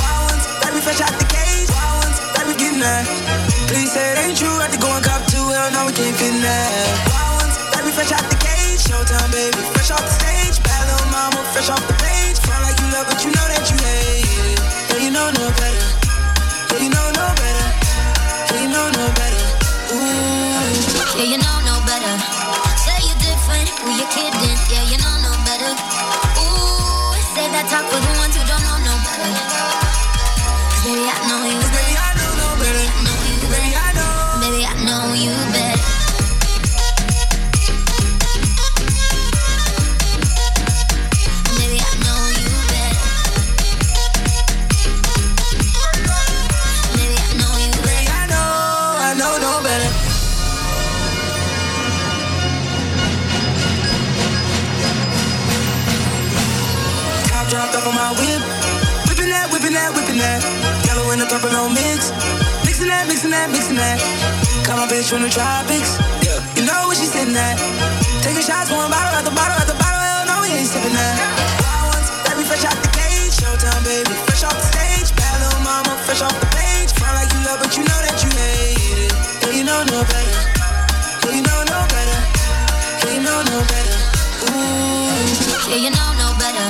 [0.00, 1.68] Wild ones, baby, fresh out the cage.
[1.76, 3.04] Wild ones, baby, getting that.
[3.68, 4.56] Please say it ain't true.
[4.64, 5.44] Had to go and cop two.
[5.44, 7.07] Hell no, we can't fit in that.
[7.98, 8.78] Baby, fresh out the cage.
[8.86, 10.62] Showtime, baby, fresh off the stage.
[10.62, 12.38] Bad little mama, fresh off the page.
[12.46, 14.60] Front like you love, but you know that you hate it.
[14.94, 15.82] Yeah, you know no better.
[16.70, 17.66] Yeah, you know no better.
[18.54, 19.42] Yeah, you know no better.
[19.90, 21.18] Ooh.
[21.18, 22.14] Yeah, you know no better.
[22.86, 24.54] Say you're different, who you kidding?
[24.70, 25.74] Yeah, you know no better.
[26.38, 29.26] Ooh, say that talk for the ones who don't know no better.
[30.70, 31.98] 'Cause baby, I know you better.
[31.98, 32.86] I know no better.
[33.50, 34.38] Baby, I know.
[34.38, 35.97] Baby, I know you better.
[61.18, 62.14] Yellow and the purple no mix.
[62.62, 63.98] Mixing that, mixing that, mixing that.
[64.62, 65.98] Got my bitch from the tropics.
[66.22, 66.38] Yeah.
[66.54, 67.58] You know what she sitting at.
[68.22, 69.98] Taking shots, one bottle at the bottle at the bottle.
[69.98, 71.16] Hell no, we ain't sipping that.
[71.58, 73.34] Wild ones, baby, fresh out the cage.
[73.34, 75.10] Showtime, baby, fresh off the stage.
[75.18, 76.94] Bad little mama, fresh off the page.
[76.94, 79.14] Front like you love, but you know that you hate it.
[79.42, 80.38] Yeah, you know no better.
[81.26, 82.20] Yeah, you know no better.
[83.02, 83.96] Yeah, you know no better.
[84.54, 85.18] Ooh.
[85.66, 86.66] Yeah, you know no better.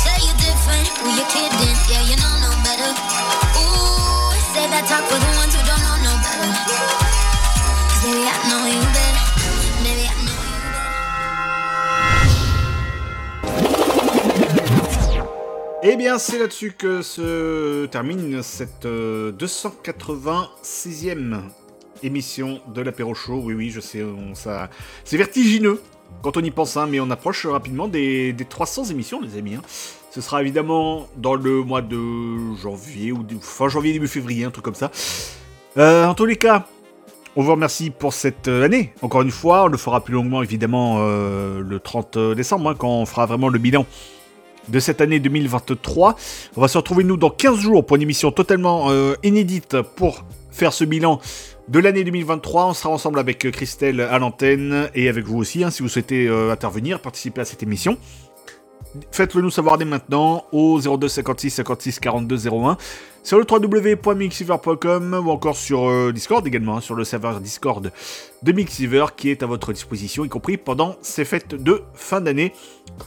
[0.00, 1.76] Say you're different, who you kidding?
[1.92, 3.23] Yeah, you know no better.
[8.46, 8.64] Know
[15.86, 21.40] Eh bien, c'est là-dessus que se termine cette euh, 286e
[22.02, 23.40] émission de l'apéro show.
[23.44, 24.70] Oui, oui, je sais, on- ça,
[25.04, 25.80] c'est vertigineux
[26.22, 29.56] quand on y pense, hein, mais on approche rapidement des, des 300 émissions, les amis.
[29.56, 29.62] hein.
[30.14, 34.64] Ce sera évidemment dans le mois de janvier ou fin janvier début février, un truc
[34.64, 34.92] comme ça.
[35.76, 36.68] Euh, en tous les cas,
[37.34, 38.92] on vous remercie pour cette euh, année.
[39.02, 42.90] Encore une fois, on le fera plus longuement évidemment euh, le 30 décembre, hein, quand
[42.90, 43.86] on fera vraiment le bilan
[44.68, 46.14] de cette année 2023.
[46.56, 48.92] On va se retrouver nous dans 15 jours pour une émission totalement
[49.24, 51.20] inédite pour faire ce bilan
[51.66, 52.66] de l'année 2023.
[52.66, 56.28] On sera ensemble avec Christelle à l'antenne et avec vous aussi hein, si vous souhaitez
[56.28, 57.98] intervenir, participer à cette émission.
[59.10, 62.76] Faites-le nous savoir dès maintenant au 02 56 56 42 01
[63.24, 67.90] sur le www.mixiver.com ou encore sur euh, Discord également, hein, sur le serveur Discord
[68.42, 72.52] de Mixiver qui est à votre disposition, y compris pendant ces fêtes de fin d'année.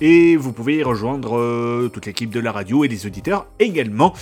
[0.02, 4.14] Et vous pouvez y rejoindre euh, toute l'équipe de la radio et les auditeurs également.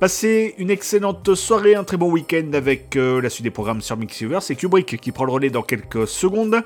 [0.00, 3.96] Passez une excellente soirée, un très bon week-end avec euh, la suite des programmes sur
[3.96, 4.38] Mixiver.
[4.40, 6.62] C'est Kubrick qui prend le relais dans quelques secondes.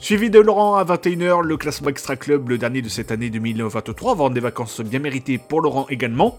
[0.00, 4.12] Suivi de Laurent à 21h, le classement Extra Club, le dernier de cette année 2023,
[4.12, 6.38] avant des vacances bien méritées pour Laurent également.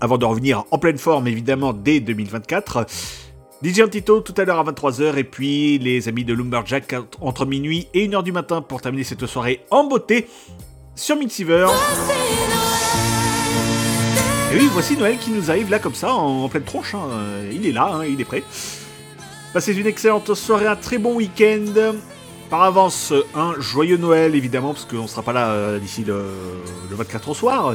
[0.00, 2.86] Avant de revenir en pleine forme, évidemment, dès 2024.
[3.64, 7.88] DJ Antito tout à l'heure à 23h, et puis les amis de Lumberjack entre minuit
[7.94, 10.28] et 1h du matin pour terminer cette soirée en beauté
[10.94, 11.66] sur Mixiver.
[14.52, 16.94] Et oui, voici Noël qui nous arrive là comme ça, en, pleine tronche.
[16.94, 17.08] hein.
[17.50, 18.42] Il est là, hein, il est prêt.
[19.54, 21.94] Passez une excellente soirée, un très bon week-end.
[22.52, 26.22] Par avance, un joyeux Noël évidemment, parce qu'on ne sera pas là euh, d'ici le,
[26.90, 27.74] le 24 au soir.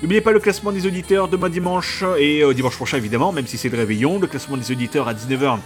[0.00, 3.58] N'oubliez pas le classement des auditeurs demain dimanche et euh, dimanche prochain évidemment, même si
[3.58, 4.18] c'est le réveillon.
[4.18, 5.58] Le classement des auditeurs à 19h,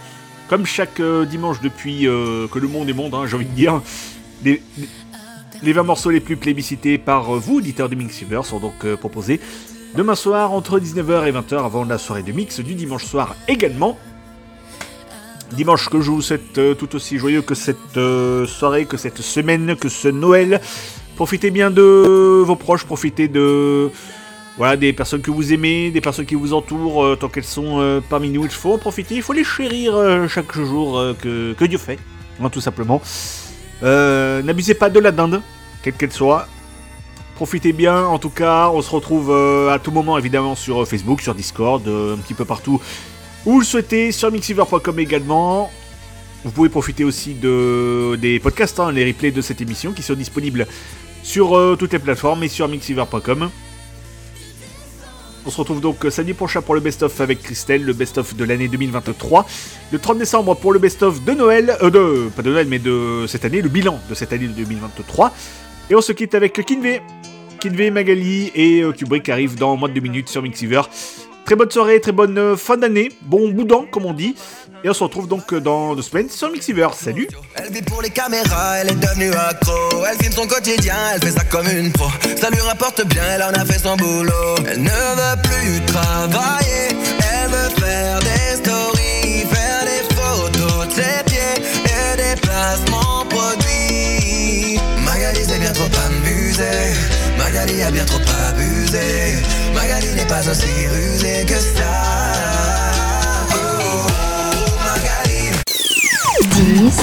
[0.49, 3.81] comme chaque euh, dimanche depuis que le monde est monde, hein, j'ai envie de dire.
[4.43, 4.61] Les,
[5.63, 9.39] les 20 morceaux les plus plébiscités par vous, auditeurs de Mixiver, sont donc proposés
[9.95, 13.97] demain soir entre 19h et 20h avant la soirée de mix du dimanche soir également.
[15.53, 19.75] Dimanche que je vous souhaite tout aussi joyeux que cette euh, soirée, que cette semaine,
[19.75, 20.61] que ce Noël.
[21.15, 23.89] Profitez bien de vos proches, profitez de
[24.57, 27.79] voilà des personnes que vous aimez, des personnes qui vous entourent euh, tant qu'elles sont
[27.79, 28.45] euh, parmi nous.
[28.45, 29.93] Il faut en profiter, il faut les chérir
[30.29, 31.99] chaque jour que, que Dieu fait.
[32.41, 33.01] Hein, tout simplement.
[33.81, 35.41] N'abusez pas de la dinde,
[35.83, 36.47] quelle qu'elle soit.
[37.35, 39.31] Profitez bien, en tout cas, on se retrouve
[39.69, 42.79] à tout moment évidemment sur Facebook, sur Discord, un petit peu partout
[43.45, 45.71] vous le souhaitez, sur mixiver.com également.
[46.43, 50.13] Vous pouvez profiter aussi de, des podcasts, hein, les replays de cette émission qui sont
[50.13, 50.67] disponibles
[51.23, 53.49] sur euh, toutes les plateformes et sur mixiver.com.
[55.43, 58.43] On se retrouve donc euh, samedi prochain pour le best-of avec Christelle, le best-of de
[58.43, 59.47] l'année 2023.
[59.91, 63.25] Le 30 décembre pour le best-of de Noël, euh, de, pas de Noël, mais de
[63.27, 65.33] cette année, le bilan de cette année 2023.
[65.89, 67.01] Et on se quitte avec Kinvey.
[67.59, 70.81] Kinvey, Magali et Kubrick arrivent dans moins de deux minutes sur Mixiver.
[71.51, 74.37] Très bonne soirée, très bonne euh, fin d'année, bon boudin comme on dit.
[74.85, 76.87] Et on se retrouve donc euh, dans deux semaines sur Mixiver.
[76.95, 79.75] Salut Elle vit pour les caméras, elle est devenue accro.
[80.09, 82.07] Elle filme son quotidien, elle fait ça comme une pro.
[82.39, 84.55] Ça lui rapporte bien, elle en a fait son boulot.
[84.65, 91.23] Elle ne veut plus travailler, elle veut faire des stories, faire des photos de ses
[91.25, 94.79] pieds et des placements produits.
[95.03, 96.95] Magali c'est bien trop amusé,
[97.81, 99.37] Magali a bien trop abusé.
[99.73, 101.83] Magali n'est pas aussi rusée que ça.
[103.51, 104.07] Oh,
[104.85, 105.51] Magali.
[106.41, 106.97] 10,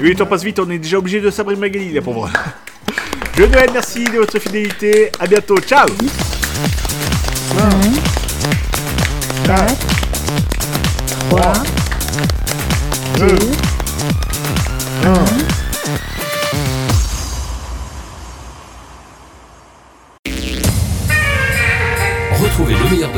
[0.00, 2.30] Oui, le temps passe vite, on est déjà obligé de sabrer Magali, la pauvre.
[3.36, 5.10] Je Noël, merci de votre fidélité.
[5.18, 5.88] À bientôt, ciao
[9.44, 9.76] 4,
[11.30, 11.52] 3,
[13.18, 13.26] 2,
[15.04, 15.47] 1.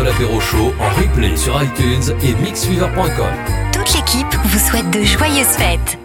[0.00, 3.34] De l'apéro chaud en replay sur iTunes et mixfever.com.
[3.72, 5.98] Toute l'équipe vous souhaite de joyeuses fêtes.